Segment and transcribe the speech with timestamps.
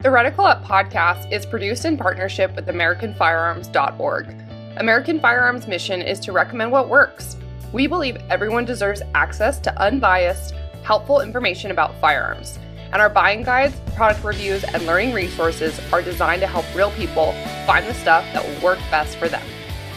[0.00, 4.28] The Reticle Up podcast is produced in partnership with AmericanFirearms.org.
[4.76, 7.36] American Firearms' mission is to recommend what works.
[7.72, 12.60] We believe everyone deserves access to unbiased, helpful information about firearms,
[12.92, 17.32] and our buying guides, product reviews, and learning resources are designed to help real people
[17.66, 19.42] find the stuff that will work best for them.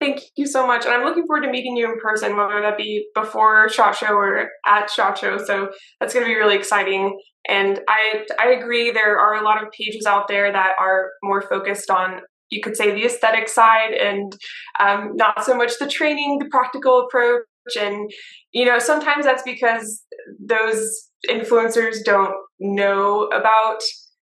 [0.00, 0.86] Thank you so much.
[0.86, 4.14] And I'm looking forward to meeting you in person, whether that be before SHOT Show
[4.14, 5.36] or at SHOT Show.
[5.36, 7.20] So that's going to be really exciting.
[7.46, 11.42] And I, I agree, there are a lot of pages out there that are more
[11.42, 14.34] focused on, you could say, the aesthetic side and
[14.78, 17.44] um, not so much the training, the practical approach.
[17.78, 18.10] And,
[18.52, 20.02] you know, sometimes that's because
[20.42, 23.80] those influencers don't know about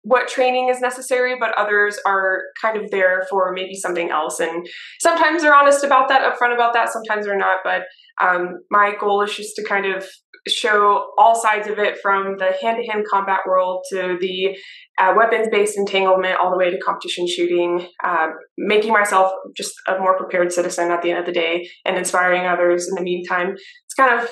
[0.02, 4.40] what training is necessary, but others are kind of there for maybe something else.
[4.40, 4.66] And
[5.00, 7.58] sometimes they're honest about that, upfront about that, sometimes they're not.
[7.62, 7.82] But
[8.20, 10.06] um, my goal is just to kind of
[10.48, 14.56] show all sides of it from the hand to hand combat world to the
[14.98, 19.98] uh, weapons based entanglement, all the way to competition shooting, uh, making myself just a
[19.98, 23.50] more prepared citizen at the end of the day and inspiring others in the meantime.
[23.50, 24.30] It's kind of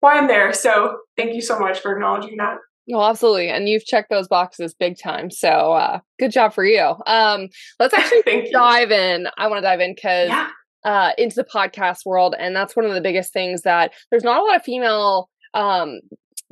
[0.00, 0.52] why I'm there.
[0.52, 2.56] So thank you so much for acknowledging that.
[2.88, 3.48] Well, absolutely.
[3.50, 5.30] And you've checked those boxes big time.
[5.30, 6.94] So uh, good job for you.
[7.06, 9.28] Um, let's actually dive in.
[9.36, 10.48] I want to dive in because yeah.
[10.84, 12.34] uh, into the podcast world.
[12.38, 16.00] And that's one of the biggest things that there's not a lot of female um,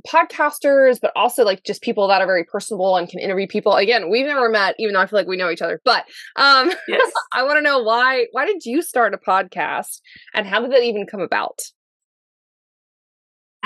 [0.07, 3.75] podcasters, but also like just people that are very personable and can interview people.
[3.75, 5.81] Again, we've never met, even though I feel like we know each other.
[5.85, 6.05] But
[6.37, 7.13] um, yes.
[7.33, 10.01] I want to know why why did you start a podcast
[10.35, 11.59] and how did that even come about?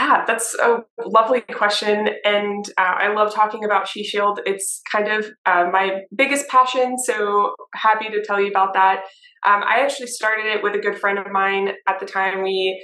[0.00, 2.08] Yeah, that's a lovely question.
[2.24, 4.40] And uh, I love talking about She Shield.
[4.46, 6.96] It's kind of uh, my biggest passion.
[6.96, 9.00] So happy to tell you about that.
[9.46, 12.42] Um, I actually started it with a good friend of mine at the time.
[12.42, 12.82] We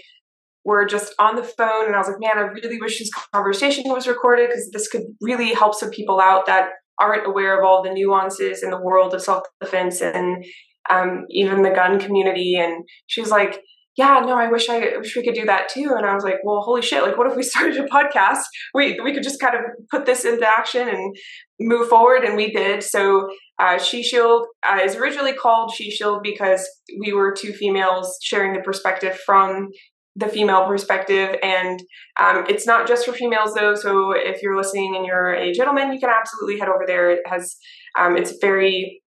[0.67, 3.85] were just on the phone, and I was like, man, I really wish this conversation
[3.87, 6.69] was recorded because this could really help some people out that
[7.01, 10.45] aren't aware of all the nuances in the world of self defense and
[10.91, 12.57] um, even the gun community.
[12.57, 13.63] And she was like,
[13.97, 15.95] yeah, no, I wish I wish we could do that too.
[15.97, 17.03] And I was like, well, holy shit!
[17.03, 18.43] Like, what if we started a podcast?
[18.75, 21.17] We we could just kind of put this into action and
[21.59, 22.83] move forward, and we did.
[22.83, 23.29] So,
[23.59, 26.69] uh, She Shield uh, is originally called She Shield because
[27.01, 29.69] we were two females sharing the perspective from
[30.15, 31.83] the female perspective, and
[32.21, 33.75] um, it's not just for females though.
[33.75, 37.11] So, if you're listening and you're a gentleman, you can absolutely head over there.
[37.11, 37.57] It has
[37.99, 39.01] um, it's very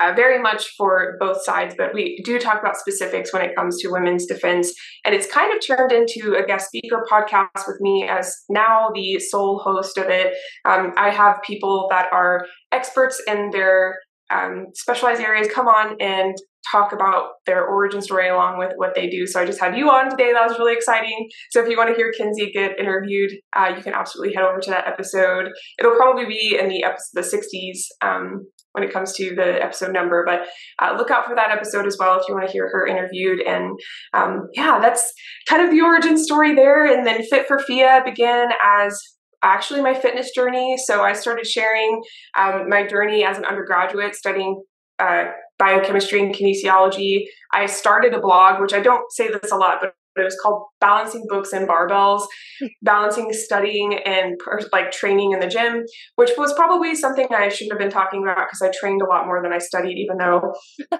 [0.00, 3.80] uh, very much for both sides, but we do talk about specifics when it comes
[3.80, 4.72] to women's defense.
[5.04, 9.18] And it's kind of turned into a guest speaker podcast with me as now the
[9.20, 10.34] sole host of it.
[10.64, 13.98] Um, I have people that are experts in their
[14.30, 16.34] um, specialized areas come on and
[16.70, 19.26] talk about their origin story along with what they do.
[19.26, 20.32] So I just had you on today.
[20.32, 21.28] That was really exciting.
[21.50, 24.60] So if you want to hear Kenzie get interviewed, uh, you can absolutely head over
[24.60, 25.48] to that episode.
[25.78, 29.92] It'll probably be in the episode, the 60s um, when it comes to the episode
[29.92, 30.48] number, but
[30.82, 33.40] uh, look out for that episode as well if you want to hear her interviewed.
[33.40, 33.78] And
[34.12, 35.12] um, yeah, that's
[35.48, 36.84] kind of the origin story there.
[36.84, 39.00] And then Fit for FIA began as
[39.44, 40.76] actually my fitness journey.
[40.76, 42.02] So I started sharing
[42.36, 44.60] um, my journey as an undergraduate studying
[44.98, 45.24] uh,
[45.58, 47.24] biochemistry and kinesiology.
[47.52, 50.66] I started a blog, which I don't say this a lot, but it was called
[50.80, 52.26] Balancing Books and Barbells,
[52.82, 54.40] balancing studying and
[54.72, 55.84] like training in the gym,
[56.16, 59.26] which was probably something I shouldn't have been talking about because I trained a lot
[59.26, 60.52] more than I studied, even though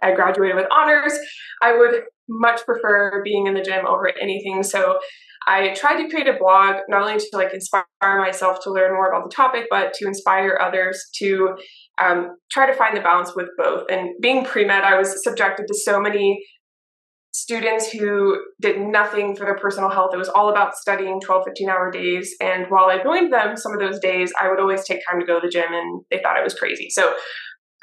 [0.02, 1.16] I graduated with honors.
[1.62, 4.62] I would much prefer being in the gym over anything.
[4.62, 4.98] So
[5.46, 9.10] I tried to create a blog not only to like inspire myself to learn more
[9.10, 11.50] about the topic, but to inspire others to
[12.02, 13.84] um, try to find the balance with both.
[13.90, 16.44] And being pre med, I was subjected to so many
[17.32, 20.10] students who did nothing for their personal health.
[20.14, 22.34] It was all about studying 12, 15 hour days.
[22.40, 25.26] And while I joined them some of those days, I would always take time to
[25.26, 26.88] go to the gym and they thought I was crazy.
[26.90, 27.14] So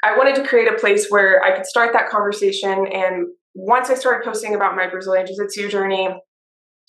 [0.02, 2.86] I wanted to create a place where I could start that conversation.
[2.86, 6.08] And once I started posting about my Brazilian Jiu Jitsu journey,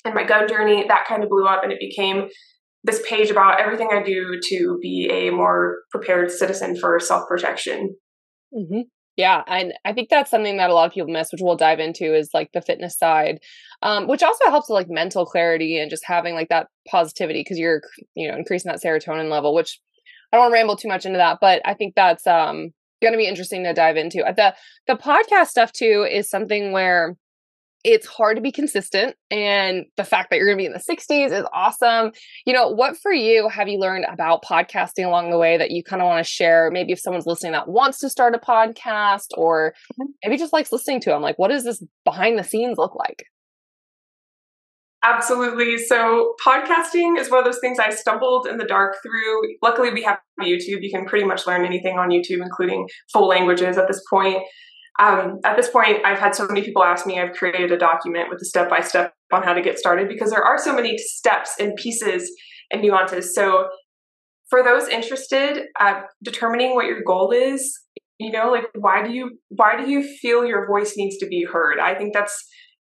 [0.05, 2.27] and my gun journey, that kind of blew up and it became
[2.83, 7.95] this page about everything I do to be a more prepared citizen for self protection.
[8.53, 8.81] Mm-hmm.
[9.15, 11.80] Yeah, and I think that's something that a lot of people miss, which we'll dive
[11.80, 13.39] into, is like the fitness side,
[13.83, 17.59] um, which also helps with like mental clarity and just having like that positivity because
[17.59, 17.81] you're,
[18.15, 19.53] you know, increasing that serotonin level.
[19.53, 19.80] Which
[20.31, 22.71] I don't want to ramble too much into that, but I think that's um,
[23.03, 24.24] going to be interesting to dive into.
[24.35, 24.56] The
[24.88, 27.15] the podcast stuff too is something where
[27.83, 30.80] it's hard to be consistent and the fact that you're going to be in the
[30.80, 32.12] 60s is awesome
[32.45, 35.83] you know what for you have you learned about podcasting along the way that you
[35.83, 39.27] kind of want to share maybe if someone's listening that wants to start a podcast
[39.38, 40.12] or mm-hmm.
[40.24, 43.25] maybe just likes listening to them like what does this behind the scenes look like
[45.06, 45.77] Absolutely.
[45.77, 49.41] So, podcasting is one of those things I stumbled in the dark through.
[49.62, 50.81] Luckily, we have YouTube.
[50.81, 54.41] You can pretty much learn anything on YouTube, including full languages at this point.
[55.00, 58.30] Um, at this point, I've had so many people ask me, I've created a document
[58.30, 60.98] with a step by step on how to get started because there are so many
[60.98, 62.31] steps and pieces
[62.72, 63.34] and nuances.
[63.34, 63.69] So,
[64.50, 67.80] for those interested, uh, determining what your goal is,
[68.19, 71.44] you know, like why do you why do you feel your voice needs to be
[71.44, 71.80] heard?
[71.80, 72.45] I think that's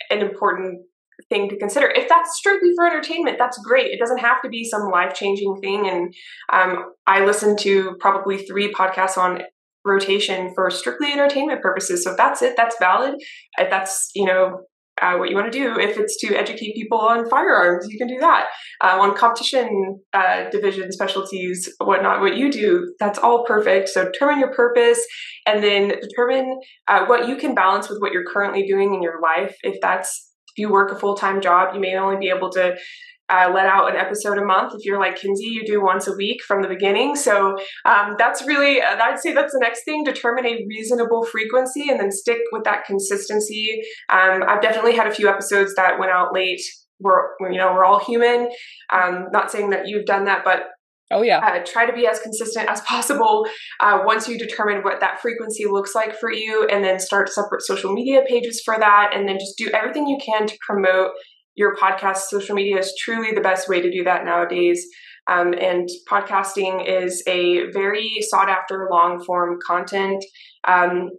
[0.09, 0.81] an important
[1.27, 1.87] thing to consider.
[1.87, 3.91] If that's strictly for entertainment, that's great.
[3.91, 5.87] It doesn't have to be some life changing thing.
[5.87, 6.13] And
[6.51, 9.41] um, I listen to probably three podcasts on
[9.89, 12.03] rotation for strictly entertainment purposes.
[12.03, 13.15] So if that's it, that's valid.
[13.57, 14.61] If that's, you know,
[15.01, 15.79] uh, what you want to do.
[15.79, 18.47] If it's to educate people on firearms, you can do that.
[18.83, 23.89] Uh, on competition uh, division specialties, whatnot, what you do, that's all perfect.
[23.89, 25.03] So determine your purpose
[25.45, 29.21] and then determine uh, what you can balance with what you're currently doing in your
[29.21, 29.55] life.
[29.63, 32.75] If that's, if you work a full time job, you may only be able to
[33.29, 34.73] uh, let out an episode a month.
[34.75, 37.15] If you're like Kenzie, you do once a week from the beginning.
[37.15, 40.03] So um, that's really, uh, I'd say that's the next thing.
[40.03, 43.81] Determine a reasonable frequency and then stick with that consistency.
[44.09, 46.61] Um, I've definitely had a few episodes that went out late.
[46.99, 48.49] We're, you know, we're all human.
[48.91, 50.63] Um, not saying that you've done that, but
[51.11, 51.39] Oh yeah.
[51.39, 53.47] Uh, try to be as consistent as possible.
[53.79, 57.63] Uh, once you determine what that frequency looks like for you, and then start separate
[57.63, 61.11] social media pages for that, and then just do everything you can to promote
[61.59, 64.87] your podcast, social media is truly the best way to do that nowadays.
[65.29, 70.23] Um, and podcasting is a very sought after long form content
[70.65, 71.09] um,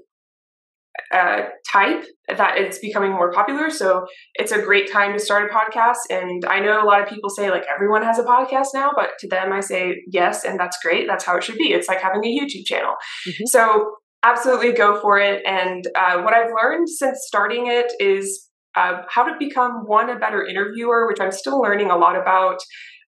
[1.12, 2.04] uh, type
[2.34, 3.68] that is becoming more popular.
[3.68, 5.98] So it's a great time to start a podcast.
[6.08, 9.10] And I know a lot of people say, like, everyone has a podcast now, but
[9.18, 11.06] to them, I say, yes, and that's great.
[11.06, 11.72] That's how it should be.
[11.72, 12.94] It's like having a YouTube channel.
[13.28, 13.44] Mm-hmm.
[13.46, 15.42] So absolutely go for it.
[15.46, 20.18] And uh, what I've learned since starting it is uh, how to become one a
[20.18, 22.60] better interviewer, which I'm still learning a lot about.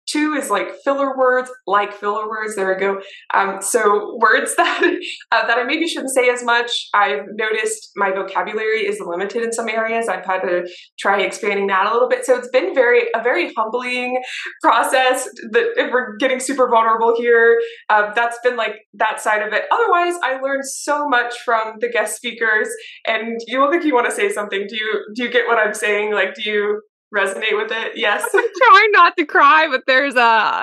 [0.08, 2.56] Two is like filler words, like filler words.
[2.56, 3.00] There we go.
[3.32, 4.82] Um, so words that
[5.30, 6.88] uh, that I maybe shouldn't say as much.
[6.94, 10.08] I've noticed my vocabulary is limited in some areas.
[10.08, 10.68] I've had to
[10.98, 12.24] try expanding that a little bit.
[12.24, 14.20] So it's been very a very humbling
[14.62, 15.28] process.
[15.50, 19.64] That if we're getting super vulnerable here, uh, that's been like that side of it.
[19.70, 22.68] Otherwise, I learned so much from the guest speakers.
[23.06, 24.66] And you look like you want to say something.
[24.68, 26.12] Do you do you get what I'm saying?
[26.12, 26.80] Like, do you
[27.14, 27.92] resonate with it.
[27.96, 28.24] Yes.
[28.34, 30.18] I'm trying not to cry, but there's a,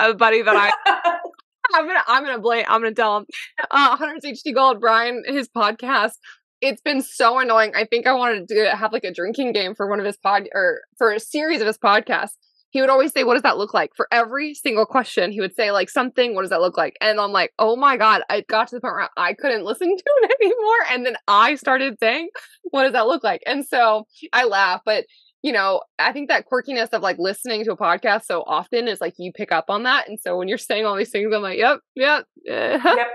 [0.10, 0.72] a buddy that I
[1.74, 3.25] I'm gonna I'm gonna blame I'm gonna tell him.
[3.72, 6.13] Uh Hunter's HD Gold, Brian, his podcast.
[6.62, 7.72] It's been so annoying.
[7.75, 10.50] I think I wanted to have like a drinking game for one of his pod
[10.53, 12.32] or for a series of his podcasts.
[12.72, 13.91] he would always say, What does that look like?
[13.96, 16.96] For every single question, he would say, like, something, what does that look like?
[17.01, 19.88] And I'm like, Oh my God, I got to the point where I couldn't listen
[19.98, 20.77] to it anymore.
[20.91, 22.29] And then I started saying,
[22.72, 23.41] What does that look like?
[23.46, 25.06] And so I laugh, but
[25.41, 29.00] you know, I think that quirkiness of like listening to a podcast so often is
[29.00, 30.10] like you pick up on that.
[30.10, 32.25] And so when you're saying all these things, I'm like, Yep, yep.
[32.46, 33.08] yep.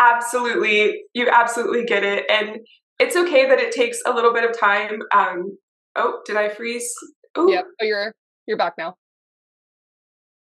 [0.00, 1.02] Absolutely.
[1.14, 2.24] You absolutely get it.
[2.30, 2.60] And
[2.98, 5.00] it's okay that it takes a little bit of time.
[5.12, 5.58] Um,
[5.96, 6.90] oh, did I freeze?
[7.38, 7.50] Ooh.
[7.50, 7.64] Yep.
[7.80, 8.12] Oh, you're
[8.46, 8.94] you're back now.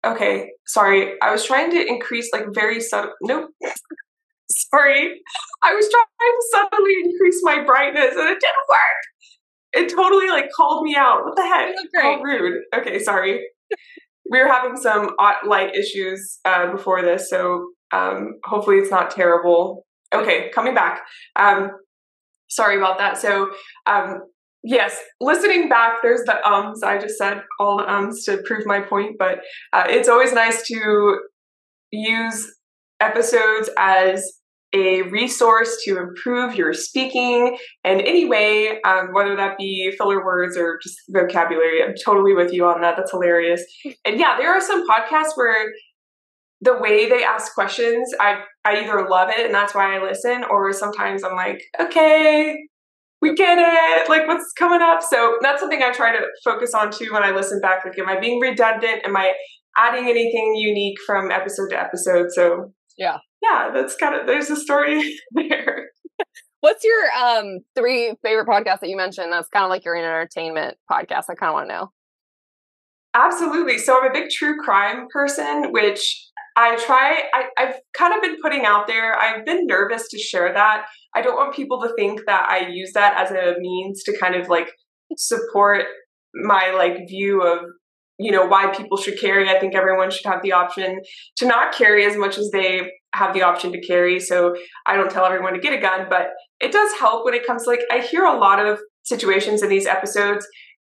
[0.05, 1.15] Okay, sorry.
[1.21, 3.13] I was trying to increase like very subtle.
[3.23, 3.51] Nope.
[4.51, 5.21] sorry.
[5.65, 9.03] I was trying to subtly increase my brightness and it didn't work.
[9.77, 11.25] It totally like called me out.
[11.25, 11.75] What the heck?
[12.01, 12.63] How rude.
[12.75, 13.47] Okay, sorry.
[14.31, 15.11] we were having some
[15.47, 19.85] light issues uh, before this, so um, hopefully it's not terrible.
[20.15, 21.03] Okay, coming back.
[21.37, 21.71] Um,
[22.49, 23.19] sorry about that.
[23.19, 23.51] So
[23.87, 24.21] um,
[24.69, 26.83] Yes, listening back, there's the ums.
[26.83, 29.39] I just said all the ums to prove my point, but
[29.73, 31.21] uh, it's always nice to
[31.93, 32.53] use
[32.99, 34.29] episodes as
[34.77, 40.57] a resource to improve your speaking in any way, um, whether that be filler words
[40.57, 41.83] or just vocabulary.
[41.83, 42.97] I'm totally with you on that.
[42.97, 43.65] That's hilarious.
[44.05, 45.73] And yeah, there are some podcasts where
[46.61, 50.45] the way they ask questions, I I either love it and that's why I listen,
[50.51, 52.57] or sometimes I'm like, okay,
[53.23, 54.09] we get it.
[54.09, 55.03] Like, what's coming up?
[55.03, 57.85] So that's something I try to focus on too when I listen back.
[57.85, 59.05] Like, am I being redundant?
[59.05, 59.33] Am I
[59.77, 62.29] adding anything unique from episode to episode?
[62.33, 63.19] So, yeah,
[63.51, 65.91] yeah, that's kind of there's a story there.
[66.61, 69.33] What's your um three favorite podcasts that you mentioned?
[69.33, 71.25] That's kind of like your entertainment podcast.
[71.29, 71.93] I kind of want to know.
[73.15, 73.79] Absolutely.
[73.79, 78.37] So I'm a big true crime person, which I try, I, I've kind of been
[78.43, 79.19] putting out there.
[79.19, 80.87] I've been nervous to share that.
[81.15, 84.35] I don't want people to think that I use that as a means to kind
[84.35, 84.71] of like
[85.17, 85.85] support
[86.35, 87.61] my like view of
[88.19, 91.01] you know why people should carry i think everyone should have the option
[91.37, 94.55] to not carry as much as they have the option to carry so
[94.87, 96.29] i don't tell everyone to get a gun but
[96.61, 99.69] it does help when it comes to like i hear a lot of situations in
[99.69, 100.47] these episodes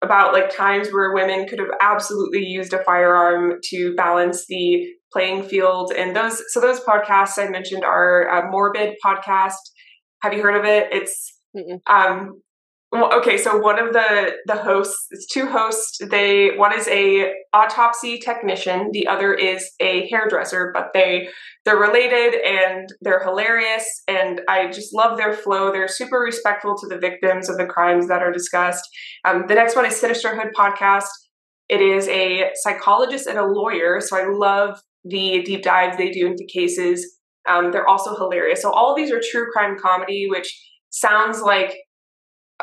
[0.04, 5.44] about like times where women could have absolutely used a firearm to balance the playing
[5.44, 9.54] field and those so those podcasts i mentioned are a morbid podcast.
[10.22, 10.88] Have you heard of it?
[10.92, 11.40] It's
[11.88, 12.42] um
[12.92, 16.00] well, okay so one of the the hosts it's two hosts.
[16.10, 21.28] They one is a autopsy technician the other is a hairdresser but they
[21.66, 25.72] they're related and they're hilarious and i just love their flow.
[25.72, 28.88] They're super respectful to the victims of the crimes that are discussed.
[29.26, 31.10] Um, the next one is sinisterhood podcast.
[31.68, 36.26] It is a psychologist and a lawyer so i love the deep dives they do
[36.26, 37.18] into cases.
[37.50, 38.62] Um, they're also hilarious.
[38.62, 40.50] So all of these are true crime comedy which
[40.90, 41.76] sounds like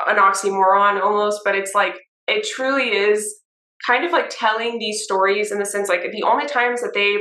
[0.07, 1.97] an oxymoron almost, but it's like
[2.27, 3.41] it truly is
[3.87, 7.19] kind of like telling these stories in the sense like the only times that they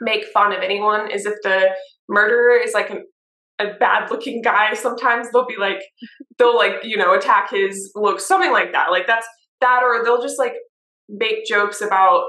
[0.00, 1.68] make fun of anyone is if the
[2.08, 2.98] murderer is like a,
[3.62, 4.74] a bad looking guy.
[4.74, 5.82] Sometimes they'll be like
[6.38, 8.90] they'll like, you know, attack his look something like that.
[8.90, 9.26] Like that's
[9.60, 10.54] that or they'll just like
[11.08, 12.24] make jokes about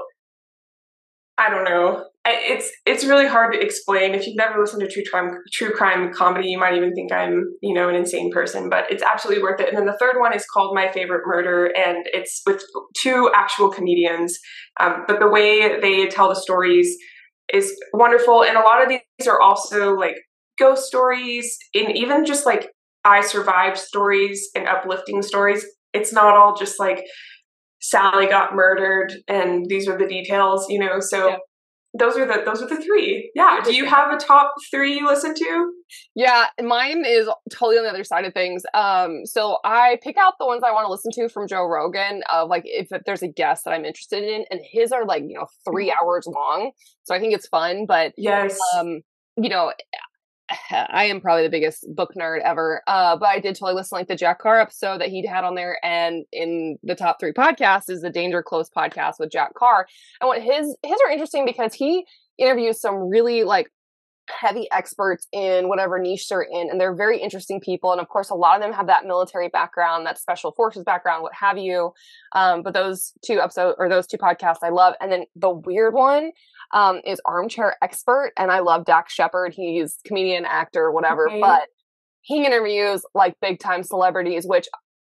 [1.36, 2.06] I don't know.
[2.26, 4.14] It's it's really hard to explain.
[4.14, 7.44] If you've never listened to true crime true crime comedy, you might even think I'm
[7.60, 8.70] you know an insane person.
[8.70, 9.68] But it's absolutely worth it.
[9.68, 12.62] And then the third one is called My Favorite Murder, and it's with
[12.96, 14.38] two actual comedians.
[14.80, 16.96] Um, but the way they tell the stories
[17.52, 20.16] is wonderful, and a lot of these are also like
[20.58, 22.70] ghost stories, and even just like
[23.04, 25.66] I survived stories and uplifting stories.
[25.92, 27.04] It's not all just like
[27.80, 31.00] Sally got murdered and these are the details, you know.
[31.00, 31.36] So yeah.
[31.96, 33.30] Those are the those are the three.
[33.34, 33.60] Yeah.
[33.64, 35.72] Do you have a top three you listen to?
[36.14, 38.64] Yeah, mine is totally on the other side of things.
[38.74, 42.22] Um, so I pick out the ones I want to listen to from Joe Rogan
[42.32, 45.22] of like if, if there's a guest that I'm interested in, and his are like,
[45.22, 46.04] you know, three mm-hmm.
[46.04, 46.72] hours long.
[47.04, 47.86] So I think it's fun.
[47.86, 48.58] But yes.
[48.76, 49.02] Um,
[49.36, 49.72] you know,
[50.70, 52.82] I am probably the biggest book nerd ever.
[52.86, 55.54] Uh, but I did totally listen like the Jack Carr episode that he had on
[55.54, 55.78] there.
[55.84, 59.86] And in the top three podcasts is the Danger Close podcast with Jack Carr.
[60.20, 62.04] And what his his are interesting because he
[62.38, 63.70] interviews some really like
[64.30, 68.30] heavy experts in whatever niche they're in and they're very interesting people and of course
[68.30, 71.92] a lot of them have that military background that special forces background what have you
[72.34, 75.92] um, but those two episodes or those two podcasts i love and then the weird
[75.92, 76.30] one
[76.72, 79.54] um, is Armchair Expert, and I love Dax Shepard.
[79.54, 81.40] He's comedian, actor, whatever, okay.
[81.40, 81.68] but
[82.22, 84.68] he interviews like big time celebrities, which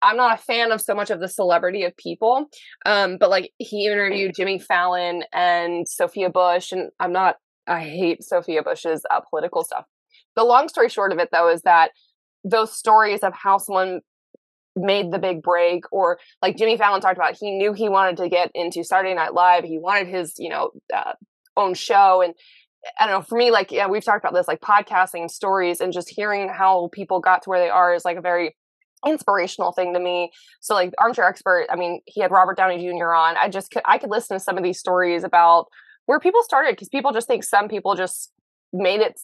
[0.02, 2.46] I'm not a fan of so much of the celebrity of people.
[2.86, 7.38] Um, but like he interviewed Jimmy Fallon and Sophia Bush, and I'm not.
[7.66, 9.86] I hate Sophia Bush's uh, political stuff.
[10.36, 11.92] The long story short of it, though, is that
[12.44, 14.02] those stories of how someone
[14.78, 18.30] made the big break or like Jimmy Fallon talked about he knew he wanted to
[18.30, 21.14] get into Saturday Night Live he wanted his you know uh,
[21.58, 22.34] own show and
[23.00, 25.82] I don't know for me like yeah we've talked about this like podcasting and stories
[25.82, 28.56] and just hearing how people got to where they are is like a very
[29.06, 33.14] inspirational thing to me so like armchair expert I mean he had Robert Downey Jr.
[33.14, 35.68] on I just could I could listen to some of these stories about
[36.06, 38.32] where people started because people just think some people just
[38.74, 39.20] made it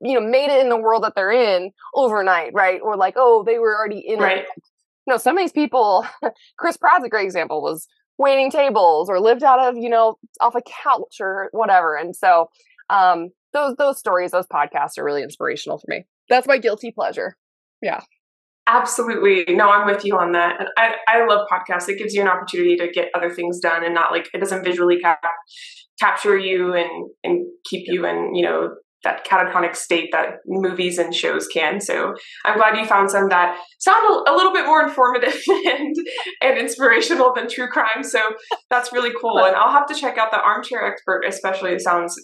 [0.00, 3.42] you know made it in the world that they're in overnight right or like oh
[3.44, 4.38] they were already in right.
[4.38, 4.46] it
[5.06, 6.06] no, some of these people,
[6.58, 7.88] Chris Pratt's a great example, was
[8.22, 11.96] waiting tables or lived out of, you know, off a couch or whatever.
[11.96, 12.48] And so
[12.88, 16.06] um those those stories, those podcasts are really inspirational for me.
[16.28, 17.36] That's my guilty pleasure.
[17.82, 18.00] Yeah.
[18.66, 19.54] Absolutely.
[19.54, 20.60] No, I'm with you on that.
[20.60, 21.88] And I, I love podcasts.
[21.88, 24.62] It gives you an opportunity to get other things done and not like it doesn't
[24.62, 25.20] visually cap-
[25.98, 28.70] capture you and and keep you in, you know,
[29.04, 31.80] that catatonic state that movies and shows can.
[31.80, 35.96] So I'm glad you found some that sound a, a little bit more informative and
[36.40, 38.02] and inspirational than true crime.
[38.02, 38.20] So
[38.70, 39.38] that's really cool.
[39.38, 41.72] And I'll have to check out the armchair expert, especially.
[41.72, 42.14] It sounds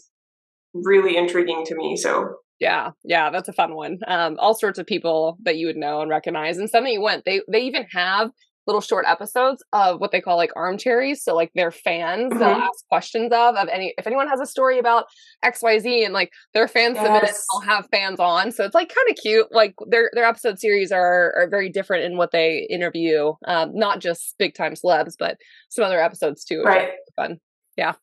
[0.74, 1.96] really intriguing to me.
[1.96, 3.98] So yeah, yeah, that's a fun one.
[4.06, 6.58] Um, all sorts of people that you would know and recognize.
[6.58, 8.30] And some that you went, they they even have
[8.68, 11.24] little short episodes of what they call like armchairs.
[11.24, 12.38] So like their fans mm-hmm.
[12.38, 15.06] they'll ask questions of of any if anyone has a story about
[15.44, 17.04] XYZ and like their fans yes.
[17.04, 18.52] submit it, I'll have fans on.
[18.52, 19.46] So it's like kind of cute.
[19.50, 23.32] Like their their episode series are are very different in what they interview.
[23.46, 25.38] Um, not just big time celebs, but
[25.70, 26.62] some other episodes too.
[26.62, 26.90] Right.
[27.16, 27.38] Fun.
[27.76, 27.94] Yeah.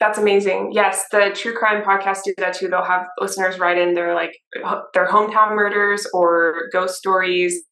[0.00, 0.70] That's amazing.
[0.72, 2.68] Yes, the true crime podcast do that too.
[2.68, 4.32] They'll have listeners write in their like
[4.94, 7.64] their hometown murders or ghost stories.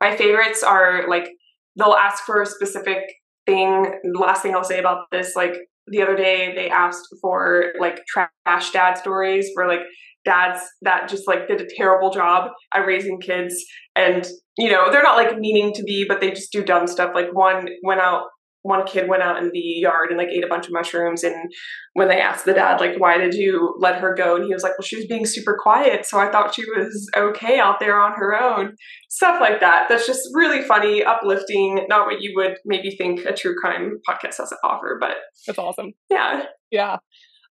[0.00, 1.30] My favorites are like
[1.76, 3.00] they'll ask for a specific
[3.46, 4.00] thing.
[4.14, 5.54] Last thing I'll say about this, like
[5.86, 9.82] the other day, they asked for like trash dad stories for like
[10.24, 13.54] dads that just like did a terrible job at raising kids
[13.94, 14.26] and
[14.56, 17.28] you know they're not like meaning to be but they just do dumb stuff like
[17.32, 18.24] one went out
[18.64, 21.52] one kid went out in the yard and like ate a bunch of mushrooms and
[21.92, 24.36] when they asked the dad like why did you let her go?
[24.36, 27.08] And he was like well she was being super quiet so i thought she was
[27.14, 28.74] okay out there on her own.
[29.10, 29.86] Stuff like that.
[29.88, 34.38] That's just really funny uplifting not what you would maybe think a true crime podcast
[34.38, 35.92] has to offer but that's awesome.
[36.10, 36.44] yeah.
[36.70, 36.96] Yeah.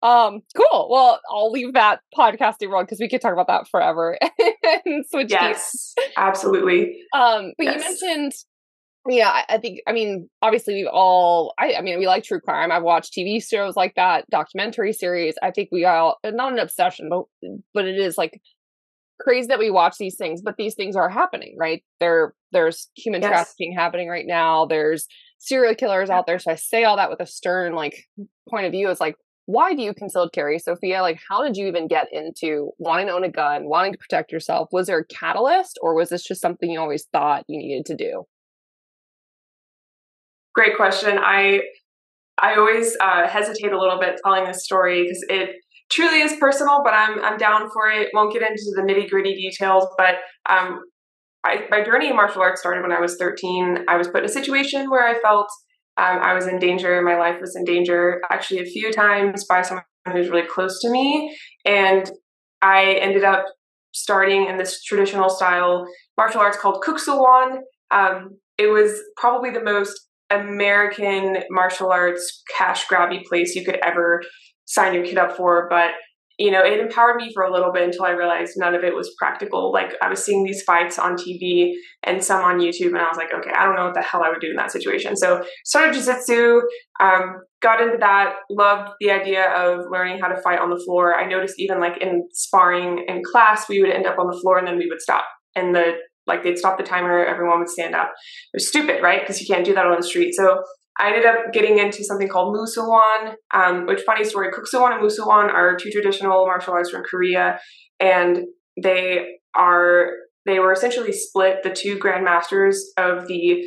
[0.03, 0.89] Um cool.
[0.91, 4.19] Well i'll leave that podcasting world because we could talk about that forever
[4.87, 5.93] and switch yes.
[5.95, 6.09] Gears.
[6.17, 6.97] absolutely.
[7.15, 8.01] Um but yes.
[8.01, 8.33] you mentioned
[9.09, 12.41] yeah I, I, think i mean obviously we've all I, I mean we like true
[12.41, 12.71] crime.
[12.71, 15.35] I've watched tv shows like that documentary series.
[15.43, 17.25] I think we all not an obsession but
[17.75, 18.41] but it is like
[19.21, 21.83] crazy that we watch these things but these things are happening right?
[22.01, 23.31] There there's human yes.
[23.31, 24.67] trafficking happening right now.
[24.67, 25.07] There's
[25.39, 26.39] serial killers out there.
[26.39, 28.05] So i say all that with a stern like
[28.49, 28.89] point of view.
[28.89, 31.03] Is like why do you concealed carry Sofia?
[31.03, 34.31] Like how did you even get into wanting to own a gun wanting to protect
[34.31, 34.69] yourself?
[34.71, 37.97] Was there a catalyst or was this just something you always thought you needed to
[37.97, 38.25] do
[40.55, 41.19] Great question.
[41.19, 41.63] I
[42.39, 45.51] I always uh, hesitate a little bit telling this story because it
[45.91, 48.09] truly is personal, but I'm I'm down for it.
[48.13, 50.17] Won't get into the nitty gritty details, but
[50.49, 50.81] um,
[51.45, 53.85] I, my journey in martial arts started when I was 13.
[53.89, 55.49] I was put in a situation where I felt
[55.97, 57.03] um, I was in danger.
[57.03, 60.91] My life was in danger, actually a few times by someone who's really close to
[60.91, 62.11] me, and
[62.61, 63.45] I ended up
[63.93, 65.87] starting in this traditional style
[66.17, 67.27] martial arts called Kuk Sool
[67.91, 70.09] Um, it was probably the most
[70.41, 74.23] American martial arts cash grabby place you could ever
[74.65, 75.69] sign your kid up for.
[75.69, 75.93] But
[76.39, 78.97] you know, it empowered me for a little bit until I realized none of it
[78.97, 79.71] was practical.
[79.71, 83.19] Like I was seeing these fights on TV and some on YouTube, and I was
[83.19, 85.17] like, okay, I don't know what the hell I would do in that situation.
[85.17, 86.63] So started jiu-jitsu,
[87.01, 91.15] um, got into that, loved the idea of learning how to fight on the floor.
[91.15, 94.59] I noticed even like in sparring in class, we would end up on the floor
[94.59, 95.27] and then we would stop.
[95.55, 95.93] And the
[96.27, 98.13] like they'd stop the timer, everyone would stand up.
[98.53, 99.21] It was stupid, right?
[99.21, 100.35] Because you can't do that on the street.
[100.35, 100.63] So
[100.99, 104.93] I ended up getting into something called Musuwon, um, which funny story, Kuk Sool Won
[104.93, 107.59] and Musuwon are two traditional martial arts from Korea,
[107.99, 108.41] and
[108.83, 110.11] they are
[110.45, 111.63] they were essentially split.
[111.63, 113.65] The two grandmasters of the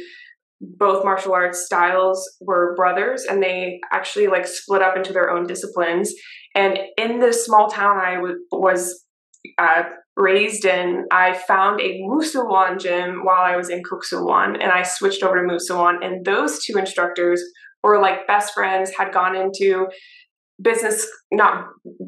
[0.61, 5.47] both martial arts styles were brothers, and they actually like split up into their own
[5.47, 6.13] disciplines.
[6.53, 9.03] And in this small town I w- was
[9.57, 9.83] uh,
[10.17, 14.71] raised in, I found a Musuwon gym while I was in Kuk Sool Won, and
[14.71, 16.03] I switched over to Musuwon.
[16.03, 17.43] And those two instructors
[17.83, 19.87] were like best friends, had gone into
[20.61, 21.65] business not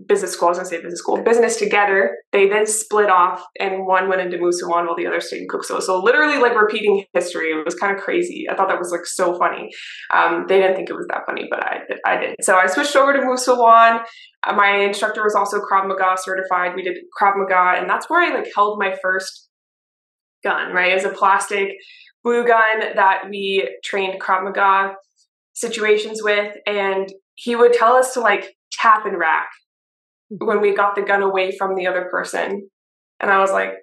[0.07, 3.85] business school i was to say business school business together they then split off and
[3.85, 7.51] one went into musuwon while the other stayed in kukso so literally like repeating history.
[7.51, 8.45] It was kind of crazy.
[8.49, 9.69] I thought that was like so funny.
[10.13, 12.35] Um, they didn't think it was that funny but i i did.
[12.41, 14.01] So i switched over to musuwon
[14.47, 16.73] uh, my instructor was also krav maga certified.
[16.75, 19.49] We did krav maga and that's where i like held my first
[20.43, 20.93] gun right?
[20.93, 21.69] As a plastic
[22.23, 24.95] blue gun that we trained Krav Maga
[25.53, 27.07] situations with, and
[27.37, 29.49] he would tell us to like tap and rack
[30.33, 30.45] mm-hmm.
[30.45, 32.67] when we got the gun away from the other person.
[33.21, 33.73] And I was like,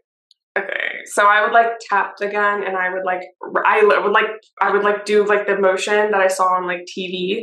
[0.59, 0.99] okay.
[1.07, 3.23] So I would like tap the gun and I would like,
[3.64, 4.27] I would like,
[4.61, 7.43] I would like do like the motion that I saw on like TV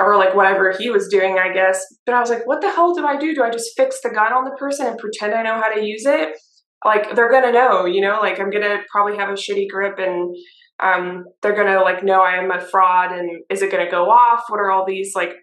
[0.00, 1.84] or like whatever he was doing, I guess.
[2.06, 3.34] But I was like, what the hell do I do?
[3.34, 5.84] Do I just fix the gun on the person and pretend I know how to
[5.84, 6.36] use it?
[6.84, 10.34] Like they're gonna know, you know, like I'm gonna probably have a shitty grip and
[10.82, 14.44] um, they're gonna like know I am a fraud and is it gonna go off?
[14.48, 15.34] What are all these like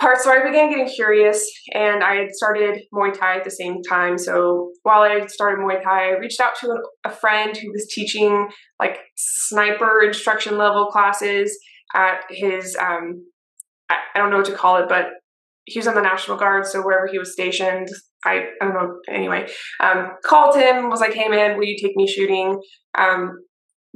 [0.00, 0.24] parts?
[0.24, 4.18] So I began getting curious and I had started Muay Thai at the same time.
[4.18, 8.48] So while I started Muay Thai, I reached out to a friend who was teaching
[8.80, 11.56] like sniper instruction level classes
[11.94, 13.24] at his um,
[14.14, 15.06] I, don't know what to call it, but
[15.64, 17.88] he was on the National Guard, so wherever he was stationed,
[18.24, 18.98] I, I don't know.
[19.08, 19.48] Anyway,
[19.80, 22.60] um, called him, was like, "Hey man, will you take me shooting?"
[22.98, 23.38] Um,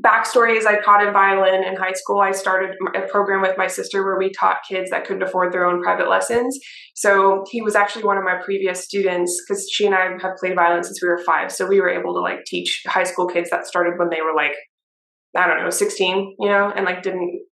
[0.04, 2.20] backstory is I taught in violin in high school.
[2.20, 5.64] I started a program with my sister where we taught kids that couldn't afford their
[5.64, 6.58] own private lessons.
[6.94, 10.54] So he was actually one of my previous students because she and I have played
[10.54, 11.50] violin since we were five.
[11.50, 14.34] So we were able to like teach high school kids that started when they were
[14.34, 14.54] like
[15.34, 17.42] I don't know, 16, you know, and like didn't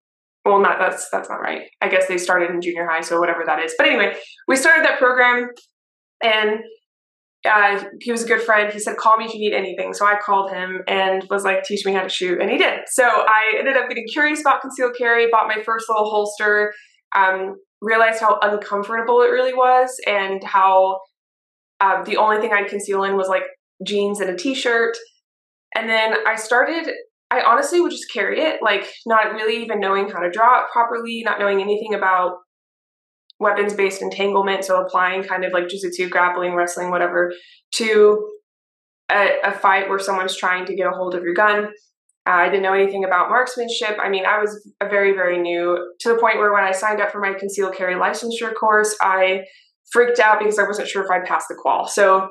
[0.45, 3.43] well not that's that's not right i guess they started in junior high so whatever
[3.47, 4.15] that is but anyway
[4.47, 5.49] we started that program
[6.23, 6.61] and
[7.45, 8.73] uh, he was a good friend.
[8.73, 9.93] He said call me if you need anything.
[9.93, 12.41] So i called him and was like teach me how to shoot.
[12.41, 12.81] And he did.
[12.87, 16.73] So i ended up getting curious about concealed carry bought my first little holster
[17.17, 21.01] um, realized how uncomfortable it really was and how
[21.81, 23.45] uh, the only thing i'd conceal in was like
[23.87, 24.97] jeans and a t-shirt.
[25.75, 26.91] And then i started
[27.31, 30.71] I honestly would just carry it, like not really even knowing how to draw it
[30.71, 32.37] properly, not knowing anything about
[33.41, 34.65] weapons based entanglement.
[34.65, 37.33] So applying kind of like jujitsu, grappling, wrestling, whatever,
[37.77, 38.31] to
[39.11, 41.67] a, a, fight where someone's trying to get a hold of your gun.
[42.27, 43.99] Uh, I didn't know anything about marksmanship.
[44.03, 47.01] I mean, I was a very, very new to the point where when I signed
[47.01, 49.43] up for my concealed carry licensure course, I
[49.93, 51.87] freaked out because I wasn't sure if I'd pass the qual.
[51.87, 52.31] So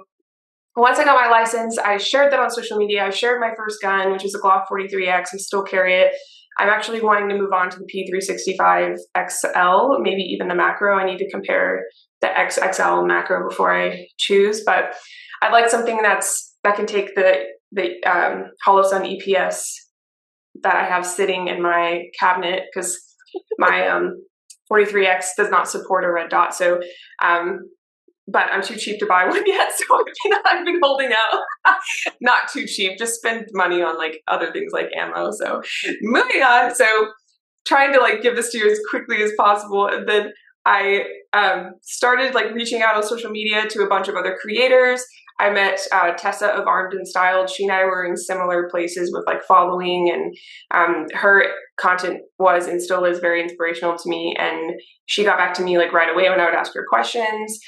[0.76, 3.06] once I got my license, I shared that on social media.
[3.06, 5.28] I shared my first gun, which is a Glock 43X.
[5.34, 6.14] I still carry it.
[6.58, 8.98] I'm actually wanting to move on to the P365
[9.30, 10.98] XL, maybe even the macro.
[10.98, 11.86] I need to compare
[12.22, 14.96] the XXL macro before I choose, but
[15.42, 19.66] I'd like something that's that can take the the um, Holosun EPS
[20.62, 23.02] that I have sitting in my cabinet because
[23.58, 24.22] my um,
[24.72, 26.56] 43X does not support a red dot.
[26.56, 26.80] So
[27.22, 27.62] um,
[28.28, 29.72] but I'm too cheap to buy one yet.
[29.76, 30.04] So
[30.46, 31.76] I've been holding out.
[32.22, 35.32] Not too cheap, just spend money on like other things like ammo.
[35.32, 35.62] So
[36.02, 36.74] moving on.
[36.76, 36.86] So
[37.66, 39.88] trying to like give this to you as quickly as possible.
[39.88, 40.32] And then
[40.66, 45.04] I um, started like reaching out on social media to a bunch of other creators.
[45.40, 47.50] I met uh, Tessa of Armed and Styled.
[47.50, 50.36] She and I were in similar places with like following, and
[50.72, 51.46] um, her
[51.78, 54.36] content was and still is very inspirational to me.
[54.38, 57.60] And she got back to me like right away when I would ask her questions.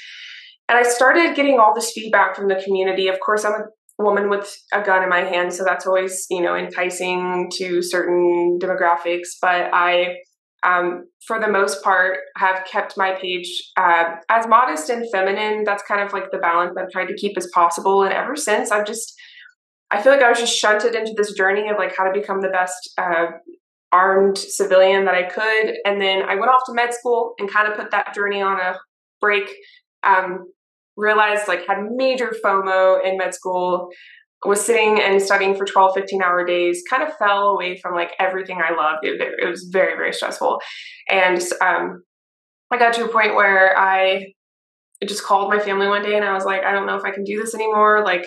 [0.68, 3.08] And I started getting all this feedback from the community.
[3.08, 6.42] Of course, I'm a woman with a gun in my hand, so that's always, you
[6.42, 9.28] know, enticing to certain demographics.
[9.40, 10.16] But I,
[10.64, 15.62] um, for the most part, have kept my page uh, as modest and feminine.
[15.64, 18.02] That's kind of like the balance I've tried to keep as possible.
[18.02, 19.14] And ever since, I've just,
[19.90, 22.40] I feel like I was just shunted into this journey of like how to become
[22.40, 23.26] the best uh,
[23.92, 25.76] armed civilian that I could.
[25.84, 28.58] And then I went off to med school and kind of put that journey on
[28.58, 28.76] a
[29.20, 29.48] break.
[30.02, 30.46] Um,
[30.96, 33.90] realized like had major FOMO in med school,
[34.44, 38.12] was sitting and studying for 12, 15 hour days, kind of fell away from like
[38.18, 39.04] everything I loved.
[39.04, 40.60] It, it was very, very stressful.
[41.08, 42.02] And um,
[42.70, 44.32] I got to a point where I
[45.06, 47.10] just called my family one day and I was like, I don't know if I
[47.10, 48.04] can do this anymore.
[48.04, 48.26] Like,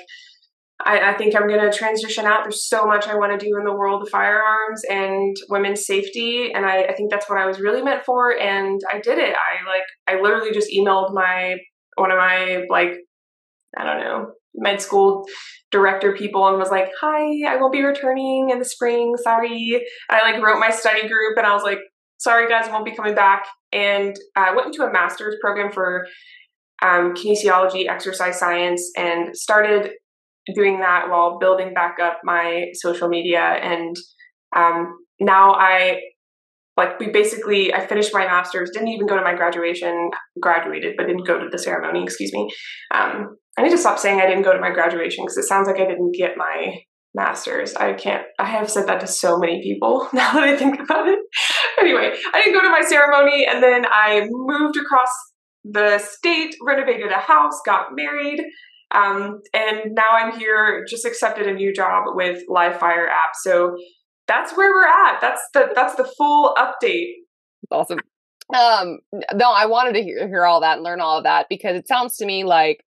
[0.86, 2.44] I, I think I'm going to transition out.
[2.44, 6.54] There's so much I want to do in the world of firearms and women's safety.
[6.54, 8.38] And I, I think that's what I was really meant for.
[8.38, 9.36] And I did it.
[9.36, 11.58] I like, I literally just emailed my
[12.00, 12.94] one of my like
[13.78, 15.26] I don't know med school
[15.72, 19.16] director people and was like, "Hi, I will be returning in the spring.
[19.18, 21.80] Sorry." I like wrote my study group and I was like,
[22.18, 26.08] "Sorry guys, I won't be coming back." And I went into a master's program for
[26.82, 29.92] um, kinesiology, exercise science, and started
[30.56, 33.42] doing that while building back up my social media.
[33.42, 33.96] And
[34.56, 36.02] um, now I
[36.80, 40.10] like we basically i finished my master's didn't even go to my graduation
[40.42, 42.50] graduated but didn't go to the ceremony excuse me.
[42.94, 45.68] Um, i need to stop saying i didn't go to my graduation because it sounds
[45.68, 46.74] like i didn't get my
[47.16, 47.76] master's.
[47.76, 51.08] I can't i have said that to so many people now that i think about
[51.08, 51.20] it.
[51.80, 55.10] Anyway i didn't go to my ceremony and then i moved across
[55.66, 58.42] the state renovated a house got married
[58.92, 63.32] um, and now i'm here just accepted a new job with live fire app.
[63.36, 63.76] So
[64.30, 65.20] that's where we're at.
[65.20, 67.14] That's the that's the full update.
[67.72, 68.00] Awesome.
[68.54, 69.00] Um,
[69.34, 71.88] no, I wanted to hear, hear all that and learn all of that because it
[71.88, 72.84] sounds to me like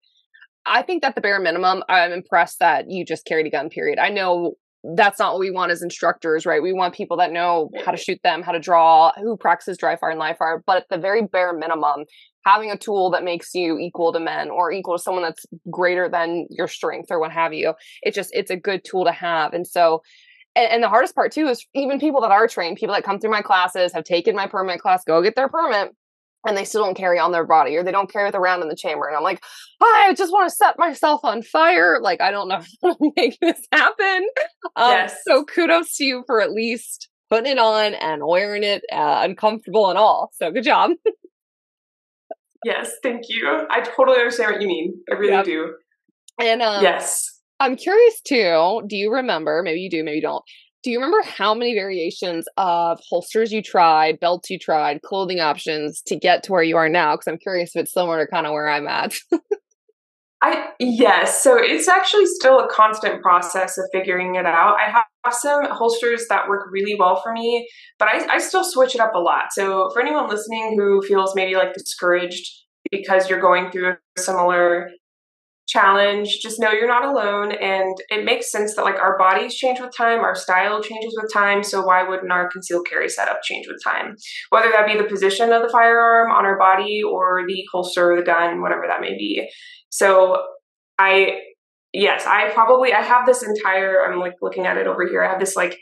[0.65, 3.99] I think that the bare minimum, I'm impressed that you just carried a gun, period.
[3.99, 4.53] I know
[4.95, 6.61] that's not what we want as instructors, right?
[6.61, 9.95] We want people that know how to shoot them, how to draw, who practices dry
[9.95, 10.63] fire and live fire.
[10.65, 12.05] But at the very bare minimum,
[12.45, 16.09] having a tool that makes you equal to men or equal to someone that's greater
[16.09, 19.53] than your strength or what have you, it's just, it's a good tool to have.
[19.53, 20.01] And so,
[20.55, 23.19] and, and the hardest part too is even people that are trained, people that come
[23.19, 25.95] through my classes, have taken my permit class, go get their permit
[26.45, 28.67] and they still don't carry on their body or they don't carry it around in
[28.67, 29.07] the chamber.
[29.07, 29.43] And I'm like,
[29.81, 31.99] I just want to set myself on fire.
[32.01, 34.27] Like, I don't know how to make this happen.
[34.75, 35.17] Um, yes.
[35.25, 39.89] So kudos to you for at least putting it on and wearing it uh, uncomfortable
[39.89, 40.31] and all.
[40.33, 40.91] So good job.
[42.65, 43.65] yes, thank you.
[43.69, 45.01] I totally understand what you mean.
[45.09, 45.45] I really yep.
[45.45, 45.75] do.
[46.39, 47.41] And um, yes.
[47.59, 48.81] I'm curious too.
[48.87, 49.61] Do you remember?
[49.63, 50.43] Maybe you do, maybe you don't
[50.83, 56.01] do you remember how many variations of holsters you tried, belts you tried, clothing options
[56.07, 57.15] to get to where you are now?
[57.15, 59.15] Because I'm curious if it's similar to kind of where I'm at.
[60.41, 64.75] I yes, so it's actually still a constant process of figuring it out.
[64.77, 67.65] I have some holsters that work really well for me,
[67.97, 69.53] but I, I still switch it up a lot.
[69.53, 72.45] So for anyone listening who feels maybe like discouraged
[72.91, 74.89] because you're going through a similar
[75.73, 77.51] challenge just know you're not alone.
[77.51, 81.33] And it makes sense that like our bodies change with time our style changes with
[81.33, 81.63] time.
[81.63, 84.15] So why wouldn't our concealed carry setup change with time?
[84.49, 88.23] Whether that be the position of the firearm on our body or the holster the
[88.23, 89.49] gun whatever that may be.
[89.89, 90.37] So
[90.99, 91.39] i
[91.91, 95.23] yes i probably i have this entire i'm like looking at it over here.
[95.23, 95.77] I have this like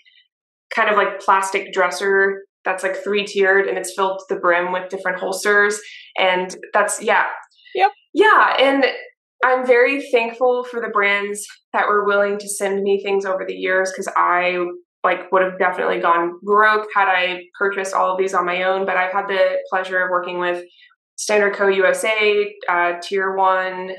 [0.73, 4.71] kind of like plastic dresser that's like three tiered and it's filled to the brim
[4.71, 5.79] with different holsters.
[6.17, 7.25] And that's yeah.
[7.75, 7.91] Yep.
[8.13, 8.85] Yeah and
[9.43, 13.55] I'm very thankful for the brands that were willing to send me things over the
[13.55, 14.57] years because I
[15.03, 18.85] like would have definitely gone broke had I purchased all of these on my own.
[18.85, 20.63] But I've had the pleasure of working with
[21.15, 21.67] Standard Co.
[21.67, 23.91] USA, uh, Tier One,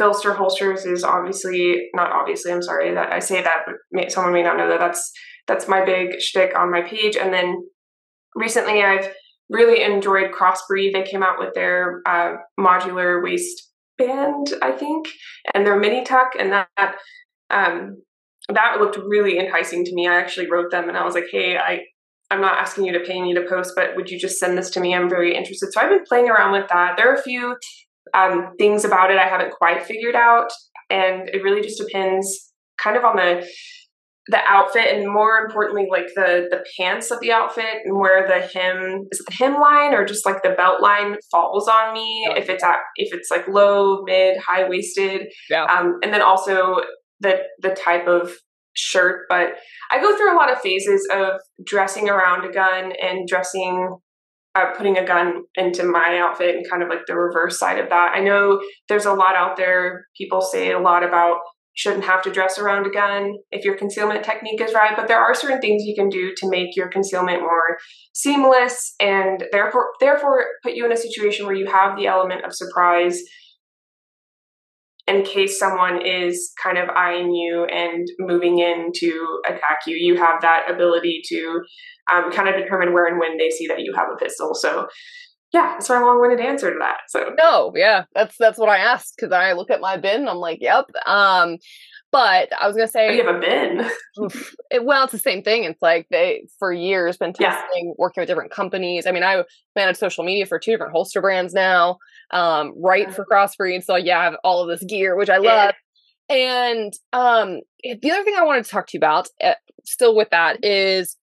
[0.00, 2.52] PHLster Holsters is obviously not obviously.
[2.52, 5.10] I'm sorry that I say that, but may, someone may not know that that's
[5.46, 7.16] that's my big shtick on my page.
[7.16, 7.56] And then
[8.34, 9.12] recently, I've
[9.48, 10.92] really enjoyed Crossbreed.
[10.92, 15.08] They came out with their uh, modular waist band, I think,
[15.54, 16.96] and their mini tuck, and that
[17.50, 18.02] um,
[18.48, 20.08] that looked really enticing to me.
[20.08, 21.80] I actually wrote them, and I was like, "Hey, I
[22.30, 24.70] I'm not asking you to pay me to post, but would you just send this
[24.70, 24.94] to me?
[24.94, 26.96] I'm very interested." So I've been playing around with that.
[26.96, 27.56] There are a few
[28.14, 30.50] um, things about it I haven't quite figured out,
[30.90, 33.46] and it really just depends, kind of on the
[34.28, 38.40] the outfit and more importantly like the the pants of the outfit and where the
[38.40, 42.24] hem is it the hem line or just like the belt line falls on me
[42.36, 45.28] if it's at if it's like low mid high waisted.
[45.50, 45.64] Yeah.
[45.64, 46.80] um and then also
[47.20, 48.30] the the type of
[48.74, 49.54] shirt but
[49.90, 51.32] i go through a lot of phases of
[51.62, 53.98] dressing around a gun and dressing
[54.54, 57.88] uh, putting a gun into my outfit and kind of like the reverse side of
[57.88, 58.12] that.
[58.14, 61.38] I know there's a lot out there people say a lot about
[61.74, 65.20] shouldn't have to dress around a gun if your concealment technique is right, but there
[65.20, 67.78] are certain things you can do to make your concealment more
[68.14, 72.54] seamless and therefore therefore put you in a situation where you have the element of
[72.54, 73.22] surprise
[75.08, 79.96] in case someone is kind of eyeing you and moving in to attack you.
[79.96, 81.60] You have that ability to
[82.12, 84.54] um, kind of determine where and when they see that you have a pistol.
[84.54, 84.86] So
[85.52, 87.00] yeah, that's my long-winded answer to that.
[87.08, 90.26] So no, yeah, that's that's what I asked because I look at my bin.
[90.26, 90.86] I'm like, yep.
[91.06, 91.58] Um,
[92.10, 93.90] but I was gonna say, oh, you have a bin.
[94.70, 95.64] it, well, it's the same thing.
[95.64, 97.92] It's like they for years been testing, yeah.
[97.98, 99.06] working with different companies.
[99.06, 99.44] I mean, I
[99.76, 101.98] manage social media for two different holster brands now.
[102.32, 105.74] Um, right for crossbreed, so yeah, I have all of this gear, which I love.
[106.30, 106.34] Yeah.
[106.34, 110.30] And um, the other thing I wanted to talk to you about, uh, still with
[110.30, 111.16] that, is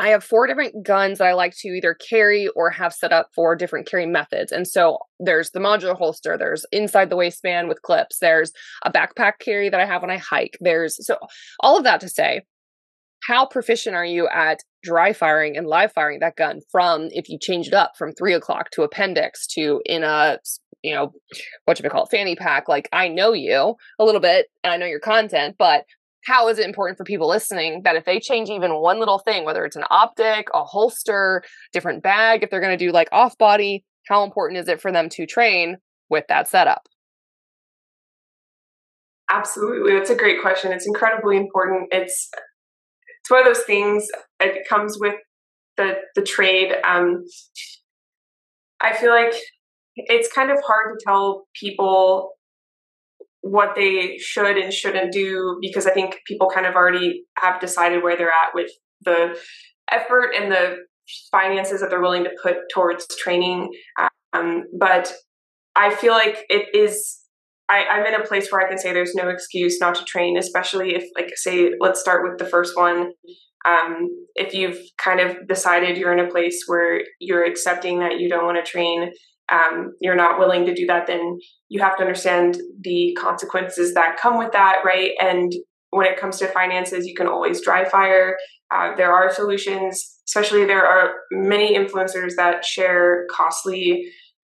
[0.00, 3.28] I have four different guns that I like to either carry or have set up
[3.34, 4.50] for different carry methods.
[4.50, 8.50] And so there's the modular holster, there's inside the waistband with clips, there's
[8.84, 10.56] a backpack carry that I have when I hike.
[10.60, 11.18] There's so
[11.60, 12.42] all of that to say,
[13.22, 17.38] how proficient are you at dry firing and live firing that gun from if you
[17.38, 20.38] change it up from three o'clock to appendix to in a
[20.82, 21.12] you know
[21.66, 24.78] what you call it fanny pack like i know you a little bit and i
[24.78, 25.84] know your content but
[26.24, 29.44] how is it important for people listening that if they change even one little thing,
[29.44, 33.36] whether it's an optic, a holster, different bag, if they're going to do like off
[33.38, 35.76] body, how important is it for them to train
[36.08, 36.88] with that setup?
[39.30, 39.92] Absolutely.
[39.92, 40.72] That's a great question.
[40.72, 41.88] It's incredibly important.
[41.92, 42.28] It's
[43.20, 44.08] it's one of those things
[44.40, 45.14] it comes with
[45.76, 46.74] the the trade.
[46.84, 47.24] Um
[48.80, 49.34] I feel like
[49.94, 52.32] it's kind of hard to tell people
[53.42, 58.02] what they should and shouldn't do because I think people kind of already have decided
[58.02, 58.70] where they're at with
[59.02, 59.38] the
[59.90, 60.76] effort and the
[61.32, 63.70] finances that they're willing to put towards training.
[64.32, 65.12] Um, but
[65.74, 67.18] I feel like it is.
[67.68, 70.36] I, I'm in a place where I can say there's no excuse not to train,
[70.36, 73.12] especially if, like, say, let's start with the first one.
[73.64, 78.28] Um, if you've kind of decided you're in a place where you're accepting that you
[78.28, 79.12] don't want to train,
[79.50, 84.18] um, you're not willing to do that, then you have to understand the consequences that
[84.20, 85.12] come with that, right?
[85.20, 85.52] And
[85.90, 88.36] when it comes to finances, you can always dry fire.
[88.72, 94.04] Uh, there are solutions, especially there are many influencers that share costly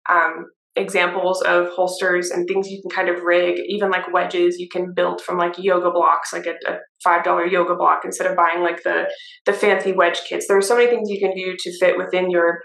[0.09, 4.67] um, examples of holsters and things you can kind of rig, even like wedges you
[4.69, 8.35] can build from like yoga blocks, like a, a five dollar yoga block instead of
[8.37, 9.09] buying like the
[9.45, 10.47] the fancy wedge kits.
[10.47, 12.61] There are so many things you can do to fit within your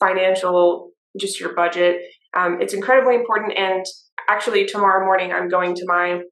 [0.00, 2.00] financial, just your budget.
[2.36, 3.56] Um, it's incredibly important.
[3.56, 3.84] And
[4.28, 6.22] actually, tomorrow morning I'm going to my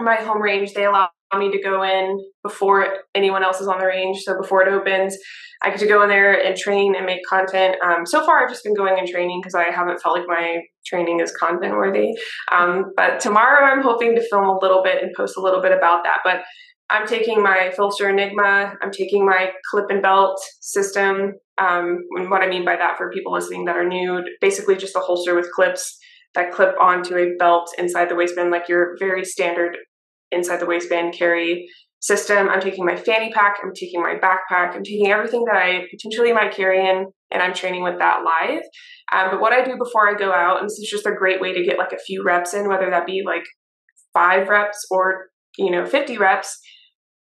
[0.00, 0.74] my home range.
[0.74, 4.22] They allow me to go in before anyone else is on the range.
[4.22, 5.16] So before it opens,
[5.62, 7.76] I get to go in there and train and make content.
[7.84, 10.60] Um, so far, I've just been going and training because I haven't felt like my
[10.86, 12.12] training is content worthy.
[12.52, 15.72] Um, but tomorrow, I'm hoping to film a little bit and post a little bit
[15.72, 16.18] about that.
[16.24, 16.42] But
[16.90, 18.74] I'm taking my PHLster Enigma.
[18.82, 21.34] I'm taking my clip and belt system.
[21.58, 24.96] Um, and what I mean by that for people listening that are new, basically just
[24.96, 25.98] a holster with clips
[26.34, 29.76] that clip onto a belt inside the waistband, like your very standard
[30.30, 31.66] inside the waistband carry
[32.00, 32.48] system.
[32.48, 36.32] I'm taking my fanny pack, I'm taking my backpack, I'm taking everything that I potentially
[36.32, 38.62] might carry in, and I'm training with that live.
[39.12, 41.40] Um, but what I do before I go out, and this is just a great
[41.40, 43.44] way to get like a few reps in, whether that be like
[44.12, 46.60] five reps or you know 50 reps,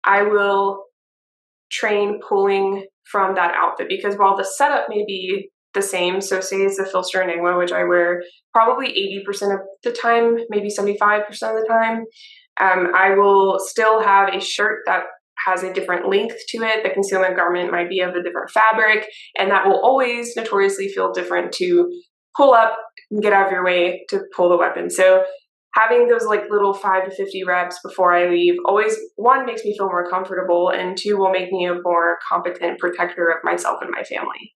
[0.05, 0.85] I will
[1.71, 6.57] train pulling from that outfit because while the setup may be the same, so say
[6.59, 8.89] it's the PHLster Enigma, which I wear probably
[9.27, 12.05] 80% of the time, maybe 75% of the time.
[12.61, 15.05] Um, I will still have a shirt that
[15.47, 16.85] has a different length to it.
[16.85, 19.07] The concealment garment might be of a different fabric,
[19.39, 21.91] and that will always notoriously feel different to
[22.37, 22.77] pull up
[23.11, 24.91] and get out of your way to pull the weapon.
[24.91, 25.25] So
[25.75, 29.77] having those like little five to 50 reps before I leave always one makes me
[29.77, 33.91] feel more comfortable and two will make me a more competent protector of myself and
[33.91, 34.55] my family.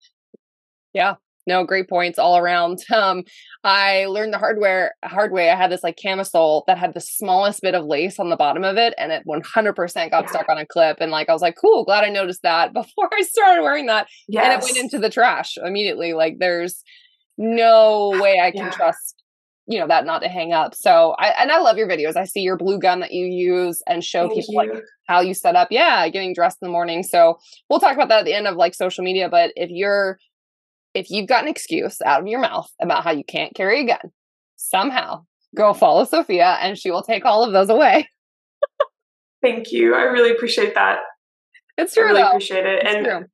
[0.95, 1.15] Yeah,
[1.47, 2.79] no, great points all around.
[2.93, 3.25] Um,
[3.65, 5.51] I learned the hardware hard way.
[5.51, 8.65] I had this like camisole that had the smallest bit of lace on the bottom
[8.65, 10.99] of it, and it 100% got stuck on a clip.
[11.01, 14.09] And like I was like, cool, glad I noticed that before I started wearing that.
[14.29, 14.45] Yes.
[14.45, 16.13] And it went into the trash immediately.
[16.13, 16.83] Like there's
[17.39, 18.71] no way I can yeah.
[18.71, 19.22] trust
[19.67, 22.25] you know that not to hang up so i and i love your videos i
[22.25, 24.59] see your blue gun that you use and show Thank people you.
[24.59, 27.39] like how you set up yeah getting dressed in the morning so
[27.71, 30.19] we'll talk about that at the end of like social media but if you're
[30.95, 33.87] if you've got an excuse out of your mouth about how you can't carry a
[33.87, 34.13] gun,
[34.57, 35.25] somehow
[35.57, 38.09] go follow Sofia and she will take all of those away.
[39.43, 39.95] Thank you.
[39.95, 40.99] I really appreciate that.
[41.77, 42.05] It's true.
[42.05, 42.29] I really though.
[42.29, 42.83] appreciate it.
[42.85, 43.25] It's and true.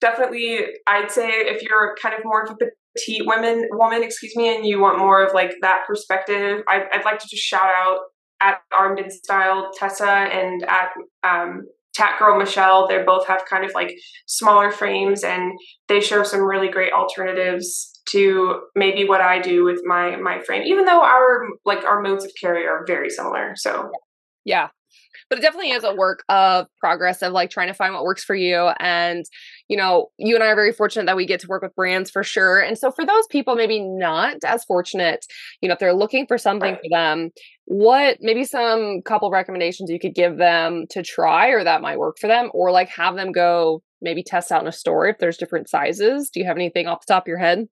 [0.00, 2.54] definitely I'd say if you're kind of more of a
[2.96, 7.04] petite women woman, excuse me, and you want more of like that perspective, I'd, I'd
[7.04, 8.00] like to just shout out
[8.40, 10.90] at Armed in Style Tessa and at
[11.22, 13.94] um, Tat Girl Michelle, they both have kind of like
[14.26, 15.52] smaller frames and
[15.88, 20.62] they show some really great alternatives to maybe what I do with my my frame,
[20.66, 23.52] even though our like our modes of carry are very similar.
[23.56, 23.90] So
[24.44, 24.68] yeah.
[25.30, 28.24] But it definitely is a work of progress of like trying to find what works
[28.24, 28.70] for you.
[28.80, 29.24] And,
[29.68, 32.10] you know, you and I are very fortunate that we get to work with brands
[32.10, 32.58] for sure.
[32.60, 35.24] And so for those people maybe not as fortunate,
[35.62, 37.30] you know, if they're looking for something for them,
[37.70, 42.18] what maybe some couple recommendations you could give them to try or that might work
[42.20, 45.36] for them or like have them go maybe test out in a store if there's
[45.36, 47.68] different sizes do you have anything off the top of your head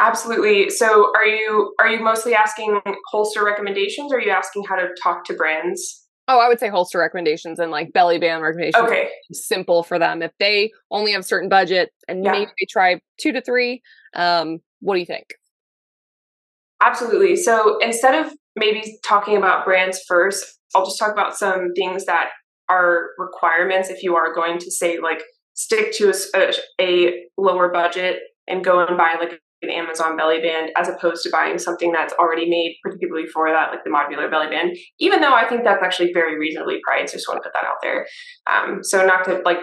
[0.00, 0.70] absolutely.
[0.70, 2.80] So are you are you mostly asking
[3.10, 6.02] holster recommendations or are you asking how to talk to brands?
[6.26, 8.84] Oh i would say holster recommendations and like belly band recommendations.
[8.84, 9.08] Okay.
[9.32, 10.22] Simple for them.
[10.22, 12.32] If they only have certain budget and yeah.
[12.32, 13.82] maybe they try two to three
[14.14, 15.26] um what do you think?
[16.82, 17.36] Absolutely.
[17.36, 22.30] So instead of maybe talking about brands first, I'll just talk about some things that
[22.68, 25.22] are requirements if you are going to say like
[25.54, 30.70] stick to a, a lower budget and go and buy like an Amazon belly band
[30.76, 34.48] as opposed to buying something that's already made particularly for that, like the modular belly
[34.48, 34.76] band.
[35.00, 37.66] Even though I think that's actually very reasonably priced, I just want to put that
[37.66, 38.06] out there.
[38.46, 39.60] Um, so not to like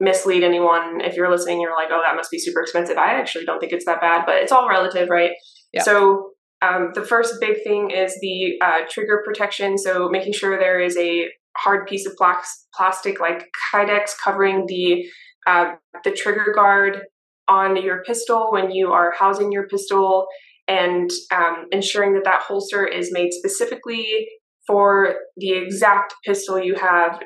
[0.00, 2.98] mislead anyone if you're listening, you're like, oh, that must be super expensive.
[2.98, 5.32] I actually don't think it's that bad, but it's all relative, right?
[5.72, 5.82] Yeah.
[5.82, 6.30] So
[6.62, 9.78] um, the first big thing is the uh, trigger protection.
[9.78, 15.04] So making sure there is a hard piece of plastic like Kydex covering the
[15.46, 15.72] uh,
[16.02, 17.02] the trigger guard
[17.48, 20.26] on your pistol when you are housing your pistol,
[20.66, 24.26] and um, ensuring that that holster is made specifically
[24.66, 27.20] for the exact pistol you have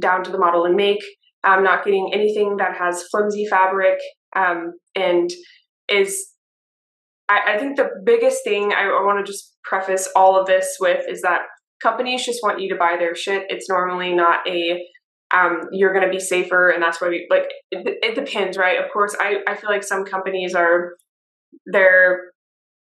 [0.00, 1.02] down to the model and make.
[1.42, 3.98] I'm not getting anything that has flimsy fabric
[4.34, 5.30] um, and
[5.88, 6.28] is.
[7.28, 10.76] I, I, think the biggest thing I, I want to just preface all of this
[10.78, 11.40] with is that
[11.82, 13.46] companies just want you to buy their shit.
[13.48, 14.80] It's normally not a
[15.34, 17.46] um, you're going to be safer, and that's why we like.
[17.70, 18.82] It, it depends, right?
[18.82, 20.94] Of course, I I feel like some companies are
[21.66, 22.32] they're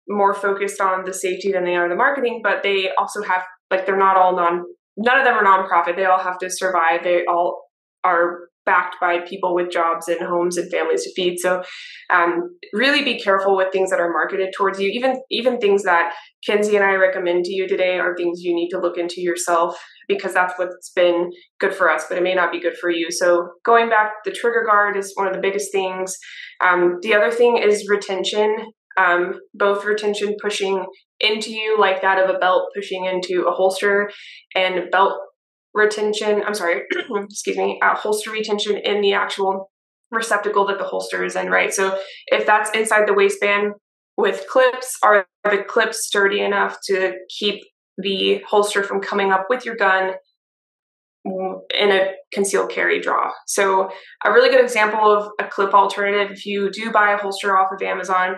[0.08, 3.86] more focused on the safety than they are the marketing, but they also have like
[3.86, 4.64] they're not all non
[4.98, 5.96] none of them are nonprofit.
[5.96, 7.04] They all have to survive.
[7.04, 7.64] They all
[8.04, 11.38] are backed by people with jobs and homes and families to feed.
[11.40, 11.64] So
[12.10, 14.90] um, really be careful with things that are marketed towards you.
[14.90, 16.14] Even even things that
[16.46, 19.78] Kenzie and I recommend to you today are things you need to look into yourself
[20.08, 23.10] because that's what's been good for us, but it may not be good for you.
[23.10, 26.16] So going back, the trigger guard is one of the biggest things.
[26.64, 28.56] Um, the other thing is retention.
[28.96, 30.86] Um, both retention pushing
[31.20, 34.12] into you, like that of a belt pushing into a holster,
[34.56, 35.18] and belt
[35.74, 36.84] retention, I'm sorry,
[37.16, 39.72] excuse me, uh, holster retention in the actual
[40.12, 41.74] receptacle that the holster is in, right?
[41.74, 41.98] So
[42.28, 43.74] if that's inside the waistband
[44.18, 47.64] with clips, are the clips sturdy enough to keep
[47.98, 50.14] the holster from coming up with your gun
[51.26, 53.32] in a concealed carry draw.
[53.48, 53.90] So
[54.26, 57.70] a really good example of a clip alternative, if you do buy a holster off
[57.72, 58.36] of Amazon,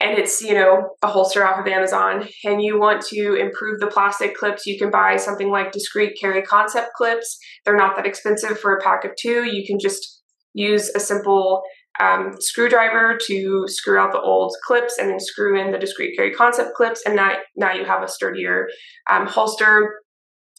[0.00, 2.28] and it's you know a holster off of amazon.
[2.44, 6.42] And you want to improve the plastic clips you can buy something like discreet carry
[6.42, 7.38] concept clips.
[7.64, 9.44] They're not that expensive for a pack of two.
[9.44, 10.22] You can just
[10.54, 11.62] use a simple
[12.00, 16.32] um, screwdriver to screw out the old clips and then screw in the discreet carry
[16.32, 17.02] concept clips.
[17.04, 18.68] And now, now you have a sturdier
[19.10, 20.00] um, holster.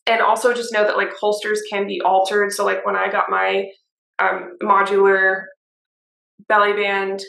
[0.05, 2.51] And also just know that like holsters can be altered.
[2.51, 3.69] So like when i got my
[4.17, 5.43] um, modular
[6.47, 7.21] belly band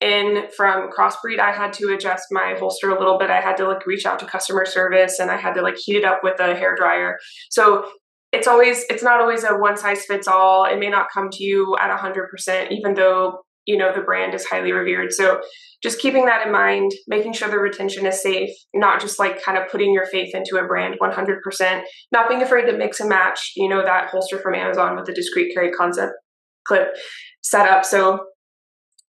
[0.00, 3.30] in from crossbreed i had to adjust my holster a little bit.
[3.30, 5.96] I had to like reach out to customer service and i had to like heat
[5.96, 7.18] it up with a hair dryer.
[7.50, 7.88] So
[8.32, 11.42] it's always it's not always a one size fits all it may not come to
[11.42, 15.12] you at 100% even though you know the brand is highly revered.
[15.12, 15.40] So
[15.82, 19.58] just keeping that in mind making sure the retention is safe not just like kind
[19.58, 21.82] of putting your faith into a brand 100%
[22.12, 25.12] not being afraid to mix and match you know that holster from amazon with the
[25.12, 26.12] discreet carry concept
[26.66, 26.96] clip
[27.42, 28.20] set up so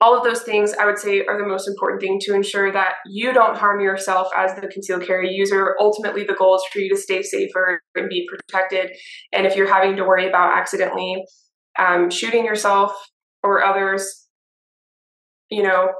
[0.01, 2.94] all of those things I would say are the most important thing to ensure that
[3.07, 5.74] you don't harm yourself as the concealed carry user.
[5.80, 8.90] Ultimately, the goal is for you to stay safer and be protected.
[9.32, 11.24] And if you're having to worry about accidentally
[11.78, 12.92] um, shooting yourself
[13.42, 14.26] or others,
[15.51, 15.90] you know,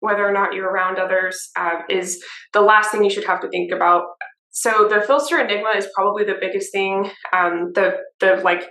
[0.00, 3.48] whether or not you're around others uh, is the last thing you should have to
[3.48, 4.04] think about.
[4.50, 7.10] So the PHLster Enigma is probably the biggest thing.
[7.32, 8.68] Um, the the like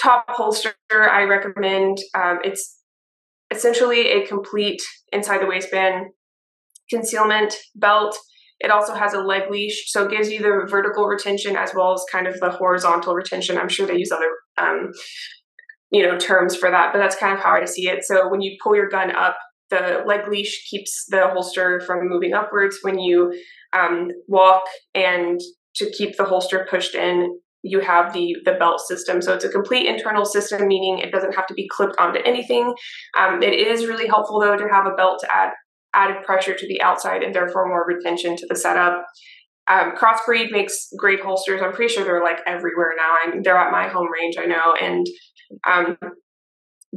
[0.00, 1.98] top holster I recommend.
[2.14, 2.77] Um, it's
[3.50, 4.82] essentially a complete
[5.12, 6.06] inside the waistband
[6.90, 8.16] concealment belt.
[8.60, 11.92] It also has a leg leash, so it gives you the vertical retention as well
[11.92, 13.56] as kind of the horizontal retention.
[13.56, 14.90] I'm sure they use other, um,
[15.90, 18.04] you know, terms for that, but that's kind of how I see it.
[18.04, 19.36] So when you pull your gun up,
[19.70, 22.78] the leg leash keeps the holster from moving upwards.
[22.82, 23.32] When you
[23.72, 25.40] um, walk and
[25.76, 29.20] to keep the holster pushed in, you have the the belt system.
[29.20, 32.74] So it's a complete internal system meaning it doesn't have to be clipped onto anything.
[33.18, 35.50] Um, it is really helpful though to have a belt to add
[35.94, 39.04] added pressure to the outside and therefore more retention to the setup.
[39.68, 41.60] Um, crossbreed makes great holsters.
[41.62, 43.16] I'm pretty sure they're like everywhere now.
[43.22, 45.06] I'm, they're at my home range i know and
[45.66, 45.96] um,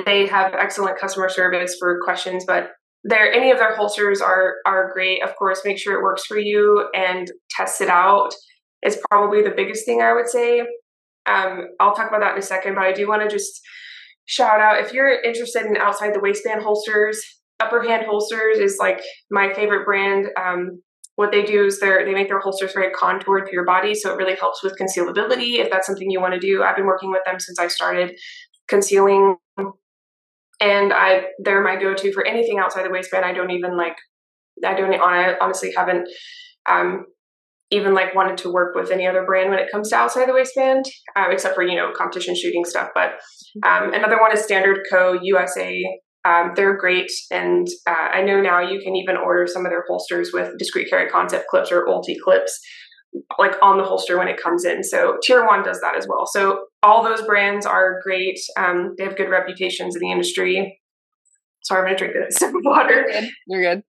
[0.06, 2.72] they have excellent customer service for questions but
[3.04, 5.24] their any of their holsters are are great.
[5.24, 8.34] Of course make sure it works for you and test it out
[8.84, 10.62] is probably the biggest thing I would say.
[11.26, 13.62] Um, I'll talk about that in a second, but I do want to just
[14.26, 17.22] shout out if you're interested in outside the waistband holsters,
[17.62, 20.28] Upper Hand Holsters is like my favorite brand.
[20.36, 20.82] Um,
[21.16, 24.12] what they do is they they make their holsters very contoured to your body, so
[24.12, 25.60] it really helps with concealability.
[25.60, 28.16] If that's something you want to do, I've been working with them since I started
[28.68, 29.36] concealing,
[30.60, 33.26] and I they're my go-to for anything outside the waistband.
[33.26, 33.98] I don't even like
[34.66, 34.94] I don't
[35.40, 36.10] honestly haven't
[36.68, 37.06] um,
[37.72, 40.34] even like wanted to work with any other brand when it comes to outside the
[40.34, 42.90] waistband, um, except for you know competition shooting stuff.
[42.94, 43.14] But
[43.66, 45.18] um, another one is Standard Co.
[45.22, 45.82] USA.
[46.24, 49.84] Um, they're great, and uh, I know now you can even order some of their
[49.88, 52.52] holsters with discreet carry concept clips or UltiClips,
[53.40, 54.84] like on the holster when it comes in.
[54.84, 56.28] So Tier One does that as well.
[56.28, 58.38] So all those brands are great.
[58.58, 60.80] Um, they have good reputations in the industry.
[61.64, 62.94] Sorry, I'm gonna drink of water.
[62.94, 63.30] You're good.
[63.48, 63.84] You're good.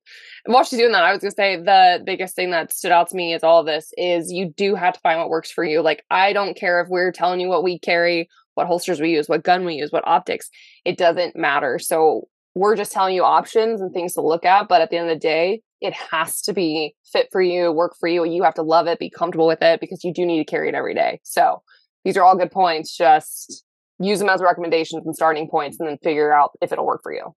[0.45, 3.17] While she's doing that, I was gonna say the biggest thing that stood out to
[3.17, 5.83] me is all of this is you do have to find what works for you.
[5.83, 9.29] Like I don't care if we're telling you what we carry, what holsters we use,
[9.29, 10.51] what gun we use, what optics.
[10.85, 11.79] It doesn't matter.
[11.79, 14.69] So we're just telling you options and things to look at.
[14.69, 17.95] But at the end of the day, it has to be fit for you, work
[17.99, 18.25] for you.
[18.25, 20.69] You have to love it, be comfortable with it because you do need to carry
[20.69, 21.21] it every day.
[21.23, 21.63] So
[22.05, 22.97] these are all good points.
[22.97, 23.65] Just
[23.99, 27.13] use them as recommendations and starting points and then figure out if it'll work for
[27.13, 27.35] you.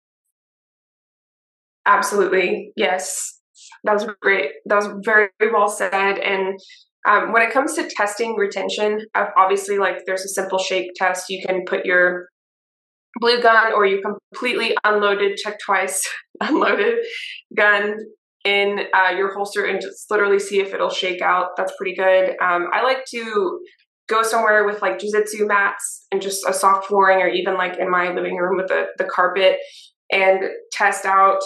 [1.86, 2.71] Absolutely.
[2.75, 3.39] Yes.
[3.83, 4.51] That was great.
[4.65, 6.17] That was very, well said.
[6.17, 6.59] And
[7.07, 9.05] um, when it comes to testing retention,
[9.38, 11.29] obviously, like there's a simple shake test.
[11.29, 12.27] You can put your
[13.19, 16.07] blue gun or you completely unloaded, check twice,
[16.41, 16.95] unloaded
[17.55, 17.97] gun
[18.43, 21.49] in uh, your holster and just literally see if it'll shake out.
[21.57, 22.31] That's pretty good.
[22.41, 23.59] Um, I like to
[24.07, 27.89] go somewhere with like jujitsu mats and just a soft flooring or even like in
[27.89, 29.57] my living room with the, the carpet
[30.11, 31.39] and test out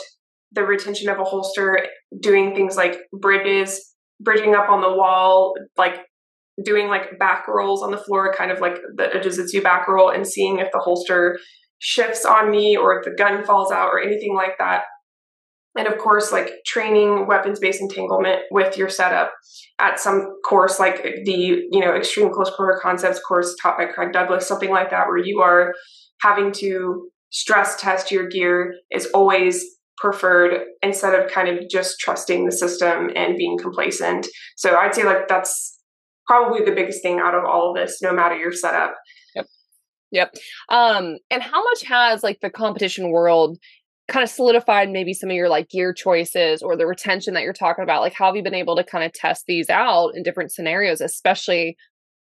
[0.51, 1.79] the retention of a holster
[2.19, 6.01] doing things like bridges bridging up on the wall like
[6.63, 10.27] doing like back rolls on the floor kind of like the jiu-jitsu back roll and
[10.27, 11.39] seeing if the holster
[11.79, 14.83] shifts on me or if the gun falls out or anything like that.
[15.77, 19.31] And of course like training weapons based entanglement with your setup.
[19.79, 24.11] At some course like the you know extreme close quarter concepts course taught by craig
[24.11, 25.73] douglas something like that where you are
[26.21, 32.45] having to stress test your gear is always preferred instead of kind of just trusting
[32.45, 34.27] the system and being complacent.
[34.55, 35.77] So I'd say like that's
[36.25, 38.95] probably the biggest thing out of all of this, no matter your setup.
[39.35, 39.45] Yep.
[40.11, 40.35] Yep.
[40.69, 43.57] Um, and how much has like the competition world
[44.07, 47.53] kind of solidified maybe some of your like gear choices or the retention that you're
[47.53, 48.01] talking about?
[48.01, 51.01] Like how have you been able to kind of test these out in different scenarios,
[51.01, 51.77] especially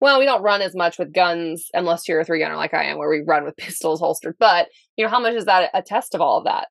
[0.00, 2.84] well, we don't run as much with guns unless you're a three gunner like I
[2.84, 4.36] am, where we run with pistols holstered.
[4.38, 6.68] But you know, how much is that a test of all of that?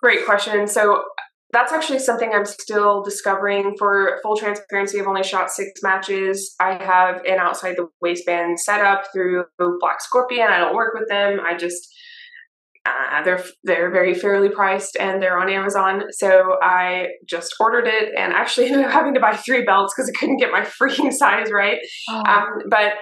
[0.00, 0.66] Great question.
[0.66, 1.04] So
[1.52, 3.76] that's actually something I'm still discovering.
[3.78, 6.54] For full transparency, I've only shot six matches.
[6.60, 9.44] I have an outside the waistband setup through
[9.80, 10.48] Black Scorpion.
[10.48, 11.40] I don't work with them.
[11.40, 11.88] I just
[12.86, 16.04] uh, they're they're very fairly priced and they're on Amazon.
[16.10, 20.10] So I just ordered it and actually ended up having to buy three belts because
[20.10, 21.78] I couldn't get my freaking size right.
[22.08, 22.22] Oh.
[22.26, 22.92] Um, but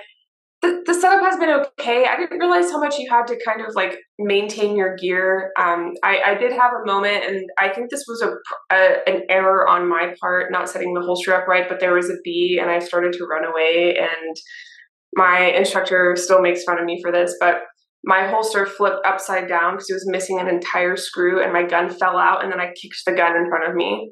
[0.65, 2.07] the, the setup has been okay.
[2.07, 5.53] I didn't realize how much you had to kind of like maintain your gear.
[5.59, 8.33] Um, I, I did have a moment, and I think this was a,
[8.75, 11.69] a, an error on my part, not setting the holster up right.
[11.69, 14.37] But there was a bee, and I started to run away, and
[15.15, 17.63] my instructor still makes fun of me for this, but
[18.05, 21.91] my holster flipped upside down because it was missing an entire screw, and my gun
[21.91, 24.11] fell out, and then I kicked the gun in front of me.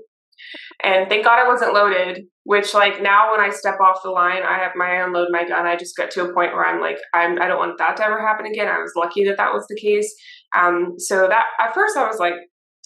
[0.83, 4.43] And thank God I wasn't loaded, which like now when I step off the line,
[4.43, 5.67] I have my unload my gun.
[5.67, 8.05] I just get to a point where I'm like, I'm, I don't want that to
[8.05, 8.69] ever happen again.
[8.69, 10.13] I was lucky that that was the case.
[10.57, 12.35] Um, so that at first I was like,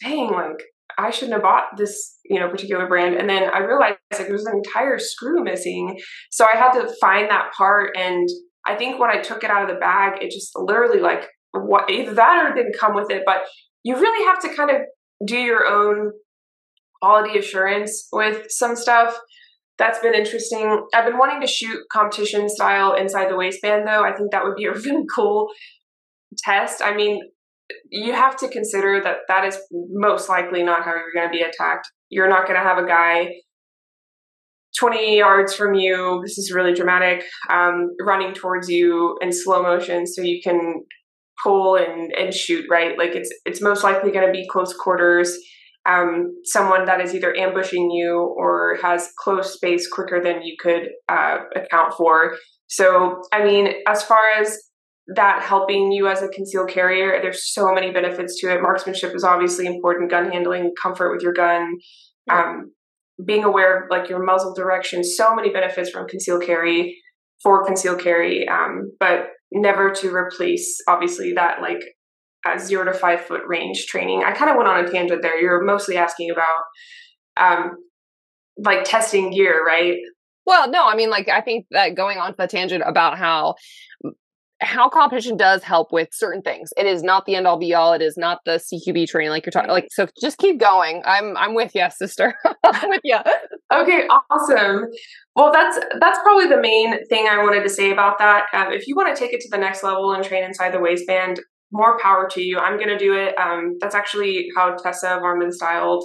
[0.02, 0.62] dang, like
[0.98, 3.16] I shouldn't have bought this, you know, particular brand.
[3.16, 5.98] And then I realized like there was an entire screw missing.
[6.30, 7.96] So I had to find that part.
[7.96, 8.28] And
[8.66, 11.90] I think when I took it out of the bag, it just literally like what
[11.90, 13.22] either that or didn't come with it.
[13.26, 13.44] But
[13.82, 14.82] you really have to kind of
[15.24, 16.12] do your own
[17.03, 19.18] quality assurance with some stuff.
[19.78, 20.86] That's been interesting.
[20.94, 24.03] I've been wanting to shoot competition style inside the waistband though.
[24.03, 25.49] I think that would be a really cool
[26.38, 26.82] test.
[26.82, 27.20] I mean,
[27.90, 31.42] you have to consider that that is most likely not how you're going to be
[31.42, 31.88] attacked.
[32.09, 33.28] You're not going to have a guy
[34.78, 36.20] 20 yards from you.
[36.22, 37.24] This is really dramatic.
[37.51, 40.84] Um, running towards you in slow motion so you can
[41.42, 42.97] pull and, and shoot, right?
[42.97, 45.36] Like it's, it's most likely going to be close quarters
[45.87, 50.89] um, someone that is either ambushing you or has close space quicker than you could
[51.09, 52.37] uh, account for.
[52.68, 54.57] So, I mean, as far as
[55.14, 58.61] that helping you as a concealed carrier, there's so many benefits to it.
[58.61, 61.74] Marksmanship is obviously important, gun handling, comfort with your gun,
[62.28, 62.72] um,
[63.24, 66.97] being aware of like your muzzle direction, so many benefits from concealed carry
[67.43, 71.78] for concealed carry, um, but never to replace obviously that like
[72.47, 74.22] uh, zero to five foot range training.
[74.24, 75.40] I kind of went on a tangent there.
[75.40, 76.62] You're mostly asking about
[77.36, 77.76] um,
[78.59, 79.97] like testing gear, right?
[80.47, 83.57] Well, no, I mean, like I think that going on to the tangent about how
[84.61, 86.70] how competition does help with certain things.
[86.78, 87.92] It is not the end all be all.
[87.92, 89.70] It is not the CQB training like you're talking.
[89.70, 91.03] Like so, just keep going.
[91.05, 92.34] I'm I'm with you, sister.
[92.64, 93.18] I'm with you.
[93.72, 94.86] Okay, awesome.
[95.34, 98.44] Well, that's that's probably the main thing I wanted to say about that.
[98.55, 100.80] Um, if you want to take it to the next level and train inside the
[100.80, 101.40] waistband,
[101.72, 102.58] more power to you.
[102.58, 103.38] I'm going to do it.
[103.38, 106.04] Um, that's actually how Tessa Varman styled.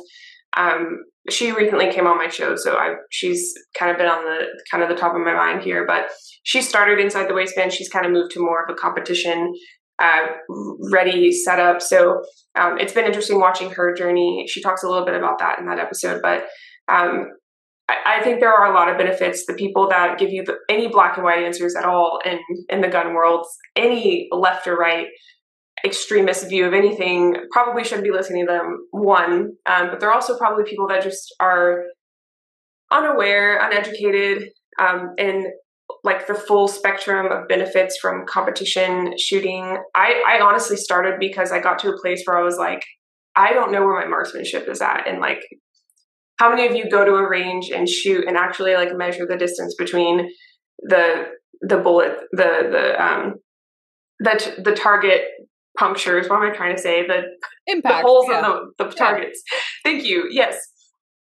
[0.58, 4.48] Um, she recently came on my show, so I she's kind of been on the
[4.72, 5.86] kind of the top of my mind here.
[5.86, 6.10] But
[6.44, 7.74] she started inside the waistband.
[7.74, 9.54] She's kind of moved to more of a competition
[10.00, 10.28] uh,
[10.92, 11.82] ready setup.
[11.82, 12.24] So
[12.56, 14.46] um, it's been interesting watching her journey.
[14.50, 16.46] She talks a little bit about that in that episode, but
[16.88, 17.28] um,
[17.88, 19.46] I, think there are a lot of benefits.
[19.46, 22.40] The people that give you the, any black and white answers at all in
[22.70, 23.46] in the gun world,
[23.76, 25.08] any left or right,
[25.86, 30.38] extremist view of anything probably shouldn't be listening to them one um, but they're also
[30.38, 31.84] probably people that just are
[32.92, 35.48] unaware uneducated um, and
[36.04, 39.78] like the full spectrum of benefits from competition shooting.
[39.96, 42.84] I, I honestly started because I got to a place where I was like,
[43.36, 45.08] I don't know where my marksmanship is at.
[45.08, 45.42] And like,
[46.38, 49.38] how many of you go to a range and shoot and actually like measure the
[49.38, 50.30] distance between
[50.82, 51.26] the
[51.62, 53.36] the bullet, the the um
[54.20, 55.22] the the target
[55.78, 56.28] punctures?
[56.28, 57.06] What am I trying to say?
[57.06, 57.24] The
[57.68, 58.38] impact the holes yeah.
[58.38, 59.42] in the, the targets.
[59.52, 59.60] Yeah.
[59.84, 60.28] Thank you.
[60.32, 60.58] Yes.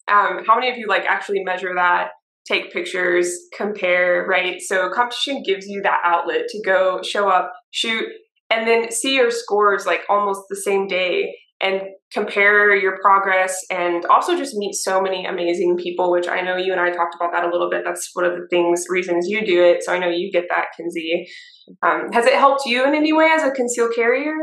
[0.09, 2.11] Um, how many of you like actually measure that?
[2.49, 4.61] take pictures, compare, right?
[4.61, 8.07] So competition gives you that outlet to go show up, shoot,
[8.51, 11.82] and then see your scores like almost the same day and
[12.12, 16.72] compare your progress and also just meet so many amazing people which i know you
[16.72, 19.44] and i talked about that a little bit that's one of the things reasons you
[19.44, 21.28] do it so i know you get that kenzie
[21.83, 24.35] um, has it helped you in any way as a concealed carrier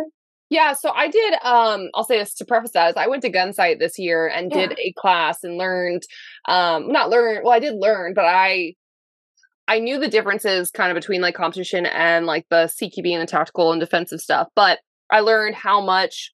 [0.49, 3.31] yeah, so I did um I'll say this to preface that is I went to
[3.31, 4.67] Gunsight this year and yeah.
[4.67, 6.03] did a class and learned
[6.47, 8.73] um not learn well I did learn, but I
[9.67, 13.25] I knew the differences kind of between like competition and like the CQB and the
[13.25, 14.79] tactical and defensive stuff, but
[15.11, 16.31] I learned how much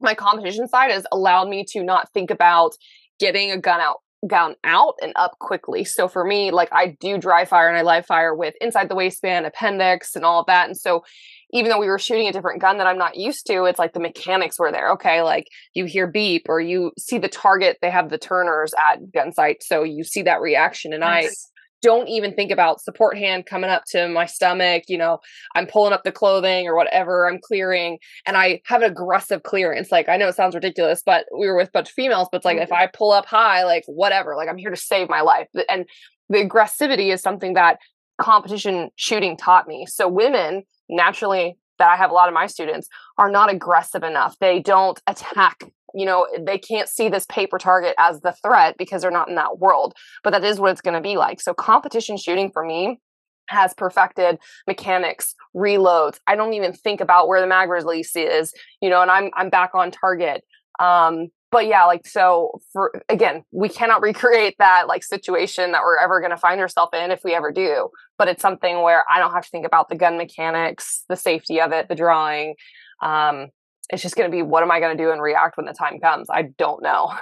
[0.00, 2.72] my competition side has allowed me to not think about
[3.18, 5.84] getting a gun out gun out and up quickly.
[5.84, 8.94] So for me, like I do dry fire and I live fire with inside the
[8.94, 10.66] waistband, appendix, and all of that.
[10.66, 11.04] And so
[11.52, 13.92] even though we were shooting a different gun that I'm not used to, it's like
[13.92, 14.90] the mechanics were there.
[14.92, 19.00] Okay, like you hear beep or you see the target, they have the turners at
[19.10, 19.62] Gunsight.
[19.62, 20.92] So you see that reaction.
[20.92, 21.50] And nice.
[21.82, 24.84] Don't even think about support hand coming up to my stomach.
[24.88, 25.20] You know,
[25.54, 29.90] I'm pulling up the clothing or whatever I'm clearing, and I have an aggressive clearance.
[29.90, 32.38] Like, I know it sounds ridiculous, but we were with a bunch of females, but
[32.38, 32.64] it's like mm-hmm.
[32.64, 35.48] if I pull up high, like whatever, like I'm here to save my life.
[35.68, 35.86] And
[36.28, 37.78] the aggressivity is something that
[38.20, 39.86] competition shooting taught me.
[39.86, 44.38] So women naturally that I have a lot of my students are not aggressive enough.
[44.38, 45.64] They don't attack,
[45.94, 49.34] you know, they can't see this paper target as the threat because they're not in
[49.36, 49.94] that world.
[50.22, 51.40] But that is what it's going to be like.
[51.40, 53.00] So competition shooting for me
[53.48, 56.18] has perfected mechanics, reloads.
[56.26, 59.50] I don't even think about where the mag release is, you know, and I'm I'm
[59.50, 60.44] back on target.
[60.78, 65.98] Um, but yeah, like so for again, we cannot recreate that like situation that we're
[65.98, 67.90] ever going to find ourselves in if we ever do.
[68.18, 71.60] But it's something where I don't have to think about the gun mechanics, the safety
[71.60, 72.54] of it, the drawing.
[73.02, 73.48] Um,
[73.90, 75.72] it's just going to be what am I going to do and react when the
[75.72, 76.28] time comes?
[76.30, 77.12] I don't know.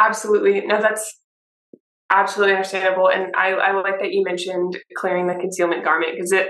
[0.00, 1.20] absolutely, no, that's
[2.10, 6.48] absolutely understandable, and I, I like that you mentioned clearing the concealment garment because it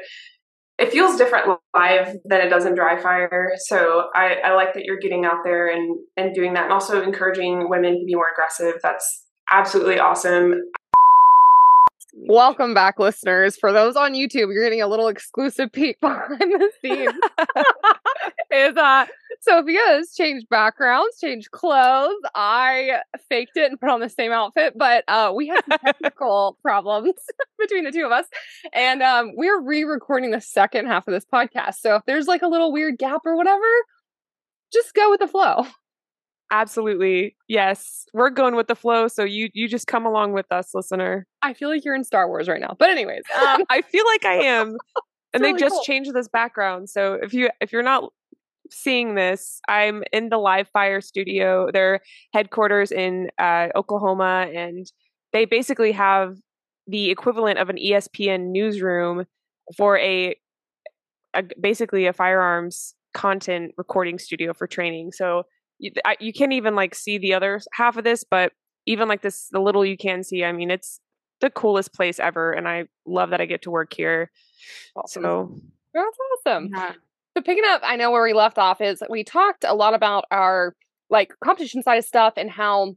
[0.79, 3.53] it feels different live than it does in dry fire.
[3.59, 7.01] So I, I like that you're getting out there and, and doing that and also
[7.03, 8.81] encouraging women to be more aggressive.
[8.83, 10.55] That's absolutely awesome.
[12.17, 13.57] Welcome back, listeners.
[13.57, 17.13] For those on YouTube, you're getting a little exclusive peek behind the scenes.
[18.53, 19.07] is uh
[19.47, 22.21] Sofia's changed backgrounds, changed clothes.
[22.35, 27.15] I faked it and put on the same outfit, but uh we had technical problems
[27.59, 28.27] between the two of us.
[28.73, 31.77] And um we're re-recording the second half of this podcast.
[31.81, 33.67] So if there's like a little weird gap or whatever,
[34.73, 35.67] just go with the flow.
[36.55, 37.35] Absolutely.
[37.49, 38.07] Yes.
[38.13, 41.27] We're going with the flow, so you you just come along with us, listener.
[41.43, 42.77] I feel like you're in Star Wars right now.
[42.79, 44.77] But anyways, um, I feel like I am.
[45.33, 45.83] and really they just cool.
[45.83, 46.89] changed this background.
[46.89, 48.13] So if you if you're not
[48.71, 51.71] seeing this, I'm in the Live Fire studio.
[51.73, 52.01] Their
[52.33, 54.87] headquarters in uh, Oklahoma, and
[55.33, 56.37] they basically have
[56.87, 59.25] the equivalent of an ESPN newsroom
[59.77, 60.37] for a,
[61.35, 65.11] a basically a firearms content recording studio for training.
[65.11, 65.47] So
[65.79, 68.53] you, I, you can't even like see the other half of this, but
[68.87, 71.01] even like this, the little you can see, I mean, it's
[71.41, 74.31] the coolest place ever, and I love that I get to work here.
[74.97, 75.23] Awesome.
[75.23, 75.61] So
[75.93, 76.71] that's awesome.
[76.75, 76.93] Yeah.
[77.37, 80.25] So picking up, I know where we left off is we talked a lot about
[80.31, 80.75] our
[81.11, 82.95] like competition side of stuff and how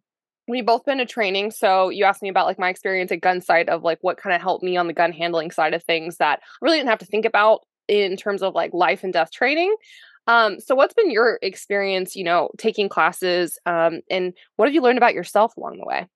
[0.48, 1.52] we've both been to training.
[1.52, 4.42] So you asked me about like my experience at Gunsight of like what kind of
[4.42, 7.06] helped me on the gun handling side of things that I really didn't have to
[7.06, 9.76] think about in terms of like life and death training.
[10.28, 14.82] Um, so what's been your experience, you know, taking classes, um, and what have you
[14.82, 16.08] learned about yourself along the way?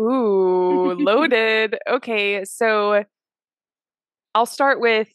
[0.00, 1.78] Ooh, loaded.
[1.88, 3.04] okay, so
[4.34, 5.08] I'll start with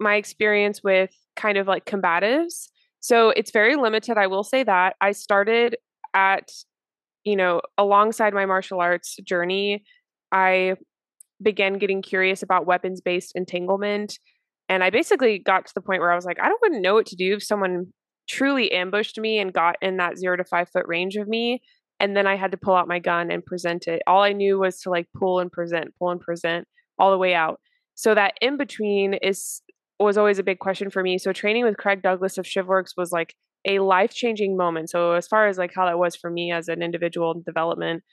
[0.00, 2.68] my experience with kind of like combatives.
[3.00, 4.96] So it's very limited, I will say that.
[5.00, 5.76] I started
[6.14, 6.50] at,
[7.24, 9.84] you know, alongside my martial arts journey,
[10.30, 10.76] I
[11.40, 14.18] began getting curious about weapons based entanglement
[14.72, 16.94] and I basically got to the point where I was like, I don't even know
[16.94, 17.92] what to do if someone
[18.26, 21.60] truly ambushed me and got in that zero to five foot range of me.
[22.00, 24.00] And then I had to pull out my gun and present it.
[24.06, 26.66] All I knew was to like pull and present, pull and present
[26.98, 27.60] all the way out.
[27.96, 29.60] So that in between is
[30.00, 31.18] was always a big question for me.
[31.18, 33.34] So training with Craig Douglas of Shivworks was like
[33.66, 34.88] a life changing moment.
[34.88, 38.04] So as far as like how that was for me as an individual development,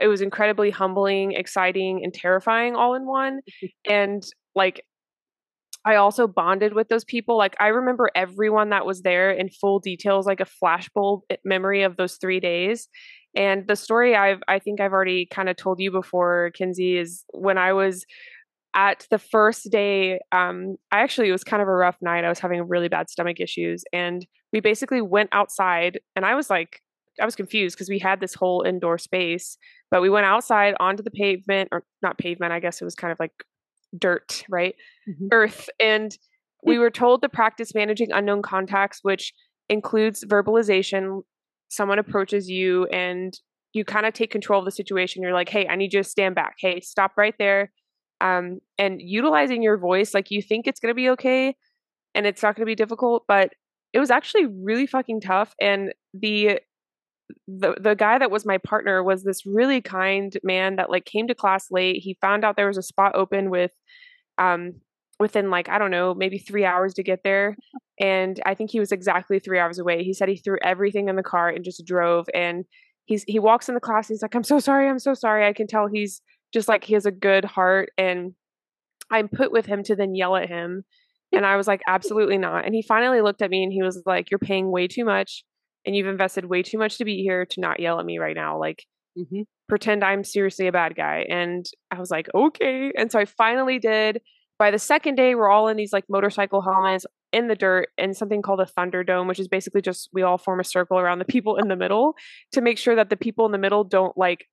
[0.00, 3.40] it was incredibly humbling, exciting, and terrifying all in one.
[3.86, 4.24] and
[4.54, 4.82] like
[5.86, 7.38] I also bonded with those people.
[7.38, 11.96] Like I remember everyone that was there in full details, like a flashbulb memory of
[11.96, 12.88] those three days.
[13.36, 17.24] And the story I've I think I've already kind of told you before, Kenzie, is
[17.32, 18.04] when I was
[18.74, 22.24] at the first day, um, I actually it was kind of a rough night.
[22.24, 26.50] I was having really bad stomach issues, and we basically went outside, and I was
[26.50, 26.80] like,
[27.20, 29.56] I was confused because we had this whole indoor space,
[29.90, 33.12] but we went outside onto the pavement, or not pavement, I guess it was kind
[33.12, 33.32] of like
[33.98, 34.74] dirt, right?
[35.08, 35.28] Mm-hmm.
[35.32, 35.68] Earth.
[35.78, 36.16] And
[36.64, 39.32] we were told to practice managing unknown contacts, which
[39.68, 41.22] includes verbalization.
[41.68, 43.38] Someone approaches you and
[43.72, 45.22] you kind of take control of the situation.
[45.22, 46.54] You're like, hey, I need you to stand back.
[46.58, 47.70] Hey, stop right there.
[48.20, 51.54] Um, and utilizing your voice, like you think it's going to be okay
[52.14, 53.52] and it's not going to be difficult, but
[53.92, 55.54] it was actually really fucking tough.
[55.60, 56.60] And the
[57.48, 61.26] the the guy that was my partner was this really kind man that like came
[61.26, 62.02] to class late.
[62.02, 63.72] He found out there was a spot open with
[64.38, 64.74] um
[65.18, 67.56] within like I don't know, maybe 3 hours to get there
[68.00, 70.02] and I think he was exactly 3 hours away.
[70.02, 72.64] He said he threw everything in the car and just drove and
[73.06, 75.46] he's he walks in the class he's like I'm so sorry, I'm so sorry.
[75.46, 76.20] I can tell he's
[76.52, 78.32] just like he has a good heart and
[79.10, 80.84] I'm put with him to then yell at him
[81.32, 82.64] and I was like absolutely not.
[82.64, 85.44] And he finally looked at me and he was like you're paying way too much
[85.86, 88.34] and you've invested way too much to be here to not yell at me right
[88.34, 88.58] now.
[88.58, 88.84] Like,
[89.16, 89.42] mm-hmm.
[89.68, 91.24] pretend I'm seriously a bad guy.
[91.30, 92.90] And I was like, okay.
[92.98, 94.20] And so I finally did.
[94.58, 98.14] By the second day, we're all in these like motorcycle helmets in the dirt in
[98.14, 101.24] something called a Thunderdome, which is basically just we all form a circle around the
[101.24, 102.14] people in the middle
[102.52, 104.46] to make sure that the people in the middle don't like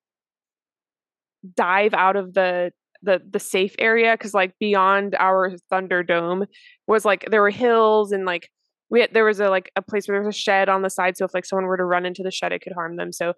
[1.55, 6.45] dive out of the the the safe area because like beyond our Thunderdome
[6.87, 8.49] was like there were hills and like
[8.89, 10.89] we had, there was a like a place where there was a shed on the
[10.89, 13.11] side so if like someone were to run into the shed it could harm them
[13.11, 13.33] so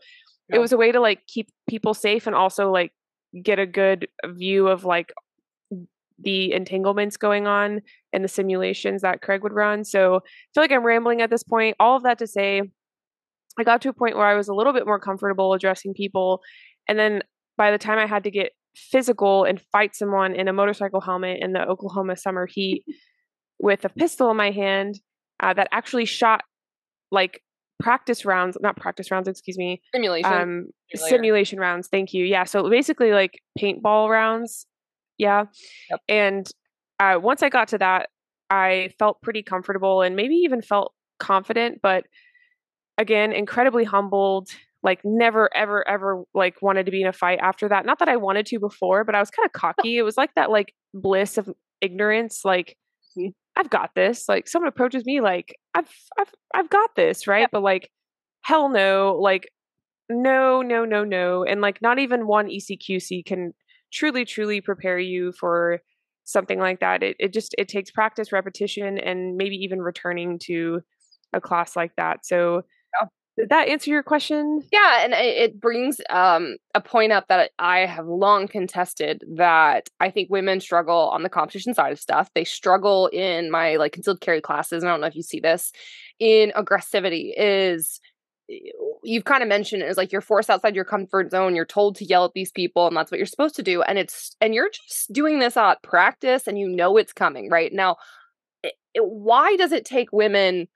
[0.49, 0.57] yeah.
[0.57, 2.91] it was a way to like keep people safe and also like
[3.41, 5.11] get a good view of like
[6.19, 7.81] the entanglements going on
[8.13, 9.83] and the simulations that Craig would run.
[9.83, 10.19] So I
[10.53, 11.75] feel like I'm rambling at this point.
[11.79, 12.61] All of that to say,
[13.57, 16.41] I got to a point where I was a little bit more comfortable addressing people.
[16.87, 17.21] And then
[17.57, 21.39] by the time I had to get physical and fight someone in a motorcycle helmet
[21.41, 22.83] in the Oklahoma summer heat
[23.59, 24.99] with a pistol in my hand,
[25.41, 26.43] uh, that actually shot
[27.11, 27.41] like
[27.79, 31.87] practice rounds, not practice rounds, excuse me, simulation, um, simulation rounds.
[31.89, 32.25] Thank you.
[32.25, 34.65] Yeah, so basically like paintball rounds.
[35.17, 35.45] Yeah,
[35.89, 36.01] yep.
[36.07, 36.47] and
[36.99, 38.09] uh, once I got to that,
[38.49, 42.05] I felt pretty comfortable and maybe even felt confident, but
[42.97, 44.49] again, incredibly humbled.
[44.83, 47.87] Like never, ever, ever like wanted to be in a fight after that.
[47.87, 49.97] Not that I wanted to before, but I was kind of cocky.
[49.97, 51.49] It was like that like bliss of
[51.81, 52.41] ignorance.
[52.45, 52.77] Like
[53.17, 53.29] mm-hmm.
[53.55, 54.29] I've got this.
[54.29, 55.89] Like someone approaches me like I've
[56.19, 57.41] I've I've got this, right?
[57.41, 57.47] Yeah.
[57.51, 57.89] But like
[58.41, 59.49] hell no, like
[60.07, 61.43] no, no, no, no.
[61.43, 63.53] And like not even one ECQC can
[63.91, 65.79] truly, truly prepare you for
[66.23, 67.03] something like that.
[67.03, 70.81] It it just it takes practice, repetition, and maybe even returning to
[71.33, 72.25] a class like that.
[72.25, 72.63] So
[73.37, 74.61] did that answer your question?
[74.71, 80.09] Yeah, and it brings um, a point up that I have long contested that I
[80.09, 82.29] think women struggle on the competition side of stuff.
[82.33, 84.83] They struggle in my like concealed carry classes.
[84.83, 85.73] And I don't know if you see this
[86.17, 87.99] in aggressivity is
[89.03, 91.95] you've kind of mentioned it is like you're forced outside your comfort zone you're told
[91.95, 94.53] to yell at these people and that's what you're supposed to do and it's and
[94.53, 97.73] you're just doing this at practice and you know it's coming right?
[97.73, 97.97] Now
[98.63, 100.67] it, it, why does it take women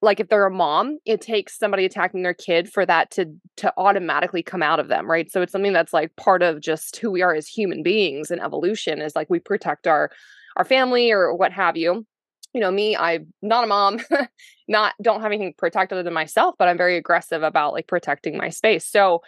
[0.00, 3.26] like if they're a mom it takes somebody attacking their kid for that to
[3.56, 5.30] to automatically come out of them right?
[5.30, 8.40] So it's something that's like part of just who we are as human beings and
[8.40, 10.10] evolution is like we protect our
[10.56, 12.06] our family or what have you
[12.52, 13.98] you know me i'm not a mom
[14.68, 18.36] not don't have anything protect other than myself but i'm very aggressive about like protecting
[18.36, 18.86] my space.
[18.86, 19.22] So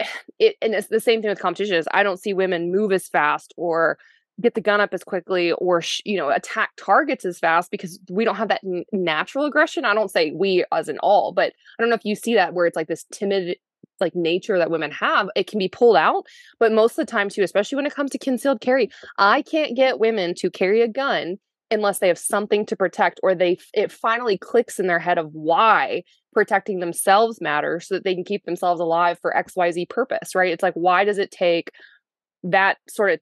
[0.38, 3.08] it and it's the same thing with competition is i don't see women move as
[3.08, 3.98] fast or
[4.40, 8.00] get the gun up as quickly or sh- you know attack targets as fast because
[8.10, 9.84] we don't have that n- natural aggression.
[9.84, 12.54] I don't say we as in all but i don't know if you see that
[12.54, 13.56] where it's like this timid
[14.00, 16.24] like nature that women have it can be pulled out
[16.58, 19.76] but most of the time too especially when it comes to concealed carry i can't
[19.76, 21.38] get women to carry a gun
[21.74, 25.28] unless they have something to protect or they it finally clicks in their head of
[25.32, 26.02] why
[26.32, 30.62] protecting themselves matters so that they can keep themselves alive for xyz purpose right it's
[30.62, 31.70] like why does it take
[32.42, 33.20] that sort of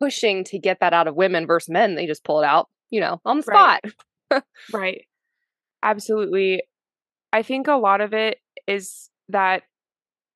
[0.00, 1.94] pushing to get that out of women versus men.
[1.94, 3.80] They just pull it out, you know, on the spot.
[4.30, 4.42] Right.
[4.72, 5.02] right.
[5.82, 6.62] Absolutely.
[7.32, 9.62] I think a lot of it is that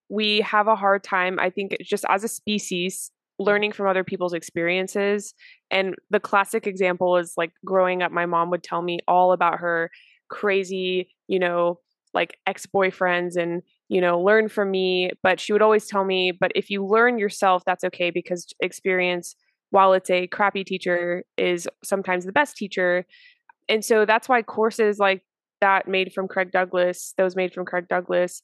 [0.09, 4.35] we have a hard time, I think, just as a species, learning from other people's
[4.35, 5.35] experiences.
[5.71, 9.59] And the classic example is like growing up, my mom would tell me all about
[9.59, 9.91] her
[10.29, 11.81] crazy, you know,
[12.15, 15.11] like ex boyfriends and you know, learn from me.
[15.23, 19.35] But she would always tell me, but if you learn yourself, that's okay because experience,
[19.71, 23.05] while it's a crappy teacher, is sometimes the best teacher.
[23.69, 25.25] And so that's why courses like
[25.61, 28.43] that made from Craig Douglas, those made from Craig Douglas,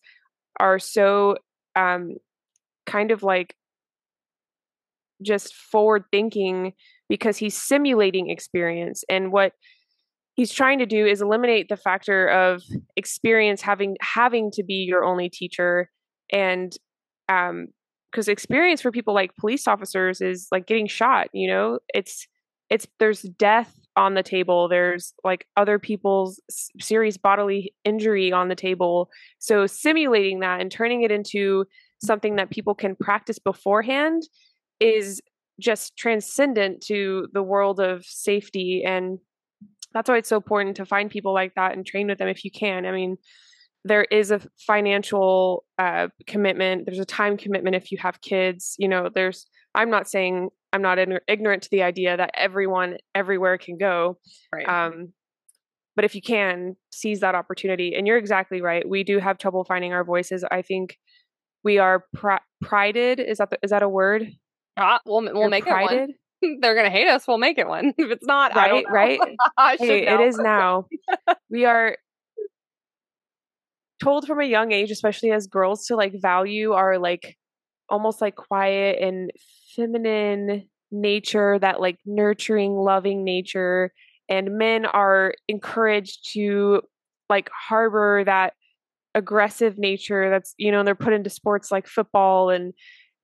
[0.58, 1.36] are so
[1.76, 2.16] um,
[2.84, 3.54] kind of like
[5.22, 6.72] just forward thinking
[7.08, 9.52] because he's simulating experience and what
[10.34, 12.62] he's trying to do is eliminate the factor of
[12.96, 15.90] experience having having to be your only teacher
[16.32, 16.76] and
[17.28, 17.66] um
[18.12, 21.78] because experience for people like police officers is like getting shot you know?
[21.94, 22.26] It's
[22.70, 26.40] it's there's death on the table there's like other people's
[26.80, 29.08] serious bodily injury on the table.
[29.38, 31.64] So simulating that and turning it into
[32.04, 34.22] something that people can practice beforehand
[34.80, 35.20] is
[35.60, 39.18] just transcendent to the world of safety and
[39.92, 42.44] that's why it's so important to find people like that and train with them if
[42.44, 42.84] you can.
[42.84, 43.16] I mean
[43.84, 48.88] there is a financial uh, commitment there's a time commitment if you have kids you
[48.88, 49.46] know there's
[49.76, 54.18] i'm not saying i'm not in, ignorant to the idea that everyone everywhere can go
[54.52, 54.68] right.
[54.68, 55.12] um,
[55.96, 59.64] but if you can seize that opportunity and you're exactly right we do have trouble
[59.64, 60.44] finding our voices.
[60.50, 60.98] I think
[61.64, 64.28] we are pr- prided is that the, is that a word
[64.76, 66.10] Ah, we'll we'll You're make prided?
[66.10, 66.58] it one.
[66.60, 67.26] They're gonna hate us.
[67.26, 67.94] We'll make it one.
[67.98, 69.20] If it's not, right, right.
[69.78, 70.86] hey, it is now.
[71.50, 71.96] we are
[74.02, 77.36] told from a young age, especially as girls, to like value our like
[77.88, 79.30] almost like quiet and
[79.74, 83.92] feminine nature, that like nurturing, loving nature.
[84.28, 86.82] And men are encouraged to
[87.30, 88.54] like harbor that
[89.14, 92.74] aggressive nature that's you know they're put into sports like football and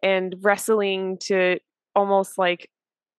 [0.03, 1.59] and wrestling to
[1.95, 2.69] almost like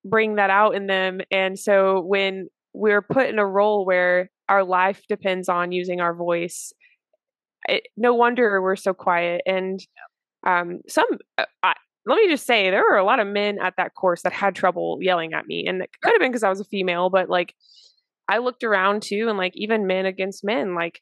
[0.04, 1.20] bring that out in them.
[1.30, 6.14] And so when we're put in a role where our life depends on using our
[6.14, 6.72] voice,
[7.68, 9.40] it, no wonder we're so quiet.
[9.46, 9.80] And
[10.46, 11.06] um, some,
[11.38, 11.74] uh, I,
[12.06, 14.54] let me just say, there were a lot of men at that course that had
[14.54, 17.30] trouble yelling at me, and it could have been because I was a female, but
[17.30, 17.54] like
[18.28, 21.00] I looked around too, and like even men against men, like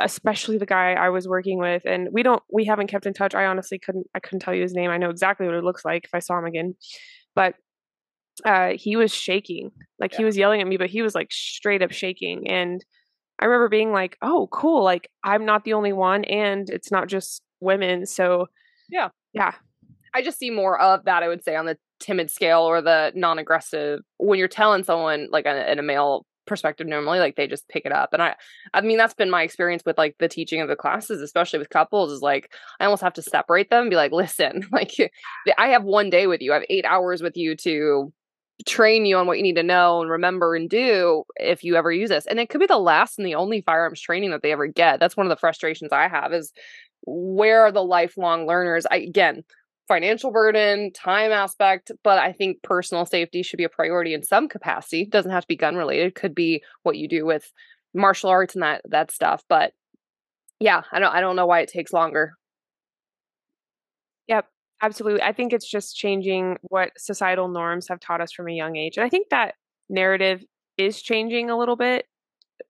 [0.00, 1.82] especially the guy I was working with.
[1.86, 3.34] And we don't, we haven't kept in touch.
[3.34, 4.90] I honestly couldn't, I couldn't tell you his name.
[4.90, 6.74] I know exactly what it looks like if I saw him again.
[7.34, 7.54] But
[8.44, 10.18] uh, he was shaking, like yeah.
[10.18, 12.48] he was yelling at me, but he was like straight up shaking.
[12.50, 12.84] And
[13.40, 14.84] I remember being like, oh, cool.
[14.84, 16.24] Like I'm not the only one.
[16.24, 18.06] And it's not just women.
[18.06, 18.46] So
[18.90, 19.08] yeah.
[19.32, 19.54] Yeah.
[20.14, 23.12] I just see more of that, I would say, on the timid scale or the
[23.14, 24.00] non aggressive.
[24.18, 27.84] When you're telling someone, like a, in a male perspective normally like they just pick
[27.84, 28.34] it up and i
[28.74, 31.70] i mean that's been my experience with like the teaching of the classes especially with
[31.70, 34.92] couples is like i almost have to separate them be like listen like
[35.58, 38.12] i have one day with you i have eight hours with you to
[38.64, 41.92] train you on what you need to know and remember and do if you ever
[41.92, 42.26] use this.
[42.26, 44.98] And it could be the last and the only firearms training that they ever get.
[44.98, 46.52] That's one of the frustrations i have is
[47.06, 48.86] where are the lifelong learners?
[48.90, 49.44] I again
[49.88, 54.48] financial burden, time aspect, but I think personal safety should be a priority in some
[54.48, 55.02] capacity.
[55.02, 56.14] It doesn't have to be gun related.
[56.14, 57.52] could be what you do with
[57.94, 59.42] martial arts and that that stuff.
[59.48, 59.72] But
[60.60, 62.34] yeah, I don't I don't know why it takes longer.
[64.28, 64.46] Yep,
[64.82, 65.22] absolutely.
[65.22, 68.96] I think it's just changing what societal norms have taught us from a young age.
[68.96, 69.54] And I think that
[69.88, 70.42] narrative
[70.76, 72.06] is changing a little bit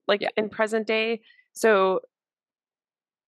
[0.07, 0.29] like yeah.
[0.37, 1.21] in present day.
[1.55, 2.01] So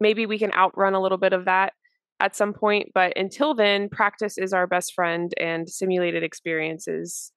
[0.00, 1.72] maybe we can outrun a little bit of that
[2.20, 2.90] at some point.
[2.94, 7.32] But until then, practice is our best friend and simulated experience is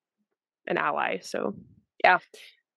[0.67, 1.19] an ally.
[1.21, 1.55] So,
[2.03, 2.19] yeah.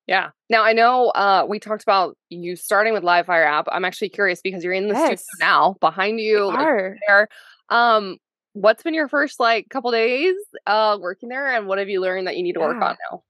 [0.07, 0.30] Yeah.
[0.50, 3.66] Now I know uh, we talked about you starting with Live Fire app.
[3.72, 5.22] I'm actually curious because you're in the yes.
[5.22, 7.28] studio now, behind you, like, there.
[7.70, 8.18] Um,
[8.52, 10.34] what's been your first like couple days
[10.66, 12.66] uh, working there, and what have you learned that you need to yeah.
[12.66, 13.22] work on now?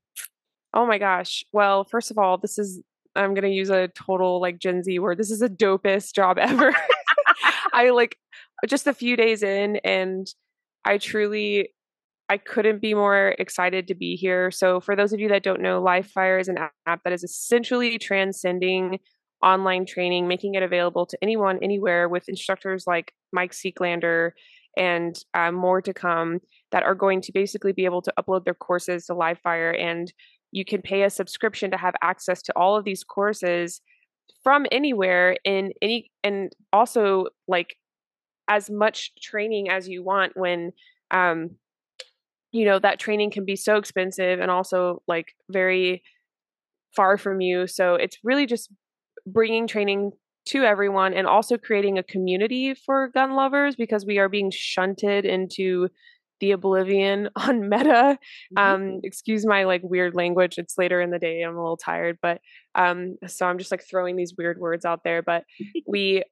[0.73, 1.45] Oh my gosh!
[1.53, 2.83] Well, first of all, this is
[3.15, 5.19] I'm gonna use a total like Gen Z word.
[5.19, 6.75] This is the dopest job ever.
[7.73, 8.19] I like
[8.67, 10.27] just a few days in and
[10.85, 11.71] I truly
[12.29, 14.51] I couldn't be more excited to be here.
[14.51, 17.23] So for those of you that don't know, Live Fire is an app that is
[17.23, 18.99] essentially transcending
[19.43, 24.31] online training, making it available to anyone anywhere with instructors like Mike Seeklander
[24.77, 26.41] and uh, more to come
[26.73, 30.13] that are going to basically be able to upload their courses to Live Fire and
[30.51, 33.81] you can pay a subscription to have access to all of these courses
[34.43, 37.77] from anywhere in any and also like
[38.49, 40.73] as much training as you want when
[41.11, 41.51] um
[42.53, 46.03] you know that training can be so expensive and also like very
[46.95, 48.71] far from you so it's really just
[49.27, 50.13] bringing training
[50.47, 55.25] to everyone and also creating a community for gun lovers because we are being shunted
[55.25, 55.89] into
[56.41, 58.19] the oblivion on meta
[58.57, 58.59] mm-hmm.
[58.59, 62.19] um excuse my like weird language it's later in the day i'm a little tired
[62.21, 62.41] but
[62.75, 65.45] um so i'm just like throwing these weird words out there but
[65.89, 66.23] we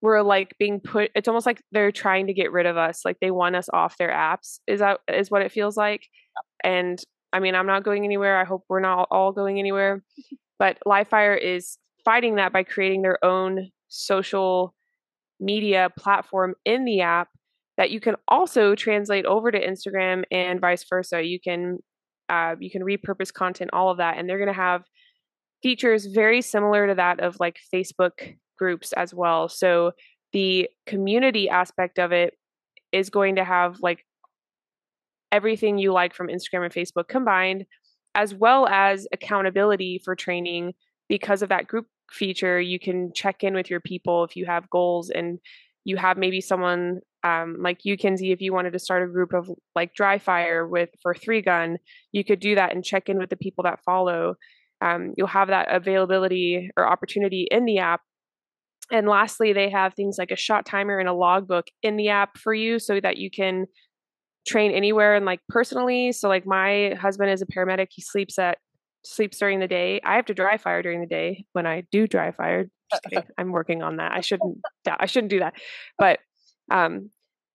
[0.00, 3.18] we're like being put it's almost like they're trying to get rid of us like
[3.20, 6.06] they want us off their apps is that is what it feels like?
[6.64, 6.98] And
[7.32, 10.02] i mean i'm not going anywhere i hope we're not all going anywhere
[10.58, 14.74] but Live Fire is fighting that by creating their own social
[15.40, 17.28] media platform in the app
[17.76, 21.22] that you can also translate over to instagram and vice versa.
[21.22, 21.78] You can
[22.28, 24.82] uh, you can repurpose content all of that and they're going to have
[25.62, 29.48] features very similar to that of like facebook groups as well.
[29.48, 29.92] So
[30.32, 32.34] the community aspect of it
[32.92, 34.04] is going to have like
[35.32, 37.64] everything you like from Instagram and Facebook combined,
[38.14, 40.72] as well as accountability for training
[41.08, 42.60] because of that group feature.
[42.60, 45.38] You can check in with your people if you have goals and
[45.84, 49.32] you have maybe someone um, like you, Kenzie, if you wanted to start a group
[49.32, 51.78] of like dry fire with for three gun,
[52.12, 54.34] you could do that and check in with the people that follow.
[54.80, 58.02] Um, you'll have that availability or opportunity in the app
[58.90, 62.38] and lastly, they have things like a shot timer and a logbook in the app
[62.38, 63.66] for you so that you can
[64.46, 66.12] train anywhere and like personally.
[66.12, 67.88] So like my husband is a paramedic.
[67.90, 68.58] He sleeps at
[69.04, 70.00] sleeps during the day.
[70.04, 72.70] I have to dry fire during the day when I do dry fire.
[73.38, 74.12] I'm working on that.
[74.12, 74.58] I shouldn't
[74.88, 75.54] I shouldn't do that.
[75.98, 76.20] But
[76.70, 77.10] um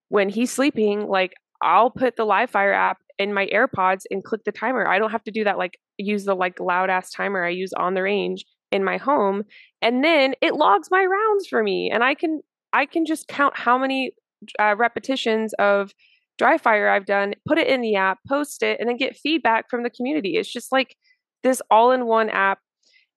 [0.10, 4.44] when he's sleeping, like I'll put the live fire app in my AirPods and click
[4.44, 4.88] the timer.
[4.88, 7.74] I don't have to do that like use the like loud ass timer I use
[7.74, 9.44] on the range in my home
[9.82, 12.42] and then it logs my rounds for me and i can
[12.74, 14.12] i can just count how many
[14.60, 15.94] uh, repetitions of
[16.38, 19.70] dry fire i've done put it in the app post it and then get feedback
[19.70, 20.36] from the community.
[20.36, 20.96] It's just like
[21.44, 22.60] this all in one app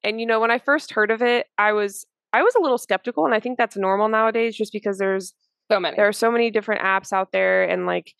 [0.04, 2.78] and you know when i first heard of it i was i was a little
[2.78, 5.32] skeptical and i think that's normal nowadays just because there's
[5.70, 5.96] so many.
[5.96, 8.12] there are so many different apps out there and like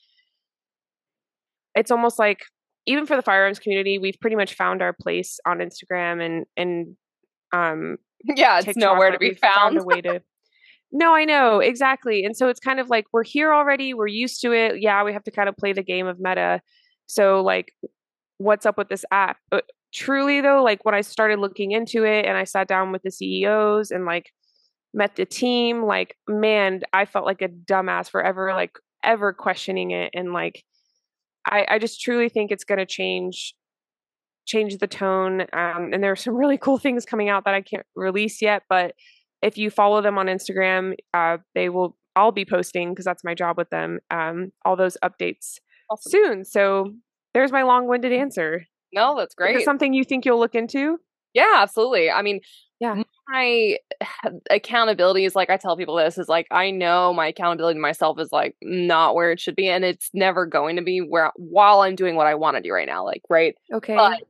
[1.75, 2.41] it's almost like
[2.87, 6.97] even for the firearms community we've pretty much found our place on instagram and and
[7.53, 9.55] um yeah it's TikTok, nowhere to be found.
[9.55, 10.23] found a way to
[10.93, 14.41] no i know exactly and so it's kind of like we're here already we're used
[14.43, 16.61] to it yeah we have to kind of play the game of meta
[17.07, 17.73] so like
[18.39, 22.27] what's up with this app but truly though like when i started looking into it
[22.27, 24.31] and i sat down with the ceos and like
[24.93, 30.11] met the team like man i felt like a dumbass forever like ever questioning it
[30.15, 30.65] and like
[31.47, 33.55] i i just truly think it's going to change
[34.47, 35.43] change the tone.
[35.53, 38.63] Um, and there are some really cool things coming out that I can't release yet.
[38.69, 38.95] But
[39.43, 41.97] if you follow them on Instagram, uh, they will.
[42.15, 43.99] I'll be posting because that's my job with them.
[44.11, 45.59] Um, all those updates
[45.91, 46.11] awesome.
[46.11, 46.45] soon.
[46.47, 46.95] So
[47.35, 48.65] there's my long-winded answer.
[48.91, 49.57] No, that's great.
[49.57, 50.99] Is something you think you'll look into?
[51.35, 52.11] Yeah, absolutely.
[52.11, 52.41] I mean,
[52.81, 53.77] yeah, my
[54.51, 58.19] accountability is like I tell people this is like I know my accountability to myself
[58.19, 61.81] is like not where it should be, and it's never going to be where while
[61.81, 63.05] I'm doing what I want to do right now.
[63.05, 63.55] Like, right?
[63.73, 63.95] Okay.
[63.95, 64.23] But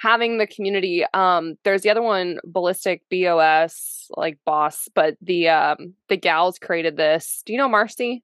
[0.00, 5.94] having the community um there's the other one ballistic bos like boss but the um
[6.08, 8.22] the gals created this do you know Marcee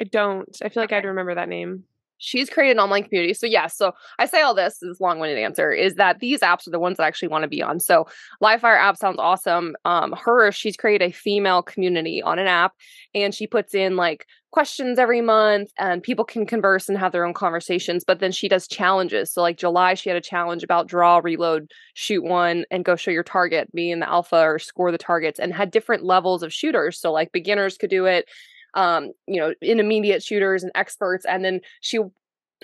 [0.00, 1.84] i don't i feel like i'd remember that name
[2.18, 3.32] she's created an online community.
[3.32, 6.70] So yeah, so I say all this, this long-winded answer is that these apps are
[6.70, 7.80] the ones that I actually want to be on.
[7.80, 8.06] So
[8.40, 9.76] Live Fire app sounds awesome.
[9.84, 12.74] Um, her, she's created a female community on an app
[13.14, 17.24] and she puts in like questions every month and people can converse and have their
[17.24, 18.04] own conversations.
[18.04, 19.32] But then she does challenges.
[19.32, 23.10] So like July, she had a challenge about draw, reload, shoot one, and go show
[23.10, 26.52] your target, be in the alpha or score the targets and had different levels of
[26.52, 26.98] shooters.
[27.00, 28.26] So like beginners could do it
[28.74, 31.24] um, you know, intermediate shooters and experts.
[31.24, 31.98] And then she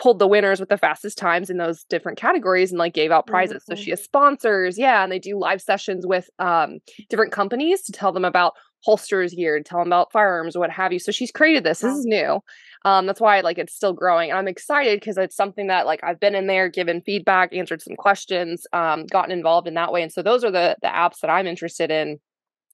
[0.01, 3.27] pulled the winners with the fastest times in those different categories and like gave out
[3.27, 3.63] prizes.
[3.63, 3.77] Mm-hmm.
[3.77, 6.79] So she has sponsors, yeah, and they do live sessions with um,
[7.09, 8.55] different companies to tell them about
[8.85, 10.99] holsters gear, to tell them about firearms or what have you.
[10.99, 11.81] So she's created this.
[11.81, 12.41] This is new.
[12.85, 14.31] Um, that's why like it's still growing.
[14.31, 17.81] And I'm excited because it's something that like I've been in there, given feedback, answered
[17.81, 20.03] some questions, um, gotten involved in that way.
[20.03, 22.21] And so those are the the apps that I'm interested in,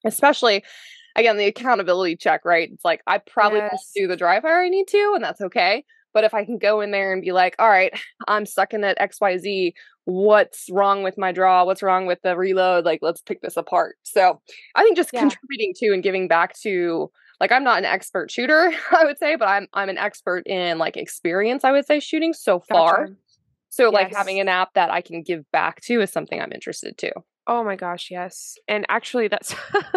[0.05, 0.65] especially
[1.17, 3.91] again the accountability check right it's like i probably yes.
[3.95, 6.81] do the dry fire i need to and that's okay but if i can go
[6.81, 7.93] in there and be like all right
[8.29, 9.73] i'm sucking at xyz
[10.05, 13.97] what's wrong with my draw what's wrong with the reload like let's pick this apart
[14.03, 14.41] so
[14.75, 15.21] i think just yeah.
[15.21, 19.37] contributing to and giving back to like i'm not an expert shooter i would say
[19.37, 23.17] but i'm i'm an expert in like experience i would say shooting so far gotcha.
[23.69, 23.93] so yes.
[23.93, 27.13] like having an app that i can give back to is something i'm interested to
[27.47, 29.55] oh my gosh yes and actually that's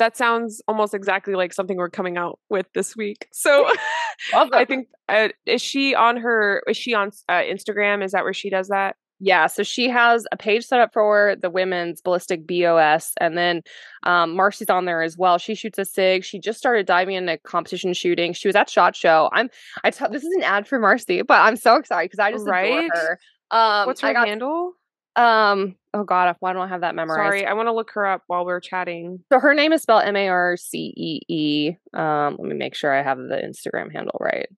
[0.00, 3.28] that sounds almost exactly like something we're coming out with this week.
[3.32, 3.70] So
[4.34, 8.02] I think uh, is she on her is she on uh, Instagram?
[8.02, 8.96] Is that where she does that?
[9.22, 13.62] Yeah, so she has a page set up for the women's ballistic BOS, and then
[14.04, 15.36] um, Marcee's on there as well.
[15.36, 16.24] She shoots a sig.
[16.24, 18.32] She just started diving into competition shooting.
[18.32, 19.28] She was at Shot Show.
[19.32, 19.50] I'm.
[19.84, 22.46] I t- this is an ad for Marcy, but I'm so excited because I just
[22.46, 22.86] right?
[22.86, 23.18] adore her.
[23.50, 24.72] Um, What's her got, handle?
[25.16, 25.76] Um.
[25.92, 27.18] Oh God, why don't I have that memorized?
[27.18, 29.22] Sorry, I want to look her up while we're chatting.
[29.30, 31.76] So her name is spelled M A R C E E.
[31.92, 32.36] Um.
[32.38, 34.48] Let me make sure I have the Instagram handle right.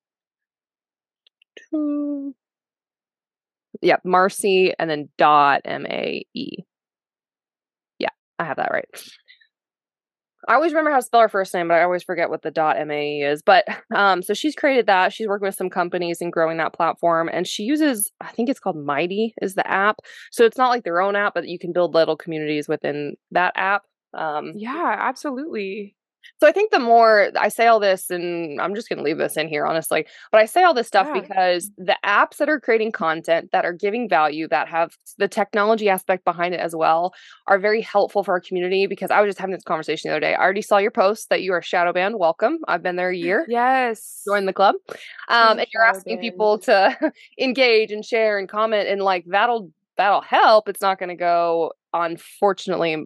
[3.83, 6.59] Yep, Marcee and then dot M A E.
[7.99, 8.09] Yeah,
[8.39, 8.87] I have that right.
[10.49, 12.51] I always remember how to spell her first name, but I always forget what the
[12.51, 13.43] dot MAE is.
[13.43, 13.65] But
[13.95, 15.13] um, so she's created that.
[15.13, 17.31] She's working with some companies and growing that platform.
[17.33, 20.01] And she uses, I think it's called Mighty is the app.
[20.33, 23.53] So it's not like their own app, but you can build little communities within that
[23.57, 23.83] app.
[24.15, 25.95] Um, yeah, absolutely.
[26.41, 29.19] So I think the more I say all this, and I'm just going to leave
[29.19, 31.21] this in here, honestly, but I say all this stuff Yeah.
[31.21, 35.89] because the apps that are creating content that are giving value, that have the technology
[35.89, 37.15] aspect behind it as well,
[37.47, 38.87] are very helpful for our community.
[38.87, 40.35] Because I was just having this conversation the other day.
[40.35, 42.19] I already saw your post that you are shadow banned.
[42.19, 42.59] Welcome.
[42.69, 43.47] I've been there a year.
[43.49, 44.23] Yes.
[44.27, 44.75] Join the club.
[45.29, 50.23] Um, and you're asking people to engage and share and comment, and like that'll that'll
[50.23, 50.69] help.
[50.69, 53.05] It's not going to go, unfortunately,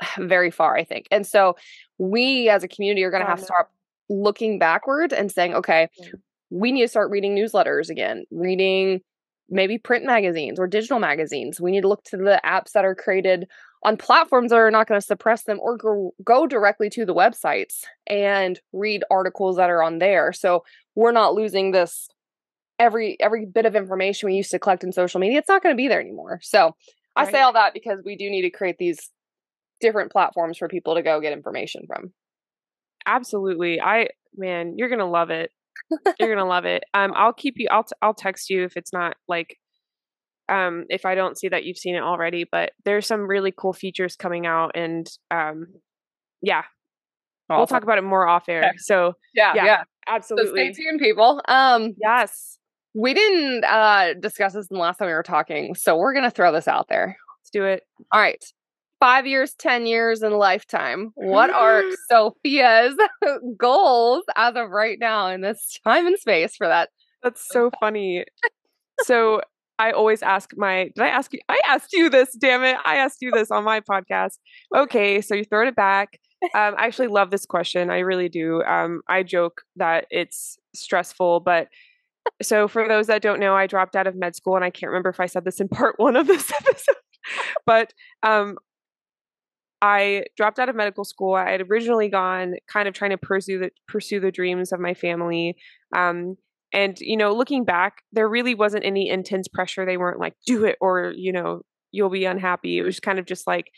[0.18, 1.06] very far, I think.
[1.10, 1.56] And so
[1.98, 3.68] we as a community are going to Oh, have to start
[4.08, 6.08] looking backwards and saying, okay, Yeah.
[6.50, 9.00] we need to start reading newsletters again, reading
[9.50, 11.60] maybe print magazines or digital magazines.
[11.60, 13.48] We need to look to the apps that are created
[13.82, 17.14] on platforms that are not going to suppress them or go, go directly to the
[17.14, 20.32] websites and read articles that are on there.
[20.32, 22.08] So we're not losing this
[22.78, 25.38] every every bit of information we used to collect in social media.
[25.38, 26.40] It's not going to be there anymore.
[26.42, 26.74] So
[27.16, 29.10] I say all that because we do need to create these
[29.80, 32.12] different platforms for people to go get information from.
[33.06, 33.80] Absolutely.
[33.80, 35.50] I man, you're gonna love it.
[36.18, 36.84] You're gonna love it.
[36.94, 37.68] Um, I'll keep you.
[37.70, 39.56] I'll t- I'll text you if it's not like,
[40.48, 42.44] um, if I don't see that you've seen it already.
[42.50, 45.66] But there's some really cool features coming out, and um,
[46.42, 46.64] yeah,
[47.48, 48.64] we'll talk about it more off air.
[48.64, 48.76] Okay.
[48.78, 49.82] So yeah, yeah, yeah.
[49.82, 50.72] So absolutely.
[50.72, 51.40] stay tuned, people.
[51.48, 52.58] Um, yes,
[52.94, 56.30] we didn't uh discuss this in the last time we were talking, so we're gonna
[56.30, 57.16] throw this out there.
[57.40, 57.84] let's do it.
[58.12, 58.42] All right.
[59.00, 61.12] Five years, 10 years, and lifetime.
[61.14, 62.96] What are Sofia's
[63.56, 66.88] goals as of right now in this time and space for that?
[67.22, 68.24] That's so funny.
[69.02, 69.40] So
[69.78, 70.90] I always ask my.
[70.94, 71.40] Did I ask you?
[71.48, 72.34] I asked you this.
[72.34, 72.76] Damn it!
[72.84, 74.38] I asked you this on my podcast.
[74.74, 76.18] Okay, so you throw it back.
[76.54, 77.90] Um, I actually love this question.
[77.90, 78.62] I really do.
[78.62, 81.68] Um, I joke that it's stressful, but
[82.42, 84.90] so for those that don't know, I dropped out of med school, and I can't
[84.90, 86.96] remember if I said this in part one of this episode,
[87.64, 87.92] but
[88.22, 88.56] um,
[89.80, 91.34] I dropped out of medical school.
[91.34, 94.94] I had originally gone kind of trying to pursue the pursue the dreams of my
[94.94, 95.56] family.
[95.94, 96.36] Um,
[96.72, 99.86] and you know, looking back, there really wasn't any intense pressure.
[99.86, 101.62] They weren't like, "Do it," or you know,
[101.92, 103.70] "You'll be unhappy." It was kind of just like,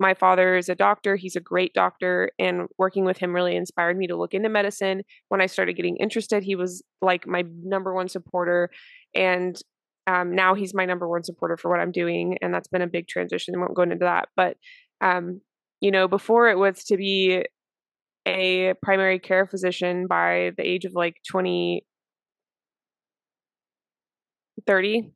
[0.00, 1.16] my father is a doctor.
[1.16, 5.02] He's a great doctor, and working with him really inspired me to look into medicine.
[5.28, 8.70] When I started getting interested, he was like my number one supporter,
[9.14, 9.60] and
[10.06, 12.86] um, now he's my number one supporter for what I'm doing, and that's been a
[12.86, 13.54] big transition.
[13.54, 14.56] I won't go into that, but
[15.00, 15.40] um,
[15.80, 17.44] you know, before it was to be
[18.26, 21.84] a primary care physician by the age of like 20,
[24.66, 25.10] 30,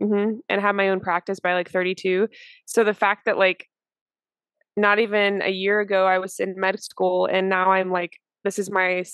[0.00, 2.28] hmm and have my own practice by like 32.
[2.66, 3.68] So the fact that like
[4.76, 8.58] not even a year ago I was in med school and now I'm like, this
[8.58, 9.04] is my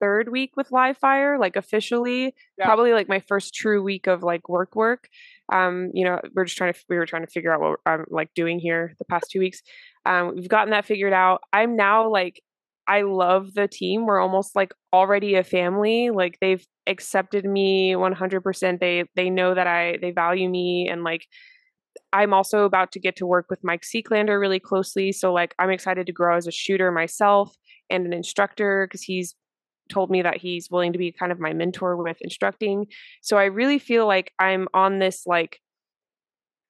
[0.00, 2.66] third week with live fire, like officially, Yeah.
[2.66, 5.08] probably like my first true week of like work work.
[5.52, 8.04] Um, you know, we're just trying to, we were trying to figure out what I'm
[8.10, 9.62] like doing here the past two weeks.
[10.06, 11.42] Um, we've gotten that figured out.
[11.52, 12.42] I'm now like,
[12.86, 14.06] I love the team.
[14.06, 16.10] We're almost like already a family.
[16.10, 18.80] Like they've accepted me 100%.
[18.80, 21.26] They they know that I they value me and like
[22.12, 25.12] I'm also about to get to work with Mike Seeklander really closely.
[25.12, 27.54] So like I'm excited to grow as a shooter myself
[27.90, 29.34] and an instructor because he's
[29.88, 32.86] told me that he's willing to be kind of my mentor with instructing.
[33.22, 35.60] So I really feel like I'm on this like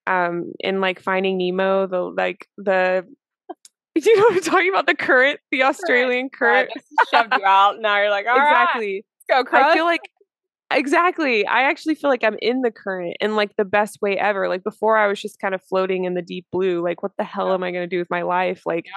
[0.07, 3.05] um in like finding Nemo, the like the
[3.95, 4.87] do you know what I'm talking about?
[4.87, 6.71] The current, the Australian current.
[7.11, 7.81] shoved you out.
[7.81, 9.05] Now you're like, all right, exactly.
[9.31, 10.03] let's go, I feel like
[10.73, 11.47] exactly.
[11.47, 14.49] I actually feel like I'm in the current in like the best way ever.
[14.49, 16.83] Like before I was just kind of floating in the deep blue.
[16.83, 17.55] Like what the hell Yeah.
[17.55, 18.63] am I going to do with my life?
[18.67, 18.93] Like Yeah.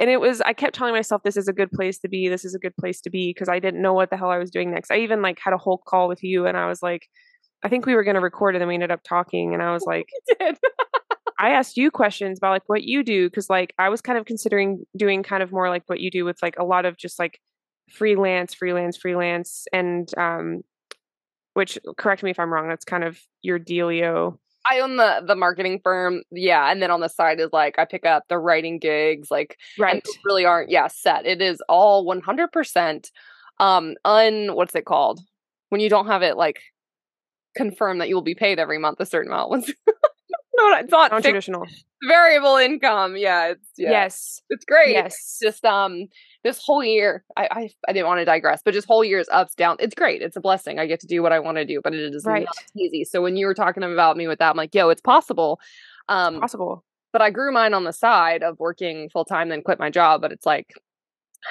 [0.00, 2.28] And it was I kept telling myself this is a good place to be.
[2.28, 4.38] This is a good place to be because I didn't know what the hell I
[4.38, 4.90] was doing next.
[4.90, 7.06] I even like had a whole call with you and I was like
[7.62, 9.72] I think we were going to record and then we ended up talking and I
[9.72, 10.08] was like.
[11.38, 14.26] I asked you questions about like what you do because like I was kind of
[14.26, 17.18] considering doing kind of more like what you do with like a lot of just
[17.18, 17.40] like
[17.90, 20.60] freelance, freelance, freelance, and um,
[21.54, 22.68] which correct me if I'm wrong.
[22.68, 24.38] That's kind of your dealio.
[24.68, 27.84] I own the the marketing firm, yeah, and then on the side is like I
[27.84, 30.04] pick up the writing gigs, like Right.
[30.24, 31.26] really aren't yeah set.
[31.26, 33.10] It is all one hundred percent
[33.58, 35.20] um un what's it called
[35.70, 36.60] when you don't have it like
[37.56, 39.70] confirm that you will be paid every month a certain amount.
[40.62, 41.66] Once no, it's not Non-traditional.
[42.08, 43.16] variable income.
[43.16, 44.40] Yeah, it's yeah, Yes.
[44.50, 44.92] it's great.
[44.92, 45.38] Yes.
[45.42, 46.06] just um
[46.44, 49.54] this whole year I, I I didn't want to digress, but just whole year's ups
[49.54, 49.76] down.
[49.80, 50.22] It's great.
[50.22, 50.78] It's a blessing.
[50.78, 52.44] I get to do what I want to do, but it is Right.
[52.46, 53.04] not easy.
[53.04, 55.60] So when you were talking about me with that, I'm like, yo, it's possible.
[56.08, 56.84] Um, Possible.
[57.12, 60.20] but I grew mine on the side of working full time, then quit my job.
[60.22, 60.66] But it's like,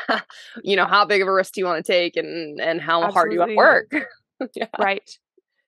[0.63, 3.09] you know, how big of a risk do you want to take, and and how
[3.11, 3.91] hard do you want to work?
[4.55, 4.67] yeah.
[4.79, 5.09] right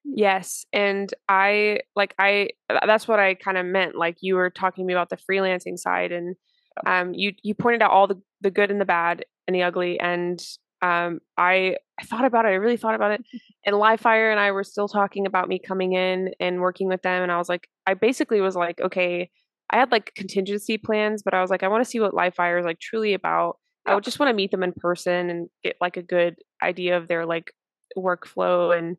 [0.04, 2.50] yes and i like i
[2.86, 5.78] that's what i kind of meant like you were talking to me about the freelancing
[5.78, 6.36] side and
[6.86, 10.00] um you you pointed out all the the good and the bad and the ugly
[10.00, 10.44] and
[10.82, 13.24] um i i thought about it i really thought about it
[13.66, 17.22] and livefire and i were still talking about me coming in and working with them
[17.22, 19.30] and i was like i basically was like okay
[19.70, 22.60] i had like contingency plans but i was like i want to see what livefire
[22.60, 23.58] is like truly about.
[23.84, 26.98] I would just want to meet them in person and get like a good idea
[26.98, 27.52] of their like
[27.98, 28.96] workflow and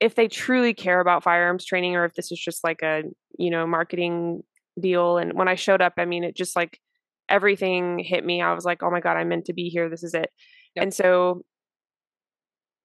[0.00, 3.02] if they truly care about firearms training or if this is just like a
[3.38, 4.42] you know marketing
[4.80, 6.80] deal and when i showed up i mean it just like
[7.30, 8.40] everything hit me.
[8.40, 9.90] I was like oh my god i'm meant to be here.
[9.90, 10.30] This is it.
[10.76, 10.82] Yep.
[10.82, 11.44] and so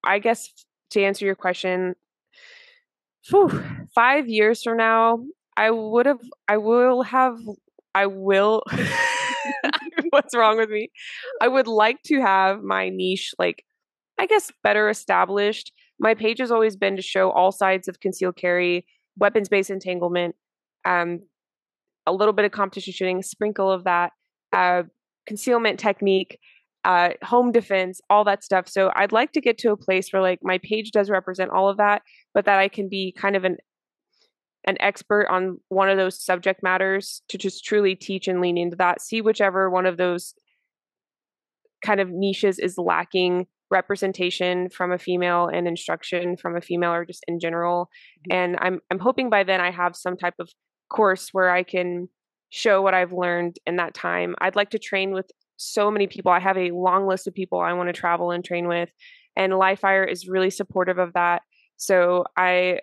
[0.03, 0.49] i guess
[0.91, 1.95] to answer your question
[3.23, 3.64] phew,
[3.95, 5.19] five years from now
[5.56, 7.38] i would have i will have
[7.95, 8.64] i will
[10.10, 10.90] what's wrong with me?
[11.41, 13.64] I would like to have my niche like
[14.19, 18.35] i guess better established my page has always been to show all sides of concealed
[18.35, 18.85] carry,
[19.17, 20.35] weapons based entanglement,
[20.85, 21.19] um,
[22.05, 24.11] a little bit of competition shooting, sprinkle of that,
[24.51, 24.83] uh,
[25.25, 26.39] concealment technique,
[26.85, 28.67] uh, home defense, all that stuff.
[28.67, 31.69] So I'd like to get to a place where like my page does represent all
[31.69, 32.01] of that,
[32.33, 33.57] but that I can be kind of an
[34.65, 38.77] an expert on one of those subject matters to just truly teach and lean into
[38.77, 39.01] that.
[39.01, 40.33] See whichever one of those
[41.83, 47.06] kind of niches is lacking representation from a female and instruction from a female or
[47.06, 47.90] just in general
[48.30, 50.49] and i'm i'm hoping by then i have some type of
[50.90, 52.07] course where i can
[52.49, 54.35] show what i've learned in that time.
[54.40, 55.26] I'd like to train with
[55.57, 56.31] so many people.
[56.31, 58.90] I have a long list of people i want to travel and train with
[59.35, 61.41] and livefire is really supportive of that.
[61.77, 62.80] So i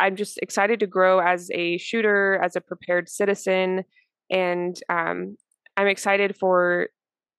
[0.00, 3.84] i'm just excited to grow as a shooter as a prepared citizen
[4.30, 5.36] and um,
[5.76, 6.88] i'm excited for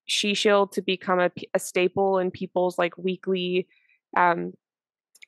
[0.05, 3.67] she shield to become a, a, staple in people's like weekly
[4.17, 4.53] um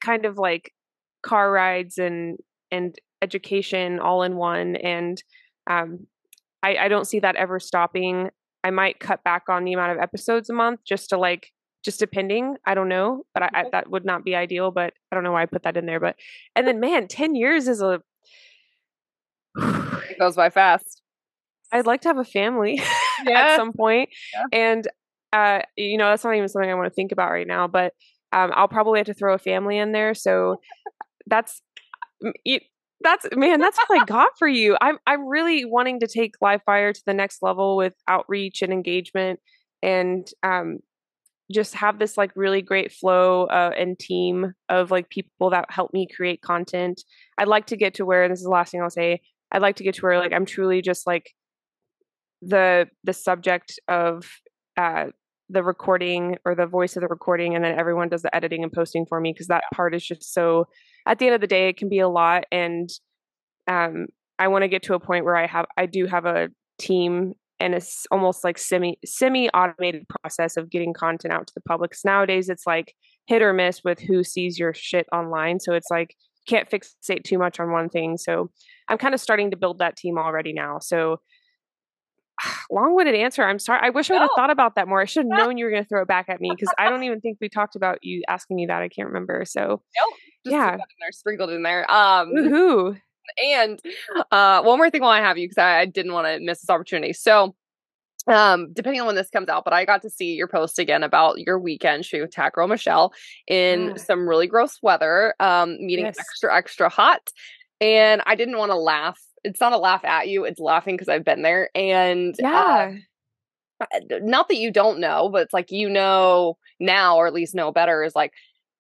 [0.02, 0.74] kind of like
[1.24, 2.38] car rides and
[2.72, 5.24] and education all in one and
[5.70, 6.06] um
[6.62, 8.30] i i don't see that ever stopping.
[8.64, 11.52] I might cut back on the amount of episodes a month just to like
[11.84, 15.16] just depending i don't know but I, I that would not be ideal but i
[15.16, 16.16] don't know why i put that in there but
[16.56, 18.02] and then man 10 years is a
[19.56, 21.04] It goes by fast.
[21.72, 22.82] i'd like to have a family
[23.28, 24.10] at some point.
[24.34, 24.44] Yeah.
[24.52, 24.88] And
[25.34, 27.68] uh, you know, that's not even something I want to think about right now.
[27.68, 27.94] But
[28.32, 30.14] um, I'll probably have to throw a family in there.
[30.14, 30.62] So
[31.28, 31.62] that's
[32.44, 32.60] you,
[33.02, 34.78] that's man, that's what I got for you.
[34.82, 38.72] I'm I'm really wanting to take live fire to the next level with outreach and
[38.72, 39.40] engagement,
[39.82, 40.80] and um,
[41.52, 45.94] just have this like really great flow uh, and team of like people that help
[45.94, 47.04] me create content.
[47.38, 49.22] I'd like to get to where this is the last thing I'll say.
[49.52, 51.32] I'd like to get to where like I'm truly just like
[52.46, 54.26] the the subject of
[54.78, 55.06] uh
[55.50, 58.72] the recording or the voice of the recording and then everyone does the editing and
[58.74, 60.66] posting for me because that part is just so
[61.06, 62.90] at the end of the day it can be a lot and
[63.68, 64.08] um
[64.40, 66.50] i want to get to a point where i have i do have a
[66.80, 71.62] team and it's almost like semi semi automated process of getting content out to the
[71.62, 71.92] public.
[71.92, 72.94] 'Cause nowadays it's like
[73.28, 76.16] hit or miss with who sees your shit online so it's like
[76.48, 78.52] can't fixate too much on one thing so
[78.90, 81.18] i'm kind of starting to build that team already now so
[82.72, 85.26] long-winded answer i'm sorry i wish i would have thought about that more i should
[85.26, 87.22] have known you were going to throw it back at me because i don't even
[87.22, 89.82] think we talked about you asking me that i can't remember so
[90.46, 90.74] Just Yeah.
[90.74, 91.90] in there, sprinkled in there.
[91.92, 93.00] Um, woohoo
[93.44, 93.80] and
[94.32, 96.62] uh, one more thing while I have you, because I, I didn't want to miss
[96.62, 97.12] this opportunity.
[97.12, 97.56] So,
[98.28, 101.02] um, depending on when this comes out, but I got to see your post again
[101.02, 103.12] about your weekend shoot with Tat Girl Michelle
[103.48, 103.96] in Yeah.
[103.96, 106.20] some really gross weather, um, meeting Yes.
[106.20, 107.28] extra, extra hot.
[107.82, 109.20] And I didn't want to laugh.
[109.46, 111.70] It's not a laugh at you, it's laughing because I've been there.
[111.76, 112.96] And uh, yeah
[114.22, 117.72] not that you don't know, but it's like you know now, or at least know
[117.72, 118.34] better, is like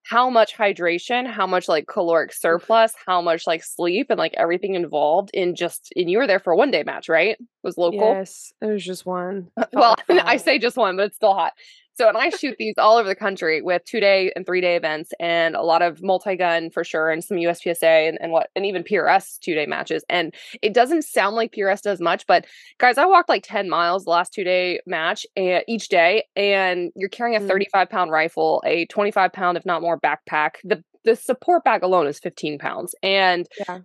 [0.03, 4.75] how much hydration, how much like caloric surplus, how much like sleep, and like everything
[4.75, 5.91] involved in just.
[5.95, 7.37] And you were there for a one day match, right?
[7.39, 7.99] It was local.
[7.99, 11.53] yes it was just one Well, I say just one, but it's still hot.
[11.97, 14.75] So, and I shoot these all over the country with two day and three day
[14.75, 18.49] events and a lot of multi gun for sure and some USPSA and, and what,
[18.55, 20.03] and even PRS two day matches.
[20.09, 22.45] And it doesn't sound like PRS does much, but
[22.79, 26.91] guys, I walked like 10 miles the last two day match and each day, and
[26.95, 27.47] you're carrying a Mm.
[27.47, 30.51] 35 pound rifle, a 25 pound, if not more, backpack.
[30.63, 32.95] The the support bag alone is 15 pounds.
[33.03, 33.79] And Yeah.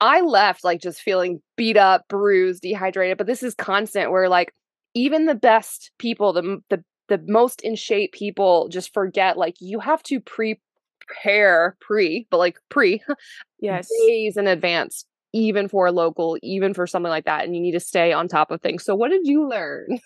[0.00, 3.18] I left like just feeling beat up, bruised, dehydrated.
[3.18, 4.52] But this is constant where like
[4.94, 9.80] even the best people, the the the most in shape people just forget like you
[9.80, 13.02] have to prepare pre, but like pre
[13.60, 13.88] Yes.
[14.06, 17.44] days in advance, even for a local, even for something like that.
[17.44, 18.84] And you need to stay on top of things.
[18.84, 19.98] So what did you learn?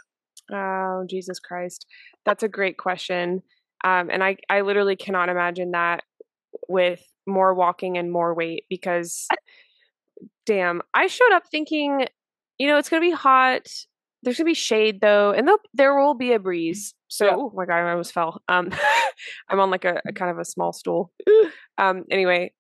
[0.52, 1.86] Oh, Jesus Christ.
[2.24, 3.42] That's a great question.
[3.84, 6.02] Um, and I, I literally cannot imagine that
[6.68, 9.28] with more walking and more weight because
[10.46, 12.06] damn, I showed up thinking,
[12.58, 13.68] you know, it's going to be hot.
[14.22, 16.94] There's to be shade though, and there'll- be a breeze.
[17.08, 17.34] So, Yeah.
[17.36, 18.42] oh my God, I almost fell.
[18.48, 18.70] Um,
[19.48, 21.12] I'm on like a, a kind of a small stool.
[21.78, 22.52] Um, anyway,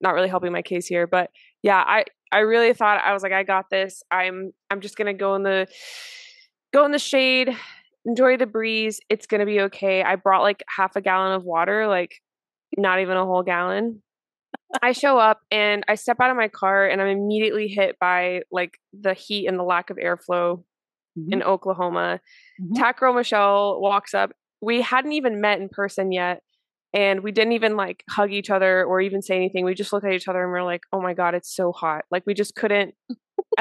[0.00, 1.30] not really helping my case here, but
[1.62, 4.02] yeah, I, I really thought I was like, I got this.
[4.10, 5.68] I'm, I'm just going to go in the,
[6.72, 7.56] go in the shade,
[8.04, 9.00] enjoy the breeze.
[9.08, 10.02] It's going to be okay.
[10.02, 12.16] I brought like half a gallon of water, like
[12.76, 14.02] not even a whole gallon.
[14.82, 18.42] I show up and I step out of my car and I'm immediately hit by
[18.50, 20.64] like the heat and the lack of airflow
[21.30, 22.20] in Oklahoma.
[22.60, 22.76] Mhm.
[22.76, 24.32] Tack Girl Michelle walks up.
[24.60, 26.40] We hadn't even met in person yet.
[26.92, 29.64] And we didn't even like hug each other or even say anything.
[29.64, 31.72] We just looked at each other and we are like, oh my God, it's so
[31.72, 32.04] hot.
[32.10, 32.94] Like we just couldn't.
[33.08, 33.16] and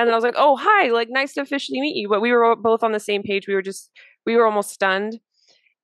[0.08, 2.08] then I was like, oh, hi, like nice to officially meet you.
[2.10, 3.48] But we were both on the same page.
[3.48, 3.90] We were just,
[4.26, 5.20] we were almost stunned.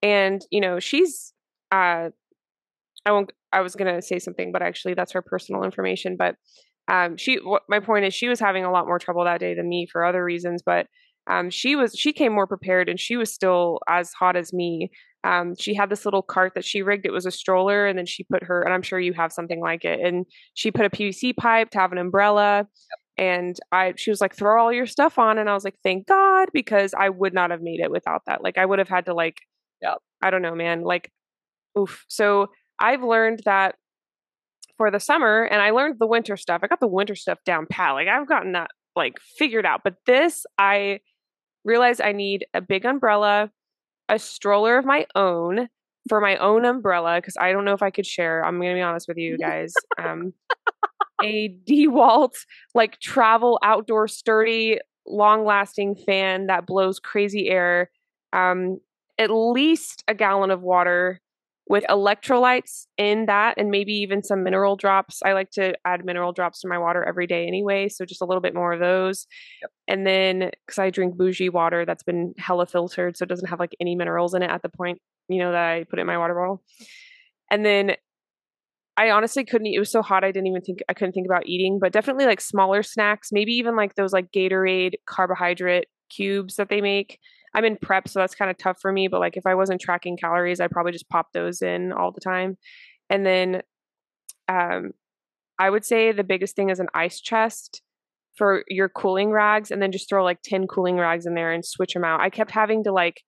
[0.04, 1.34] And, you know, she's,
[1.72, 2.10] uh,
[3.06, 6.18] I won't, I was going to say something, but actually that's her personal information.
[6.18, 6.36] But
[6.88, 9.56] um, she, what, my point is, she was having a lot more trouble that day
[9.56, 10.62] than me for other reasons.
[10.64, 10.88] But
[11.28, 14.90] um, she was, she came more prepared and she was still as hot as me.
[15.24, 17.06] Um, she had this little cart that she rigged.
[17.06, 19.60] It was a stroller, and then she put her, and I'm sure you have something
[19.60, 20.00] like it.
[20.00, 22.68] And she put a PVC pipe to have an umbrella.
[23.18, 25.38] And I, she was like, throw all your stuff on.
[25.38, 28.42] And I was like, thank God, because I would not have made it without that.
[28.42, 29.40] Like, I would have had to, like,
[29.82, 29.98] Yep.
[30.22, 30.82] I don't know, man.
[30.84, 31.12] Like,
[31.78, 32.06] oof.
[32.08, 32.48] So
[32.80, 33.76] I've learned that
[34.78, 36.62] for the summer, and I learned the winter stuff.
[36.64, 37.94] I got the winter stuff down pat.
[37.94, 39.82] Like, I've gotten that, like, figured out.
[39.84, 41.00] But this, I
[41.66, 43.52] realized I need a big umbrella,
[44.08, 45.70] a stroller of my own
[46.08, 48.46] for my own umbrella, because I don't know if I could share.
[48.46, 49.74] I'm going to be honest with you guys.
[49.98, 50.34] Um,
[51.22, 52.36] a DeWalt
[52.74, 57.90] like travel outdoor sturdy long lasting fan that blows crazy air
[58.34, 58.80] um
[59.18, 61.20] at least a gallon of water
[61.70, 66.34] with electrolytes in that and maybe even some mineral drops i like to add mineral
[66.34, 69.28] drops to my water every day anyway so just a little bit more of those
[69.88, 73.60] and then because i drink bougie water that's been hella filtered so it doesn't have
[73.60, 76.18] like any minerals in it at the point you know that i put in my
[76.18, 76.62] water bottle
[77.52, 77.96] and then
[78.98, 79.78] I honestly couldn't eat.
[79.78, 80.26] It was so hot.
[80.26, 83.54] I didn't even think I couldn't think about eating, but definitely like smaller snacks, maybe
[83.54, 87.18] even like those like Gatorade carbohydrate cubes that they make.
[87.54, 89.08] I'm in prep, so that's kind of tough for me.
[89.08, 92.22] But like if I wasn't tracking calories, I'd probably just pop those in all the
[92.22, 92.58] time.
[93.10, 93.62] And then
[94.48, 94.92] um
[95.58, 97.82] I would say the biggest thing is an ice chest
[98.36, 101.66] for your cooling rags and then just throw like 10 cooling rags in there and
[101.66, 102.22] switch them out.
[102.22, 103.22] I kept having to like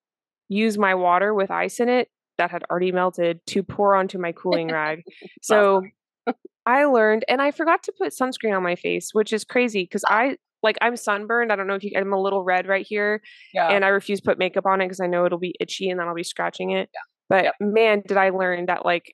[0.48, 2.08] use my water with ice in it
[2.38, 5.04] that had already melted to pour onto my cooling rag.
[5.42, 5.84] So
[6.66, 10.04] I learned, and I forgot to put sunscreen on my face, which is crazy because
[10.08, 11.52] I like I'm sunburned.
[11.52, 13.22] I don't know if you, I'm a little red right here,
[13.54, 13.70] Yeah.
[13.70, 16.00] and I refuse to put makeup on it because I know it'll be itchy and
[16.00, 16.90] then I'll be scratching it.
[16.94, 17.00] Yeah.
[17.30, 17.54] But Yep.
[17.62, 19.14] man, did I learn that like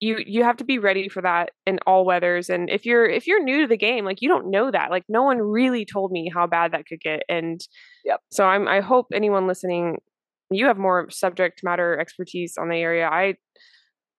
[0.00, 2.50] you you have to be ready for that in all weathers.
[2.50, 4.90] And if you're if you're new to the game, like you don't know that.
[4.90, 7.22] Like no one really told me how bad that could get.
[7.30, 7.58] And
[8.04, 8.20] Yep.
[8.30, 9.96] so I'm I hope anyone listening
[10.50, 13.08] you have more subject matter expertise on the area.
[13.10, 13.34] I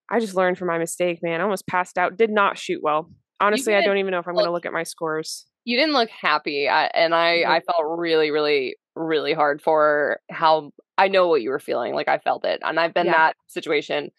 [0.10, 1.42] I just learned from my mistake, man.
[1.42, 2.18] I almost passed out.
[2.18, 3.12] Did not shoot well.
[3.40, 5.46] Honestly, I don't even know if I'm going to look- look at my scores.
[5.68, 7.48] You didn't look happy I, and i Mhm.
[7.50, 12.08] i felt really really really hard for how i know what you were feeling like
[12.10, 13.14] i felt it and i've been Yeah.
[13.18, 14.12] that situation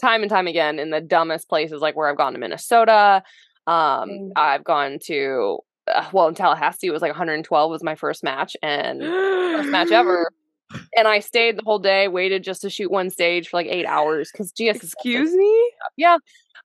[0.00, 3.22] time and time again in the dumbest places like where i've gone to minnesota
[3.66, 4.32] um Mm.
[4.36, 5.58] i've gone to
[5.88, 9.92] uh, well in tallahassee it was like 112 was my first match and first match
[9.92, 10.30] ever
[10.96, 13.86] and i stayed the whole day waited just to shoot one stage for like eight
[13.86, 15.70] hours because gs Excuse me?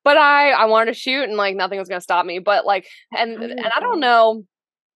[0.08, 2.40] But I I wanted to shoot and like nothing was gonna stop me.
[2.40, 4.46] But like and Oh and I don't know.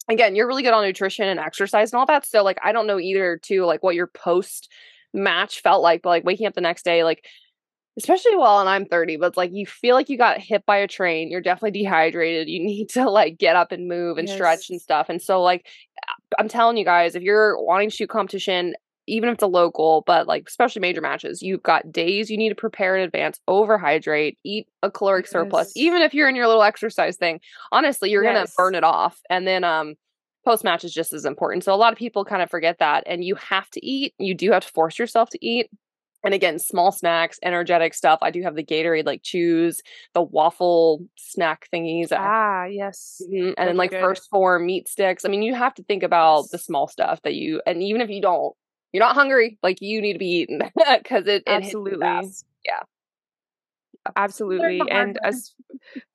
[0.07, 2.25] Again, you're really good on nutrition and exercise and all that.
[2.25, 4.71] So like I don't know either too like what your post
[5.13, 7.25] match felt like, but like waking up the next day, like
[7.97, 10.77] especially well and I'm 30, but it's like you feel like you got hit by
[10.77, 11.29] a train.
[11.29, 12.47] You're definitely dehydrated.
[12.47, 15.09] You need to like get up and move and stretch and stuff.
[15.09, 15.67] And so like
[16.39, 18.75] I'm telling you guys, if you're wanting to shoot competition,
[19.11, 22.49] even if it's a local, but like especially major matches, you've got days you need
[22.49, 25.73] to prepare in advance, overhydrate, eat a caloric surplus.
[25.75, 29.19] Even if you're in your little exercise thing, honestly, you're gonna burn it off.
[29.29, 29.95] And then um
[30.45, 31.63] post match is just as important.
[31.63, 33.03] So a lot of people kind of forget that.
[33.05, 34.13] And you have to eat.
[34.17, 35.69] You do have to force yourself to eat.
[36.23, 38.19] And again, small snacks, energetic stuff.
[38.21, 39.81] I do have the Gatorade like chews,
[40.13, 42.09] the waffle snack thingies.
[42.11, 43.21] Ah, yes.
[43.27, 43.53] Mm-hmm.
[43.57, 44.01] And then like good.
[44.01, 45.25] first form meat sticks.
[45.25, 46.51] I mean, you have to think about yes.
[46.51, 48.55] the small stuff that you, and even if you don't,
[48.91, 50.59] you're not hungry, like you need to be eaten
[50.97, 52.07] because it, it absolutely,
[52.65, 52.81] yeah,
[54.15, 54.81] absolutely.
[54.89, 55.53] And as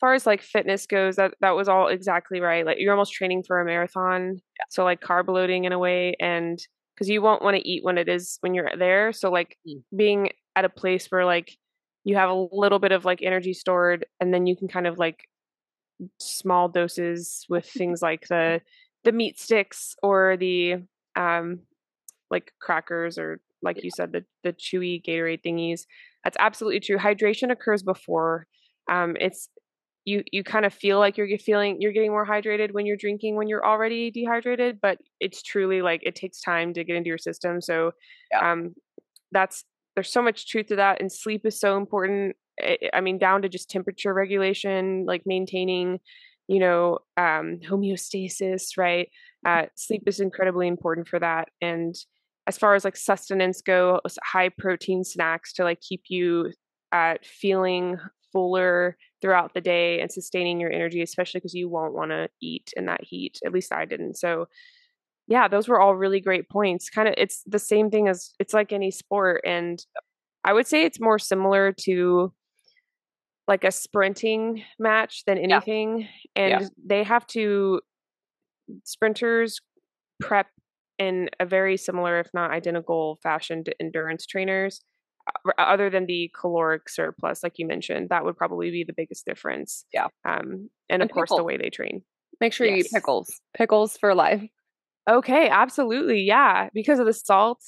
[0.01, 2.67] far as like fitness goes, that that was all exactly right.
[2.67, 4.65] Like you're almost training for a marathon, yeah.
[4.71, 6.59] so like carb loading in a way, and
[6.95, 9.13] because you won't want to eat when it is when you're there.
[9.13, 9.83] So like mm.
[9.95, 11.57] being at a place where like
[12.05, 14.99] you have a little bit of like energy stored, and then you can kind of
[14.99, 15.29] like
[16.19, 18.61] small doses with things like the
[19.05, 20.75] the meat sticks or the
[21.15, 21.61] um
[22.31, 25.83] like crackers or like you said the the chewy Gatorade thingies.
[26.25, 26.99] That's absolutely true.
[26.99, 28.47] Hydration occurs before.
[28.91, 29.49] Um, it's
[30.07, 33.37] you you kind of feel like you're feeling you're getting more hydrated when you're drinking
[33.37, 37.19] when you're already dehydrated but it's truly like it takes time to get into your
[37.19, 37.91] system so
[38.31, 38.53] yeah.
[38.53, 38.73] um
[39.33, 43.19] that's there's so much truth to that and sleep is so important I, I mean
[43.19, 45.99] down to just temperature regulation like maintaining
[46.47, 49.09] you know um homeostasis right
[49.45, 51.95] uh sleep is incredibly important for that and
[52.47, 56.53] as far as like sustenance go high protein snacks to like keep you
[56.93, 57.99] at feeling
[58.33, 62.73] fuller throughout the day and sustaining your energy, especially because you won't want to eat
[62.77, 63.39] in that heat.
[63.45, 64.17] At least I didn't.
[64.17, 64.47] So,
[65.27, 66.91] yeah, those were all really great points.
[66.91, 69.43] Kind of, it's the same thing as it's like any sport.
[69.45, 69.85] And
[70.45, 72.33] I would say it's more similar to
[73.49, 76.01] like a sprinting match than anything.
[76.37, 76.43] Yeah.
[76.43, 76.69] And yeah.
[76.85, 77.81] they have to,
[78.85, 79.61] sprinters
[80.21, 80.49] prep
[80.99, 84.81] in a very similar, if not identical fashion to endurance trainers
[85.59, 89.85] other than the caloric surplus, like you mentioned, that would probably be the biggest difference.
[89.93, 90.07] Yeah.
[90.25, 92.03] Um, and, and of course, the way they train.
[92.41, 92.77] Make sure yes.
[92.77, 93.41] you eat pickles.
[93.57, 94.43] Pickles for life.
[95.09, 96.23] Okay, absolutely.
[96.23, 97.61] Yeah, because of the salt.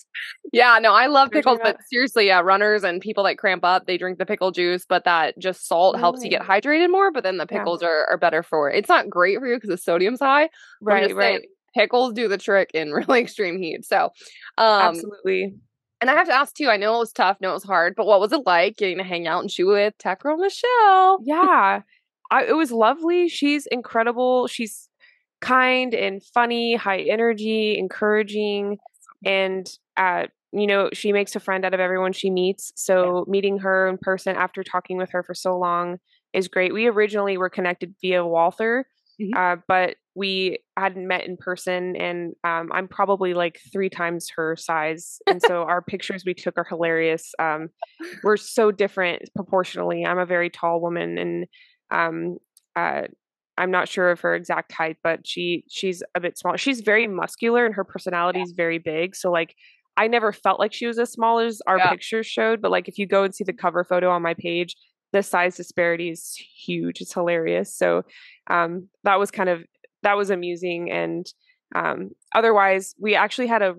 [0.52, 3.96] Yeah, no, I love pickles, but seriously, yeah, runners and people that cramp up, they
[3.96, 6.00] drink the pickle juice, but that just salt really?
[6.00, 7.88] helps you get hydrated more, but then the pickles yeah.
[7.88, 8.76] are, are better for it.
[8.76, 10.48] It's not great for you because the sodium's high.
[10.82, 11.42] Right, right.
[11.78, 13.84] Pickles do the trick in really extreme heat.
[13.84, 14.10] So,
[14.56, 15.55] um, absolutely.
[16.00, 17.94] And I have to ask too, I know it was tough, know it was hard,
[17.96, 21.20] but what was it like getting to hang out and shoot with Tech Girl Michelle?
[21.24, 21.82] Yeah.
[22.30, 23.28] I, it was lovely.
[23.28, 24.46] She's incredible.
[24.46, 24.88] She's
[25.40, 28.78] kind and funny, high energy, encouraging,
[29.24, 32.72] and uh, you know, she makes a friend out of everyone she meets.
[32.76, 33.30] So yeah.
[33.30, 35.98] meeting her in person after talking with her for so long
[36.32, 36.72] is great.
[36.72, 38.86] We originally were connected via Walther,
[39.20, 39.36] mm-hmm.
[39.36, 44.57] uh, but we hadn't met in person and um, i'm probably like three times her
[44.57, 47.69] size and so our pictures we took are hilarious um,
[48.24, 51.47] we're so different proportionally i'm a very tall woman and
[51.93, 52.36] um,
[52.74, 53.03] uh,
[53.57, 57.07] i'm not sure of her exact height but she she's a bit small she's very
[57.07, 59.55] muscular and her personality is very big so like
[60.01, 61.90] I never felt like she was as small as our yeah.
[61.90, 64.77] pictures showed, but like if you go and see the cover photo on my page,
[65.12, 67.01] the size disparity is huge.
[67.01, 67.74] It's hilarious.
[67.74, 68.03] So
[68.49, 69.65] um, that was kind of
[70.03, 71.27] that was amusing and
[71.75, 73.75] um, otherwise we actually had a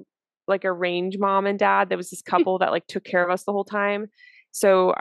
[0.48, 3.32] like a range mom and dad there was this couple that like took care of
[3.32, 4.08] us the whole time.
[4.52, 4.96] So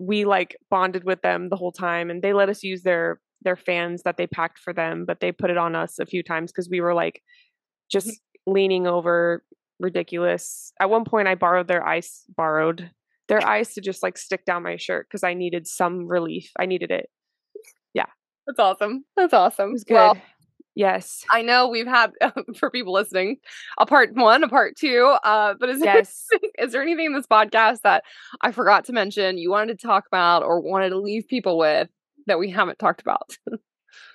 [0.00, 3.54] we like bonded with them the whole time and they let us use their their
[3.54, 6.50] fans that they packed for them but they put it on us a few times
[6.50, 7.22] because we were like
[7.88, 9.44] just leaning over
[9.78, 10.72] ridiculous.
[10.80, 12.90] At one point i borrowed their ice borrowed
[13.28, 16.50] their ice to just like stick down my shirt because i needed some relief.
[16.58, 17.08] I needed it.
[17.94, 18.06] Yeah.
[18.46, 19.04] That's awesome.
[19.16, 19.68] That's awesome.
[19.68, 19.94] It was good.
[19.94, 20.16] Well,
[20.78, 21.24] Yes.
[21.28, 22.12] I know we've had
[22.56, 23.38] for people listening
[23.78, 25.12] a part one, a part two.
[25.24, 26.26] Uh, but is yes.
[26.30, 28.04] there, is there anything in this podcast that
[28.42, 31.88] I forgot to mention you wanted to talk about or wanted to leave people with
[32.28, 33.36] that we haven't talked about?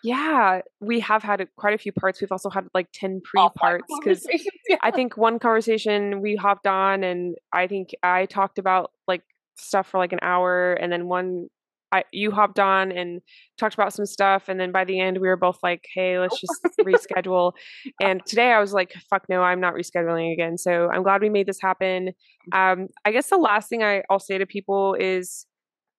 [0.06, 2.22] yeah, we have had quite a few parts.
[2.22, 4.26] We've also had like 10 pre parts because
[4.70, 4.78] yeah.
[4.82, 9.24] I think one conversation we hopped on and I think I talked about like
[9.58, 11.50] stuff for like an hour and then one
[11.94, 13.22] I, you hopped on and
[13.60, 16.40] talked about some stuff and then by the end we were both like hey let's
[16.42, 17.54] just reschedule.
[18.02, 20.58] And today i was like fuck no i'm not rescheduling again.
[20.58, 22.12] So i'm glad we made this happen.
[22.52, 25.46] Um, i guess the last thing I, will say to people is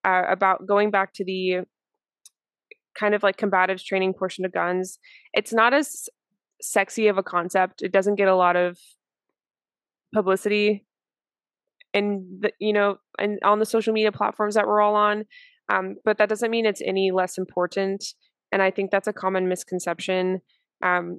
[0.05, 1.61] uh, about going back to the
[2.99, 4.99] kind of like combative training portion of guns.
[5.33, 6.09] It's not as
[6.61, 7.83] sexy of a concept.
[7.83, 8.79] It doesn't get a lot of
[10.15, 10.87] publicity
[11.93, 15.25] and the, you know and on the social media platforms that we're all on
[15.69, 18.05] um, but that doesn't mean it's any less important.
[18.53, 20.41] And I think that's a common misconception.
[20.83, 21.19] Um,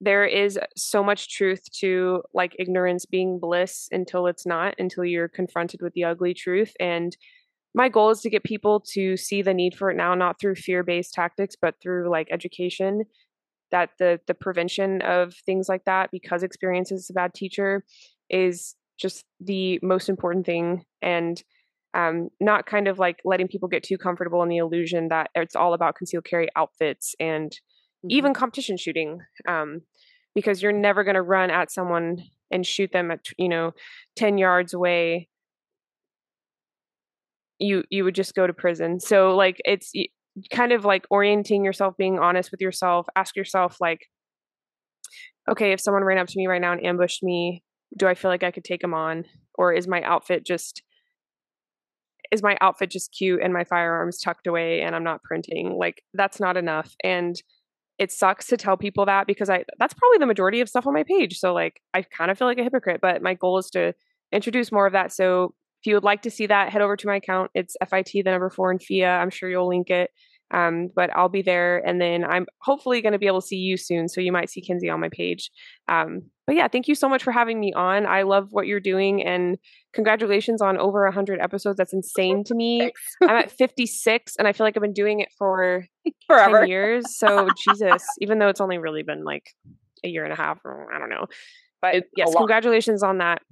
[0.00, 5.28] there is so much truth to like ignorance being bliss until it's not, until you're
[5.28, 6.72] confronted with the ugly truth.
[6.78, 7.16] And
[7.74, 10.56] my goal is to get people to see the need for it now, not through
[10.56, 13.04] fear based tactics, but through like education
[13.70, 17.84] that the the prevention of things like that because experience is a bad teacher
[18.30, 21.42] is just the most important thing and
[21.96, 25.56] um, not kind of like letting people get too comfortable in the illusion that it's
[25.56, 28.10] all about concealed carry outfits and mm-hmm.
[28.10, 29.80] even competition shooting um,
[30.34, 32.18] because you're never going to run at someone
[32.50, 33.72] and shoot them at you know
[34.16, 35.28] 10 yards away.
[37.58, 39.00] You you would just go to prison.
[39.00, 39.90] So like it's
[40.52, 43.06] kind of like orienting yourself being honest with yourself.
[43.16, 44.00] Ask yourself like
[45.50, 47.62] okay if someone ran up to me right now and ambushed me
[47.96, 49.24] do i feel like i could take them on?
[49.54, 50.82] Or is my outfit just
[52.32, 56.02] is my outfit just cute and my firearms tucked away and i'm not printing like
[56.14, 57.42] that's not enough and
[57.98, 60.94] it sucks to tell people that because i that's probably the majority of stuff on
[60.94, 63.70] my page so like i kind of feel like a hypocrite but my goal is
[63.70, 63.92] to
[64.32, 65.54] introduce more of that so
[65.86, 67.52] if you would like to see that, head over to my account.
[67.54, 69.08] It's FIT, the number four in FIA.
[69.08, 70.10] I'm sure you'll link it.
[70.52, 71.78] Um, but I'll be there.
[71.86, 74.08] And then I'm hopefully going to be able to see you soon.
[74.08, 75.50] So you might see Kenzie on my page.
[75.88, 78.06] Um, but yeah, thank you so much for having me on.
[78.06, 79.24] I love what you're doing.
[79.24, 79.58] And
[79.92, 81.76] congratulations on over 100 episodes.
[81.76, 82.92] That's insane to me.
[83.22, 85.84] I'm at 56 and I feel like I've been doing it for
[86.28, 87.04] forever years.
[87.18, 89.50] So Jesus, even though it's only really been like
[90.04, 91.26] a year and a half or I don't know.
[91.82, 93.42] But it's yes, congratulations on that.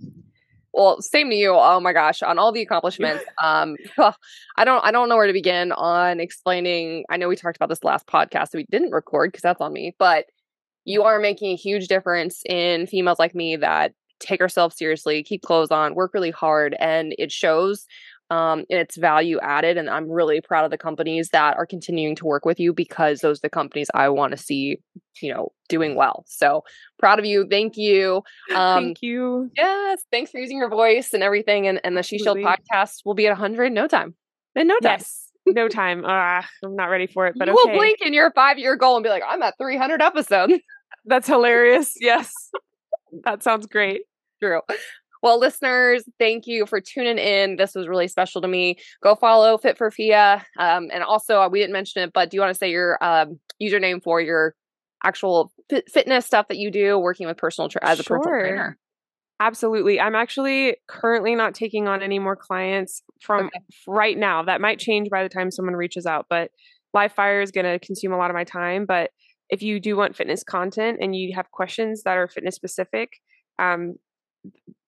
[0.77, 1.55] Well, same to you.
[1.55, 3.25] Oh my gosh, on all the accomplishments.
[3.43, 3.77] um,
[4.57, 7.05] I don't, I don't know where to begin on explaining.
[7.09, 9.73] I know we talked about this last podcast that we didn't record because that's on
[9.73, 10.27] me, but
[10.85, 15.43] you are making a huge difference in females like me that take ourselves seriously, keep
[15.43, 17.87] clothes on, work really hard, and it shows
[18.31, 19.77] um, and it's value added.
[19.77, 23.21] And I'm really proud of the companies that are continuing to work with you because
[23.21, 24.79] those are the companies I want to see,
[25.21, 26.25] you know, doing well.
[26.27, 26.63] So
[26.99, 27.47] proud of you.
[27.49, 28.23] Thank you.
[28.55, 29.51] Um, Thank you.
[29.57, 30.03] Yes.
[30.11, 31.67] Thanks for using your voice and everything.
[31.67, 34.15] And, and the She Shield podcast will be at 100 in no time.
[34.57, 34.99] In no time.
[34.99, 35.31] Yes.
[35.47, 36.05] No time.
[36.05, 37.73] Uh, I'm not ready for it, but you okay.
[37.73, 40.55] will blink in your five year goal and be like, I'm at 300 episodes.
[41.05, 41.95] That's hilarious.
[42.01, 42.33] Yes.
[43.25, 44.03] that sounds great.
[44.43, 44.61] True.
[45.25, 47.57] Well, listeners, thank you for tuning in.
[47.57, 48.77] This was really special to me.
[49.03, 50.45] Go follow Fit for FIA.
[50.59, 53.03] Um, and also, uh, we didn't mention it, but do you want to say your
[53.03, 54.55] um, username for your
[55.03, 55.51] actual
[55.91, 58.19] fitness stuff that you do, working with personal tra- as a sure.
[58.19, 58.79] personal trainer?
[59.41, 59.99] Absolutely.
[59.99, 63.61] I'm actually currently not taking on any more clients from okay.
[63.87, 64.43] right now.
[64.43, 66.51] That might change by the time someone reaches out, but
[66.93, 68.85] live fire is going to consume a lot of my time.
[68.85, 69.11] But
[69.49, 73.15] if you do want fitness content and you have questions that are fitness specific,
[73.59, 73.95] um,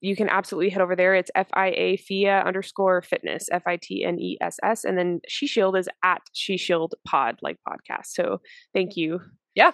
[0.01, 1.15] you can absolutely head over there.
[1.15, 4.85] It's F I A FIA underscore fitness, F I T N E S S.
[4.85, 8.07] And then She Shield is at She Shield Pod, like podcast.
[8.07, 8.41] So
[8.73, 9.21] thank you.
[9.55, 9.73] Yeah.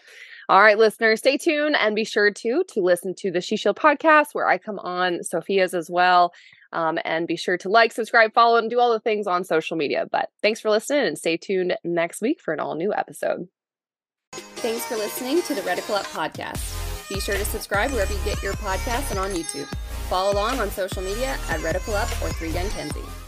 [0.49, 3.77] All right, listeners, stay tuned and be sure to to listen to the She Shield
[3.77, 6.33] podcast where I come on Sofia's as well.
[6.73, 9.77] Um, and be sure to like, subscribe, follow, and do all the things on social
[9.77, 10.07] media.
[10.11, 13.49] But thanks for listening and stay tuned next week for an all new episode.
[14.33, 16.72] Thanks for listening to the Reticle Up podcast.
[17.12, 19.66] Be sure to subscribe wherever you get your podcasts and on YouTube.
[20.09, 23.22] Follow along on social media at Reticle Up or 3 Gun Kenzie.